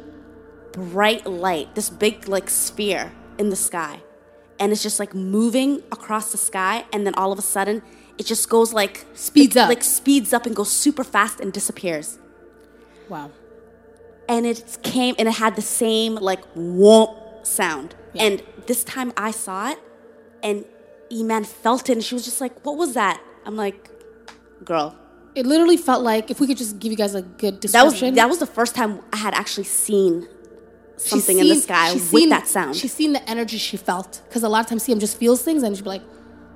bright 0.73 1.27
light, 1.27 1.75
this 1.75 1.91
big 1.91 2.29
like 2.29 2.49
sphere 2.51 3.13
in 3.39 3.51
the 3.51 3.57
sky, 3.57 4.01
and 4.59 4.73
it's 4.73 4.83
just 4.83 4.99
like 4.99 5.15
moving 5.15 5.83
across 5.93 6.33
the 6.33 6.39
sky, 6.39 6.85
and 6.93 7.07
then 7.07 7.15
all 7.15 7.33
of 7.33 7.39
a 7.39 7.43
sudden, 7.43 7.83
it 8.19 8.27
just 8.27 8.49
goes 8.49 8.73
like 8.73 9.05
Speeds 9.15 9.57
up. 9.57 9.69
like 9.69 9.83
speeds 9.83 10.33
up 10.33 10.47
and 10.47 10.57
goes 10.57 10.71
super 10.71 11.05
fast 11.05 11.41
and 11.41 11.53
disappears. 11.53 12.19
Wow. 13.09 13.31
And 14.29 14.47
it 14.47 14.79
came, 14.83 15.15
and 15.19 15.29
it 15.29 15.35
had 15.35 15.57
the 15.57 15.63
same 15.63 16.17
like 16.17 16.43
whoomp 16.55 17.47
sound. 17.47 17.95
Yeah. 18.13 18.25
And 18.25 18.43
this 18.67 18.83
time 18.85 19.13
I 19.17 19.31
saw 19.31 19.71
it, 19.71 19.79
and 20.43 20.65
Eman 21.11 21.47
felt 21.47 21.89
it, 21.89 21.93
and 21.93 22.05
she 22.05 22.15
was 22.15 22.25
just 22.25 22.41
like, 22.41 22.65
"What 22.65 22.77
was 22.77 22.95
that?" 22.95 23.21
I'm 23.45 23.55
like, 23.57 23.89
"Girl, 24.65 24.97
It 25.37 25.47
literally 25.47 25.77
felt 25.77 26.03
like 26.03 26.31
if 26.31 26.41
we 26.41 26.47
could 26.47 26.57
just 26.57 26.79
give 26.81 26.91
you 26.91 26.97
guys 26.97 27.15
a 27.15 27.23
good 27.23 27.61
that 27.61 27.85
was 27.85 27.93
description. 27.93 28.15
that 28.15 28.29
was 28.29 28.39
the 28.39 28.47
first 28.47 28.75
time 28.75 29.01
I 29.13 29.19
had 29.19 29.35
actually 29.35 29.65
seen 29.65 30.27
something 30.97 31.39
in 31.39 31.47
the 31.49 31.55
sky 31.57 31.93
with 31.93 32.03
seen- 32.03 32.29
that 32.31 32.49
sound." 32.49 32.75
She's 32.75 32.93
seen 32.93 33.13
the 33.13 33.23
energy 33.29 33.59
she 33.59 33.77
felt 33.77 34.23
because 34.29 34.43
a 34.43 34.49
lot 34.49 34.61
of 34.61 34.67
times 34.67 34.87
Siham 34.87 34.99
just 34.99 35.17
feels 35.19 35.43
things 35.43 35.63
and 35.63 35.77
she'll 35.77 35.85
be 35.85 35.91
like, 35.91 36.03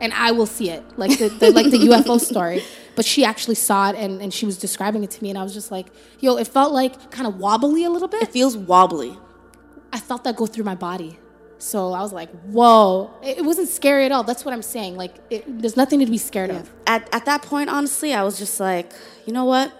and 0.00 0.14
I 0.14 0.32
will 0.32 0.46
see 0.46 0.70
it 0.70 0.82
like 0.96 1.18
the, 1.18 1.28
the 1.28 1.50
like 1.50 1.70
the 1.70 1.78
UFO 1.90 2.18
story. 2.18 2.64
But 2.96 3.04
she 3.04 3.24
actually 3.24 3.54
saw 3.54 3.90
it 3.90 3.96
and, 3.96 4.20
and 4.22 4.32
she 4.32 4.46
was 4.46 4.56
describing 4.58 5.04
it 5.04 5.10
to 5.12 5.22
me 5.22 5.30
and 5.30 5.38
I 5.38 5.42
was 5.42 5.54
just 5.54 5.70
like, 5.70 5.88
yo, 6.20 6.36
it 6.38 6.46
felt 6.48 6.72
like 6.72 7.10
kind 7.10 7.26
of 7.26 7.36
wobbly 7.36 7.84
a 7.84 7.90
little 7.90 8.08
bit. 8.08 8.22
it 8.22 8.32
feels 8.32 8.56
wobbly. 8.56 9.16
I 9.92 10.00
felt 10.00 10.24
that 10.24 10.36
go 10.36 10.46
through 10.46 10.64
my 10.64 10.74
body. 10.74 11.18
So 11.60 11.92
I 11.92 12.00
was 12.00 12.12
like, 12.12 12.30
whoa. 12.46 13.10
It, 13.22 13.44
wasn't 13.44 13.68
scary 13.68 14.06
at 14.06 14.12
all. 14.12 14.24
That's 14.24 14.44
what 14.44 14.54
I'm 14.54 14.62
saying. 14.62 14.96
Like, 14.96 15.14
it, 15.28 15.44
there's 15.60 15.76
nothing 15.76 16.00
to 16.00 16.06
be 16.06 16.18
scared 16.18 16.50
of. 16.50 16.70
At 16.86 17.08
at 17.12 17.24
that 17.26 17.42
point, 17.42 17.68
honestly, 17.70 18.14
I 18.14 18.22
was 18.22 18.38
just 18.38 18.58
like, 18.60 18.92
you 19.26 19.32
know 19.32 19.44
what? 19.44 19.72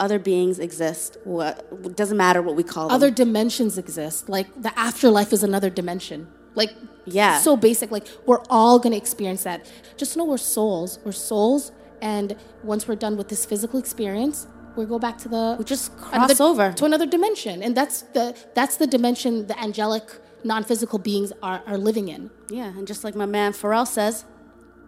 other 0.00 0.18
beings 0.18 0.58
exist. 0.58 1.16
What 1.22 1.96
doesn't 1.96 2.16
matter 2.16 2.42
what 2.42 2.56
we 2.56 2.64
call 2.64 2.88
them. 2.88 2.94
Other 2.96 3.10
dimensions 3.12 3.78
exist. 3.78 4.28
Like 4.28 4.48
the 4.60 4.76
afterlife 4.78 5.32
is 5.32 5.42
another 5.44 5.70
dimension. 5.70 6.26
Like 6.56 6.72
Yeah. 7.04 7.38
so 7.38 7.56
basic. 7.56 7.90
Like 7.92 8.06
we're 8.26 8.42
all 8.50 8.78
gonna 8.80 8.96
experience 8.96 9.44
that. 9.44 9.64
Just 9.96 10.16
know 10.16 10.24
we're 10.24 10.36
souls. 10.36 10.98
We're 11.04 11.12
souls, 11.12 11.70
and 12.02 12.36
once 12.64 12.88
we're 12.88 12.96
done 13.06 13.16
with 13.16 13.28
this 13.28 13.46
physical 13.46 13.78
experience, 13.78 14.48
we 14.76 14.84
go 14.84 14.98
back 14.98 15.16
to 15.18 15.28
the 15.28 15.56
We 15.58 15.64
just 15.64 15.92
another- 16.12 16.34
cross 16.34 16.40
over. 16.40 16.72
to 16.72 16.84
another 16.84 17.06
dimension, 17.06 17.62
and 17.62 17.76
that's 17.76 18.02
the 18.16 18.34
that's 18.54 18.76
the 18.76 18.88
dimension 18.88 19.46
the 19.46 19.56
angelic, 19.62 20.06
non-physical 20.44 20.98
beings 20.98 21.32
are 21.42 21.62
are 21.66 21.78
living 21.78 22.08
in. 22.08 22.30
Yeah, 22.48 22.66
and 22.76 22.86
just 22.86 23.02
like 23.02 23.14
my 23.14 23.26
man 23.26 23.52
Pharrell 23.52 23.86
says, 23.86 24.24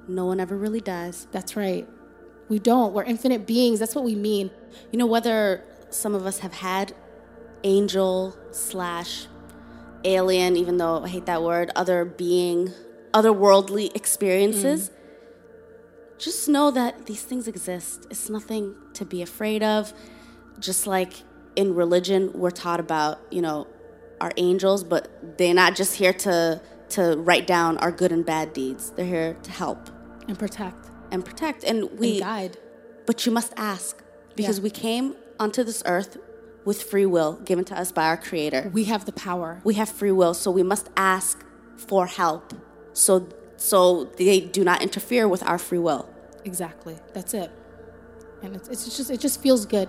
no 0.08 0.26
one 0.26 0.38
ever 0.40 0.56
really 0.56 0.80
dies. 0.80 1.26
That's 1.32 1.56
right. 1.56 1.88
We 2.48 2.58
don't. 2.58 2.92
We're 2.92 3.04
infinite 3.04 3.46
beings. 3.46 3.80
That's 3.80 3.94
what 3.94 4.04
we 4.04 4.14
mean. 4.14 4.50
You 4.92 4.98
know, 4.98 5.06
whether 5.06 5.64
some 5.90 6.14
of 6.14 6.26
us 6.26 6.38
have 6.40 6.54
had 6.54 6.94
angel 7.64 8.36
slash 8.52 9.26
alien, 10.04 10.56
even 10.56 10.76
though 10.76 11.02
I 11.02 11.08
hate 11.08 11.26
that 11.26 11.42
word, 11.42 11.70
other 11.74 12.04
being, 12.04 12.70
otherworldly 13.12 13.94
experiences, 13.96 14.90
mm. 14.90 16.18
just 16.18 16.48
know 16.48 16.70
that 16.70 17.06
these 17.06 17.22
things 17.22 17.48
exist. 17.48 18.06
It's 18.10 18.30
nothing 18.30 18.76
to 18.94 19.04
be 19.04 19.22
afraid 19.22 19.62
of. 19.64 19.92
Just 20.60 20.86
like 20.86 21.24
in 21.56 21.74
religion, 21.74 22.30
we're 22.32 22.50
taught 22.50 22.78
about, 22.78 23.18
you 23.30 23.42
know, 23.42 23.66
our 24.20 24.32
angels, 24.36 24.84
but 24.84 25.36
they're 25.38 25.54
not 25.54 25.74
just 25.76 25.96
here 25.96 26.12
to 26.12 26.60
to 26.88 27.16
write 27.18 27.46
down 27.48 27.76
our 27.78 27.90
good 27.90 28.12
and 28.12 28.24
bad 28.24 28.52
deeds. 28.52 28.90
They're 28.90 29.04
here 29.06 29.36
to 29.42 29.50
help 29.50 29.90
And 30.28 30.38
protect 30.38 30.86
and 31.10 31.24
protect. 31.24 31.64
And 31.64 31.90
we 31.98 32.12
and 32.12 32.20
guide. 32.20 32.58
but 33.06 33.26
you 33.26 33.32
must 33.32 33.52
ask 33.56 34.02
because 34.36 34.58
Yeah. 34.58 34.64
we 34.64 34.70
came 34.70 35.16
onto 35.40 35.64
this 35.64 35.82
earth 35.84 36.16
with 36.64 36.82
free 36.82 37.06
will 37.06 37.34
given 37.44 37.64
to 37.64 37.78
us 37.78 37.90
by 37.92 38.06
our 38.06 38.16
creator. 38.16 38.70
We 38.72 38.84
have 38.84 39.04
the 39.04 39.12
power. 39.12 39.60
We 39.64 39.74
have 39.74 39.88
free 39.88 40.12
will, 40.12 40.34
so 40.34 40.50
we 40.50 40.62
must 40.62 40.88
ask 40.96 41.44
for 41.76 42.06
help. 42.06 42.54
So 42.92 43.28
so 43.56 44.04
they 44.16 44.40
do 44.40 44.62
not 44.64 44.80
interfere 44.82 45.26
with 45.28 45.42
our 45.42 45.58
free 45.58 45.78
will. 45.88 46.08
Exactly. 46.44 46.96
That's 47.14 47.34
it. 47.34 47.50
And 48.42 48.54
it's, 48.56 48.68
it's 48.68 48.96
just 48.96 49.10
it 49.10 49.18
just 49.20 49.40
feels 49.40 49.66
good. 49.66 49.88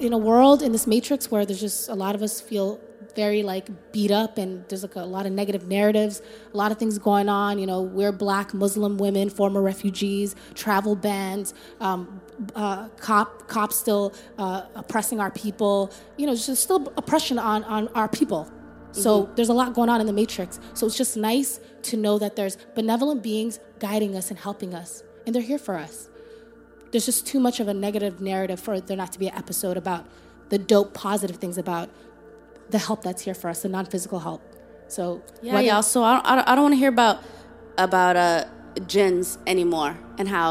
In 0.00 0.12
a 0.12 0.18
world 0.18 0.62
in 0.62 0.72
this 0.72 0.86
matrix 0.86 1.30
where 1.30 1.44
there's 1.44 1.60
just 1.60 1.88
a 1.88 1.94
lot 1.94 2.14
of 2.14 2.22
us 2.22 2.40
feel 2.40 2.78
very 3.14 3.42
like 3.42 3.68
beat 3.92 4.10
up 4.10 4.38
and 4.38 4.64
there's 4.68 4.82
like 4.82 4.96
a 4.96 5.00
lot 5.00 5.26
of 5.26 5.32
negative 5.32 5.66
narratives, 5.68 6.22
a 6.52 6.56
lot 6.56 6.72
of 6.72 6.78
things 6.78 6.98
going 6.98 7.28
on. 7.28 7.58
You 7.58 7.66
know, 7.66 7.82
we're 7.82 8.12
black 8.12 8.54
Muslim 8.54 8.96
women, 8.98 9.30
former 9.30 9.62
refugees, 9.62 10.34
travel 10.54 10.96
bans, 10.96 11.54
um, 11.80 12.20
uh, 12.54 12.88
cop 13.00 13.48
cops 13.48 13.76
still 13.76 14.14
uh, 14.38 14.62
oppressing 14.74 15.20
our 15.20 15.30
people. 15.30 15.92
You 16.16 16.26
know, 16.26 16.34
just 16.34 16.62
still 16.62 16.92
oppression 16.96 17.38
on 17.38 17.64
on 17.64 17.88
our 17.88 18.08
people. 18.08 18.50
So 18.94 19.30
there's 19.36 19.48
a 19.48 19.54
lot 19.54 19.72
going 19.72 19.88
on 19.88 20.02
in 20.02 20.06
the 20.06 20.12
matrix. 20.12 20.60
So 20.74 20.86
it's 20.86 20.98
just 20.98 21.16
nice 21.16 21.60
to 21.84 21.96
know 21.96 22.18
that 22.18 22.36
there's 22.36 22.58
benevolent 22.74 23.22
beings 23.22 23.58
guiding 23.78 24.14
us 24.14 24.28
and 24.28 24.38
helping 24.38 24.74
us, 24.74 25.02
and 25.24 25.34
they're 25.34 25.40
here 25.40 25.58
for 25.58 25.76
us 25.78 26.10
there's 26.92 27.06
just 27.06 27.26
too 27.26 27.40
much 27.40 27.58
of 27.58 27.68
a 27.68 27.74
negative 27.74 28.20
narrative 28.20 28.60
for 28.60 28.80
there 28.80 28.96
not 28.96 29.12
to 29.12 29.18
be 29.18 29.26
an 29.28 29.34
episode 29.34 29.76
about 29.76 30.06
the 30.50 30.58
dope 30.58 30.94
positive 30.94 31.36
things 31.36 31.58
about 31.58 31.88
the 32.72 32.78
help 32.88 33.00
that's 33.06 33.22
here 33.26 33.34
for 33.40 33.48
us 33.52 33.58
the 33.62 33.68
non-physical 33.76 34.18
help 34.28 34.42
so 34.88 35.04
Yeah, 35.40 35.54
whether- 35.54 35.66
yeah. 35.70 35.80
So 35.92 36.02
I 36.08 36.12
don't, 36.14 36.26
I 36.30 36.32
don't, 36.36 36.48
I 36.50 36.52
don't 36.54 36.64
want 36.68 36.74
to 36.78 36.82
hear 36.84 36.90
about 36.98 37.16
about 37.78 38.14
uh, 38.16 38.44
jinns 38.86 39.38
anymore 39.46 39.92
and 40.18 40.26
how 40.36 40.48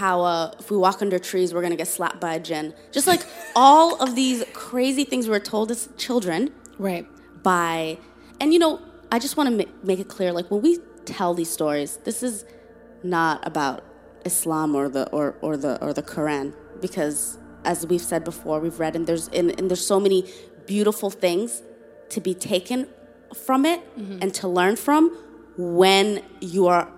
how 0.00 0.16
uh, 0.22 0.52
if 0.60 0.70
we 0.72 0.76
walk 0.76 0.98
under 1.02 1.18
trees 1.30 1.48
we're 1.54 1.62
gonna 1.66 1.76
get 1.84 1.88
slapped 1.88 2.20
by 2.20 2.34
a 2.34 2.40
jinn. 2.48 2.66
Just 2.96 3.06
like 3.12 3.22
all 3.56 3.88
of 4.04 4.14
these 4.20 4.44
crazy 4.52 5.04
things 5.10 5.28
we're 5.28 5.46
told 5.54 5.70
as 5.70 5.88
children 6.06 6.40
right 6.78 7.06
by 7.42 7.98
and 8.40 8.52
you 8.54 8.58
know 8.64 8.72
i 9.12 9.18
just 9.24 9.36
want 9.36 9.46
to 9.50 9.54
ma- 9.60 9.72
make 9.90 10.00
it 10.04 10.08
clear 10.16 10.32
like 10.38 10.50
when 10.50 10.60
we 10.66 10.78
tell 11.04 11.32
these 11.40 11.50
stories 11.58 11.90
this 12.08 12.18
is 12.28 12.44
not 13.16 13.46
about 13.46 13.84
islam 14.24 14.74
or 14.74 14.88
the 14.88 15.04
or, 15.10 15.26
or 15.46 15.54
the 15.64 15.72
or 15.84 15.92
the 15.92 16.02
quran 16.02 16.46
because 16.80 17.38
as 17.64 17.86
we've 17.86 18.00
said 18.12 18.24
before 18.24 18.56
we've 18.64 18.80
read 18.80 18.96
and 18.96 19.06
there's 19.06 19.28
and, 19.28 19.46
and 19.58 19.64
there's 19.70 19.86
so 19.86 20.00
many 20.00 20.20
beautiful 20.66 21.10
things 21.10 21.62
to 22.10 22.20
be 22.20 22.34
taken 22.34 22.88
from 23.34 23.64
it 23.64 23.80
and 23.96 24.32
to 24.34 24.48
learn 24.48 24.76
from 24.76 25.16
when 25.56 26.22
you 26.40 26.66
are 26.66 26.88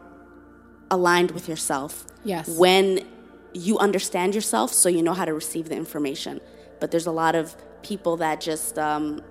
aligned 0.90 1.30
with 1.32 1.48
yourself. 1.48 2.06
Yes. 2.24 2.48
when 2.48 3.06
you 3.52 3.78
understand 3.78 4.34
yourself 4.34 4.72
so 4.72 4.88
you 4.88 5.00
know 5.02 5.14
how 5.14 5.24
to 5.24 5.32
receive 5.32 5.68
the 5.68 5.76
information. 5.76 6.40
But 6.80 6.90
there's 6.90 7.06
a 7.06 7.12
lot 7.12 7.34
of 7.34 7.56
people 7.82 8.16
that 8.18 8.40
just 8.40 8.78
um, 8.78 9.22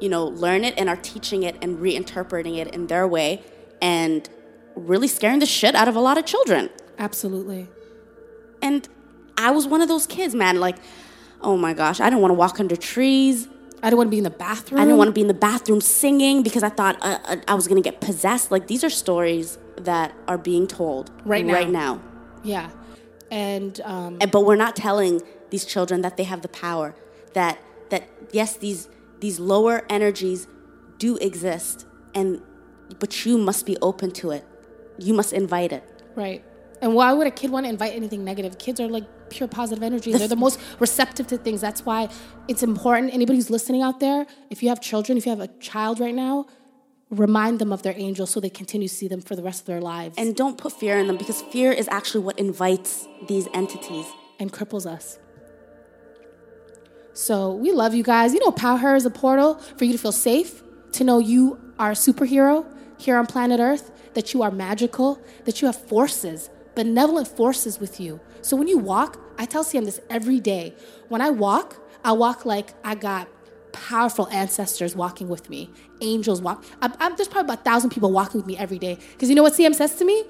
you 0.00 0.08
know 0.08 0.26
learn 0.26 0.62
it 0.64 0.74
and 0.76 0.88
are 0.88 0.96
teaching 0.96 1.42
it 1.42 1.56
and 1.62 1.78
reinterpreting 1.78 2.56
it 2.58 2.68
in 2.74 2.86
their 2.86 3.08
way 3.08 3.42
and 3.80 4.28
really 4.76 5.08
scaring 5.08 5.38
the 5.40 5.46
shit 5.46 5.74
out 5.74 5.88
of 5.88 5.96
a 5.96 6.00
lot 6.00 6.18
of 6.18 6.24
children. 6.26 6.70
Absolutely. 6.98 7.68
And 8.62 8.88
i 9.36 9.50
was 9.50 9.66
one 9.66 9.82
of 9.82 9.88
those 9.88 10.06
kids 10.06 10.32
man 10.32 10.60
like 10.60 10.76
oh 11.40 11.56
my 11.56 11.74
gosh 11.74 12.00
i 12.00 12.04
didn't 12.04 12.20
want 12.20 12.30
to 12.30 12.34
walk 12.34 12.60
under 12.60 12.76
trees 12.76 13.48
i 13.84 13.90
don't 13.90 13.98
want 14.00 14.08
to 14.08 14.16
be 14.18 14.22
in 14.24 14.28
the 14.32 14.38
bathroom 14.46 14.80
I 14.80 14.84
didn't 14.84 14.98
want 15.02 15.08
to 15.08 15.12
be 15.20 15.24
in 15.26 15.32
the 15.34 15.42
bathroom 15.50 15.80
singing 15.80 16.42
because 16.42 16.64
I 16.70 16.72
thought 16.78 16.96
uh, 17.02 17.18
uh, 17.32 17.52
I 17.52 17.54
was 17.54 17.66
going 17.68 17.80
to 17.82 17.88
get 17.90 18.00
possessed. 18.00 18.50
Like 18.50 18.66
these 18.72 18.82
are 18.86 18.90
stories 19.04 19.58
that 19.90 20.08
are 20.26 20.38
being 20.50 20.66
told 20.66 21.04
Right 21.24 21.44
now. 21.44 21.52
Right 21.58 21.70
now. 21.82 21.92
yeah 22.42 22.70
and 23.30 23.80
um, 23.84 24.18
And, 24.20 24.30
but 24.30 24.42
we're 24.46 24.62
not 24.66 24.74
telling 24.76 25.20
these 25.50 25.64
children 25.64 26.02
that 26.02 26.16
they 26.16 26.24
have 26.24 26.40
the 26.42 26.48
power. 26.66 26.94
That 27.34 27.58
that 27.90 28.02
yes, 28.32 28.56
these 28.56 28.88
these 29.20 29.40
lower 29.40 29.76
energies 29.98 30.46
do 30.98 31.16
exist, 31.18 31.86
and 32.14 32.40
but 32.98 33.26
you 33.26 33.36
must 33.38 33.66
be 33.66 33.76
open 33.82 34.10
to 34.22 34.30
it. 34.30 34.44
You 34.98 35.14
must 35.14 35.32
invite 35.32 35.72
it. 35.72 35.84
right 36.14 36.42
and 36.84 36.94
why 36.94 37.12
would 37.16 37.26
a 37.26 37.30
kid 37.40 37.50
want 37.50 37.64
to 37.66 37.70
invite 37.70 37.94
anything 38.00 38.24
negative 38.24 38.58
kids 38.64 38.78
are 38.78 38.88
like 38.96 39.06
pure 39.30 39.48
positive 39.48 39.82
energy 39.90 40.12
they're 40.12 40.34
the 40.36 40.42
most 40.48 40.60
receptive 40.86 41.26
to 41.32 41.36
things 41.46 41.60
that's 41.60 41.82
why 41.88 42.00
it's 42.46 42.62
important 42.62 43.12
anybody 43.20 43.36
who's 43.38 43.52
listening 43.58 43.82
out 43.88 43.98
there 44.00 44.26
if 44.50 44.62
you 44.62 44.68
have 44.68 44.80
children 44.90 45.16
if 45.20 45.26
you 45.26 45.30
have 45.30 45.40
a 45.40 45.52
child 45.70 45.98
right 45.98 46.14
now 46.14 46.46
remind 47.10 47.58
them 47.58 47.72
of 47.72 47.82
their 47.82 47.94
angels 47.96 48.30
so 48.30 48.40
they 48.40 48.50
continue 48.50 48.88
to 48.88 48.94
see 48.94 49.08
them 49.08 49.20
for 49.20 49.34
the 49.36 49.42
rest 49.42 49.60
of 49.60 49.66
their 49.66 49.80
lives 49.80 50.14
And 50.18 50.34
don't 50.42 50.58
put 50.58 50.72
fear 50.72 50.98
in 50.98 51.06
them 51.06 51.16
because 51.16 51.42
fear 51.42 51.70
is 51.72 51.88
actually 51.88 52.24
what 52.24 52.38
invites 52.38 53.06
these 53.28 53.46
entities. 53.54 54.06
and 54.40 54.52
cripples 54.52 54.84
us. 54.96 55.18
So 57.12 57.54
we 57.64 57.70
love 57.70 57.94
you 57.94 58.02
guys. 58.02 58.34
You 58.34 58.40
know, 58.40 58.50
Powher 58.50 58.96
is 58.96 59.06
a 59.06 59.10
portal 59.10 59.54
for 59.76 59.84
you 59.84 59.92
to 59.92 59.98
feel 59.98 60.12
safe, 60.30 60.62
to 60.92 61.04
know 61.04 61.18
you 61.20 61.60
are 61.78 61.92
a 61.92 61.94
superhero 61.94 62.66
here 62.98 63.16
on 63.16 63.26
planet 63.26 63.60
Earth, 63.60 63.92
that 64.14 64.34
you 64.34 64.42
are 64.42 64.50
magical, 64.50 65.20
that 65.44 65.60
you 65.60 65.66
have 65.66 65.76
forces, 65.76 66.50
benevolent 66.74 67.28
forces 67.28 67.78
with 67.78 68.00
you. 68.00 68.20
So 68.42 68.56
when 68.56 68.68
you 68.68 68.78
walk, 68.78 69.18
I 69.38 69.46
tell 69.46 69.64
Siham 69.64 69.84
this 69.84 70.00
every 70.10 70.40
day. 70.40 70.74
When 71.08 71.20
I 71.20 71.30
walk, 71.30 71.76
I 72.04 72.12
walk 72.12 72.44
like 72.44 72.74
I 72.84 72.94
got 72.94 73.28
powerful 73.72 74.28
ancestors 74.28 74.94
walking 74.94 75.28
with 75.28 75.50
me, 75.50 75.70
angels 76.00 76.40
walk. 76.40 76.64
I, 76.80 76.92
I, 77.00 77.14
there's 77.14 77.28
probably 77.28 77.52
about 77.52 77.60
a 77.60 77.70
thousand 77.70 77.90
people 77.90 78.12
walking 78.12 78.40
with 78.40 78.46
me 78.46 78.56
every 78.56 78.78
day. 78.78 78.98
Because 79.12 79.28
you 79.28 79.34
know 79.34 79.42
what 79.42 79.54
Siham 79.54 79.74
says 79.74 79.96
to 79.96 80.04
me? 80.04 80.24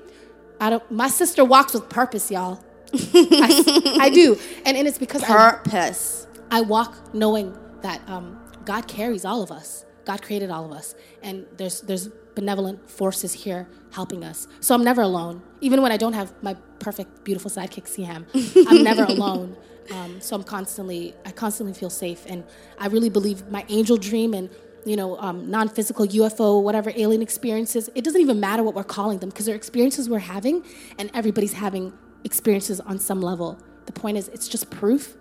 I 0.60 0.70
don't. 0.70 0.90
My 0.90 1.08
sister 1.08 1.44
walks 1.44 1.74
with 1.74 1.88
purpose, 1.88 2.30
y'all. 2.30 2.64
I, 2.94 3.98
I 4.00 4.10
do, 4.10 4.38
and, 4.64 4.76
and 4.76 4.86
it's 4.86 4.98
because 4.98 5.22
I, 5.24 5.26
Purpose. 5.26 6.26
I 6.50 6.60
walk 6.60 7.12
knowing 7.14 7.56
that 7.82 8.00
um, 8.08 8.40
God 8.64 8.86
carries 8.86 9.24
all 9.24 9.42
of 9.42 9.50
us. 9.50 9.84
God 10.04 10.22
created 10.22 10.50
all 10.50 10.64
of 10.64 10.72
us, 10.72 10.94
and 11.22 11.46
there's 11.56 11.80
there's 11.80 12.08
benevolent 12.34 12.88
forces 12.88 13.32
here 13.32 13.68
helping 13.92 14.24
us. 14.24 14.46
So 14.60 14.74
I'm 14.74 14.84
never 14.84 15.02
alone, 15.02 15.42
even 15.64 15.80
when 15.82 15.92
I 15.92 15.96
don't 15.96 16.12
have 16.12 16.32
my 16.42 16.54
perfect, 16.78 17.24
beautiful 17.24 17.50
sidekick 17.50 17.86
Siham. 17.86 18.22
I'm 18.68 18.82
never 18.82 19.04
alone. 19.14 19.56
Um, 19.90 20.20
so 20.20 20.36
I'm 20.36 20.44
constantly 20.44 21.14
I 21.24 21.30
constantly 21.30 21.74
feel 21.74 21.90
safe, 21.90 22.24
and 22.26 22.44
I 22.78 22.86
really 22.86 23.10
believe 23.10 23.48
my 23.50 23.64
angel 23.68 23.96
dream 23.96 24.34
and 24.34 24.50
you 24.84 24.96
know 24.96 25.18
um, 25.18 25.50
non-physical 25.50 26.06
UFO 26.06 26.62
whatever 26.62 26.92
alien 26.94 27.22
experiences. 27.22 27.90
It 27.94 28.04
doesn't 28.04 28.20
even 28.20 28.40
matter 28.40 28.62
what 28.62 28.74
we're 28.74 28.84
calling 28.84 29.18
them 29.18 29.30
because 29.30 29.46
they're 29.46 29.56
experiences 29.56 30.08
we're 30.08 30.28
having, 30.36 30.64
and 30.98 31.10
everybody's 31.14 31.54
having 31.54 31.92
experiences 32.24 32.80
on 32.80 32.98
some 32.98 33.20
level. 33.20 33.58
The 33.86 33.92
point 33.92 34.16
is, 34.16 34.28
it's 34.28 34.48
just 34.48 34.70
proof 34.70 35.16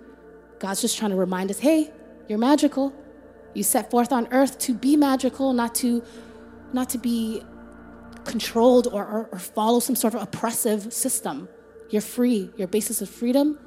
God's 0.64 0.80
just 0.80 0.98
trying 0.98 1.12
to 1.12 1.18
remind 1.18 1.52
us 1.52 1.60
hey, 1.60 1.92
you're 2.30 2.40
magical. 2.40 2.94
You 3.54 3.64
set 3.64 3.92
forth 3.92 4.14
on 4.14 4.28
earth 4.32 4.58
to 4.60 4.74
be 4.74 4.96
magical, 4.96 5.52
not 5.52 5.76
to, 5.76 6.02
not 6.72 6.90
to 6.90 6.98
be 6.98 7.44
controlled 8.26 8.88
or, 8.88 9.06
or, 9.06 9.30
or 9.32 9.40
follow 9.40 9.80
some 9.80 9.96
sort 9.96 10.14
of 10.16 10.22
oppressive 10.22 10.94
system. 10.94 11.50
You're 11.90 12.02
free. 12.02 12.52
Your 12.58 12.68
basis 12.68 13.02
of 13.02 13.10
freedom, 13.10 13.60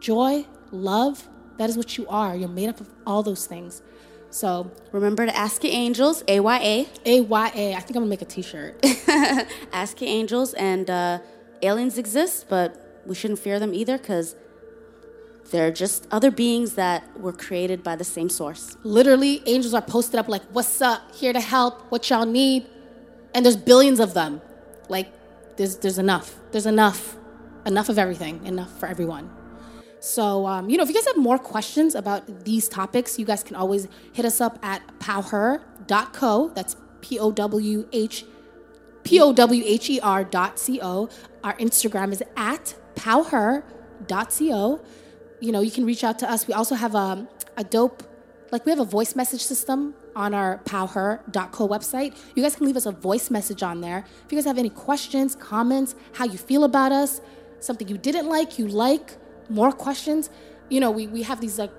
joy, 0.00 0.46
love, 0.70 1.28
that 1.58 1.70
is 1.70 1.76
what 1.76 1.98
you 1.98 2.06
are. 2.08 2.36
You're 2.36 2.48
made 2.48 2.68
up 2.68 2.80
of 2.80 2.88
all 3.06 3.22
those 3.22 3.46
things. 3.46 3.82
So, 4.30 4.70
Remember 4.92 5.26
to 5.26 5.36
ask 5.36 5.64
your 5.64 5.72
angels, 5.72 6.22
AYA. 6.28 6.86
AYA, 7.06 7.74
I 7.76 7.80
think 7.80 7.90
I'm 7.96 8.02
gonna 8.02 8.06
make 8.06 8.22
a 8.22 8.26
t 8.26 8.42
shirt. 8.42 8.84
ask 9.72 10.00
your 10.00 10.10
angels 10.10 10.54
and 10.54 10.88
uh, 10.90 11.18
aliens 11.62 11.98
exist 11.98 12.46
but 12.48 13.02
we 13.06 13.14
shouldn't 13.14 13.40
fear 13.40 13.58
them 13.58 13.74
either 13.74 13.98
because 13.98 14.36
They're 15.50 15.72
just 15.72 16.06
other 16.12 16.30
beings 16.30 16.74
that 16.74 17.02
were 17.20 17.32
created 17.32 17.82
by 17.82 17.96
the 17.96 18.04
same 18.04 18.28
source. 18.28 18.76
Literally, 18.84 19.42
angels 19.46 19.74
are 19.74 19.82
posted 19.82 20.18
up 20.20 20.28
like, 20.28 20.42
"What's 20.52 20.80
up? 20.80 21.14
Here 21.14 21.32
to 21.32 21.40
help. 21.40 21.82
What 21.90 22.08
y'all 22.08 22.26
need?" 22.26 22.66
And 23.34 23.44
there's 23.44 23.56
billions 23.56 24.00
of 24.00 24.14
them. 24.14 24.40
Like, 24.88 25.12
there's 25.56 25.76
there's 25.76 25.98
enough. 25.98 26.36
There's 26.52 26.66
enough, 26.66 27.16
enough 27.66 27.88
of 27.88 27.98
everything. 27.98 28.44
Enough 28.46 28.78
for 28.78 28.86
everyone. 28.86 29.30
So, 30.00 30.46
um, 30.46 30.70
you 30.70 30.78
know, 30.78 30.82
if 30.82 30.88
you 30.88 30.94
guys 30.94 31.06
have 31.06 31.18
more 31.18 31.38
questions 31.38 31.94
about 31.94 32.44
these 32.44 32.68
topics, 32.68 33.18
you 33.18 33.26
guys 33.26 33.42
can 33.42 33.54
always 33.54 33.86
hit 34.12 34.24
us 34.24 34.40
up 34.40 34.58
at 34.62 34.82
powher.co. 34.98 36.52
That's 36.54 36.74
P 37.02 37.18
O 37.18 37.30
W 37.30 37.86
H 37.92 38.24
P 39.04 39.20
O 39.20 39.32
W 39.32 39.62
H 39.66 39.90
E 39.90 40.00
R 40.00 40.24
dot 40.24 40.58
C 40.58 40.80
O. 40.82 41.08
Our 41.44 41.54
Instagram 41.58 42.12
is 42.12 42.22
at 42.36 42.74
powher.co. 42.94 44.80
You 45.40 45.52
know, 45.52 45.60
you 45.60 45.70
can 45.70 45.84
reach 45.84 46.02
out 46.02 46.18
to 46.20 46.30
us. 46.30 46.46
We 46.48 46.54
also 46.54 46.74
have 46.74 46.94
a, 46.94 47.28
a 47.56 47.64
dope, 47.64 48.02
like, 48.50 48.66
we 48.66 48.70
have 48.70 48.80
a 48.80 48.84
voice 48.84 49.14
message 49.14 49.42
system 49.42 49.94
on 50.16 50.34
our 50.34 50.58
powher.co 50.64 51.68
website. 51.68 52.16
You 52.34 52.42
guys 52.42 52.56
can 52.56 52.66
leave 52.66 52.76
us 52.76 52.86
a 52.86 52.92
voice 52.92 53.30
message 53.30 53.62
on 53.62 53.80
there. 53.80 54.04
If 54.24 54.32
you 54.32 54.36
guys 54.36 54.44
have 54.44 54.58
any 54.58 54.70
questions, 54.70 55.36
comments, 55.36 55.94
how 56.12 56.24
you 56.24 56.38
feel 56.38 56.64
about 56.64 56.92
us, 56.92 57.20
something 57.60 57.88
you 57.88 57.98
didn't 57.98 58.28
like, 58.28 58.58
you 58.58 58.66
like, 58.66 59.16
more 59.48 59.72
questions, 59.72 60.30
you 60.68 60.80
know, 60.80 60.90
we, 60.90 61.06
we 61.06 61.22
have 61.22 61.40
these 61.40 61.58
like 61.58 61.70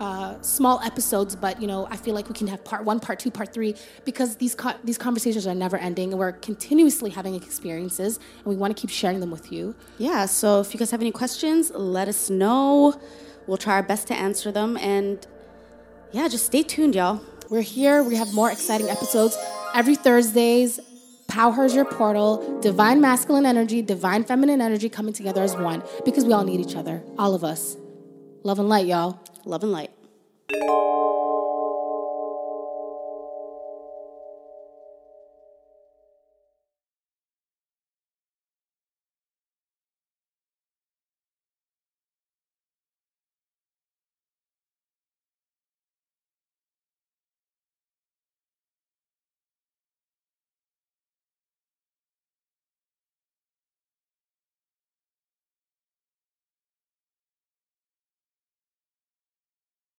uh, 0.00 0.40
small 0.42 0.80
episodes, 0.80 1.34
but 1.34 1.60
you 1.60 1.66
know, 1.66 1.86
I 1.90 1.96
feel 1.96 2.14
like 2.14 2.28
we 2.28 2.34
can 2.34 2.46
have 2.48 2.62
part 2.64 2.84
one, 2.84 3.00
part 3.00 3.18
two, 3.18 3.30
part 3.30 3.52
three, 3.52 3.74
because 4.04 4.36
these 4.36 4.54
co- 4.54 4.74
these 4.84 4.98
conversations 4.98 5.46
are 5.46 5.54
never 5.54 5.76
ending, 5.76 6.10
and 6.10 6.18
we're 6.18 6.32
continuously 6.32 7.10
having 7.10 7.34
experiences, 7.34 8.18
and 8.38 8.46
we 8.46 8.56
want 8.56 8.76
to 8.76 8.80
keep 8.80 8.90
sharing 8.90 9.20
them 9.20 9.30
with 9.30 9.50
you. 9.50 9.74
Yeah. 9.98 10.26
So 10.26 10.60
if 10.60 10.74
you 10.74 10.78
guys 10.78 10.90
have 10.90 11.00
any 11.00 11.12
questions, 11.12 11.70
let 11.70 12.08
us 12.08 12.28
know. 12.28 13.00
We'll 13.46 13.56
try 13.56 13.74
our 13.74 13.82
best 13.82 14.06
to 14.08 14.14
answer 14.14 14.52
them, 14.52 14.76
and 14.76 15.26
yeah, 16.12 16.28
just 16.28 16.46
stay 16.46 16.62
tuned, 16.62 16.94
y'all. 16.94 17.22
We're 17.48 17.62
here. 17.62 18.02
We 18.02 18.16
have 18.16 18.34
more 18.34 18.50
exciting 18.50 18.88
episodes 18.88 19.36
every 19.74 19.94
Thursdays. 19.94 20.80
Powher's 21.28 21.74
your 21.74 21.84
portal, 21.84 22.60
divine 22.60 23.00
masculine 23.00 23.46
energy, 23.46 23.82
divine 23.82 24.24
feminine 24.24 24.60
energy 24.60 24.88
coming 24.88 25.12
together 25.12 25.42
as 25.42 25.56
one 25.56 25.82
because 26.04 26.24
we 26.24 26.32
all 26.32 26.44
need 26.44 26.60
each 26.60 26.76
other, 26.76 27.02
all 27.18 27.34
of 27.34 27.44
us. 27.44 27.76
Love 28.42 28.58
and 28.58 28.68
light, 28.68 28.86
y'all. 28.86 29.20
Love 29.44 29.62
and 29.62 29.72
light. 29.72 29.90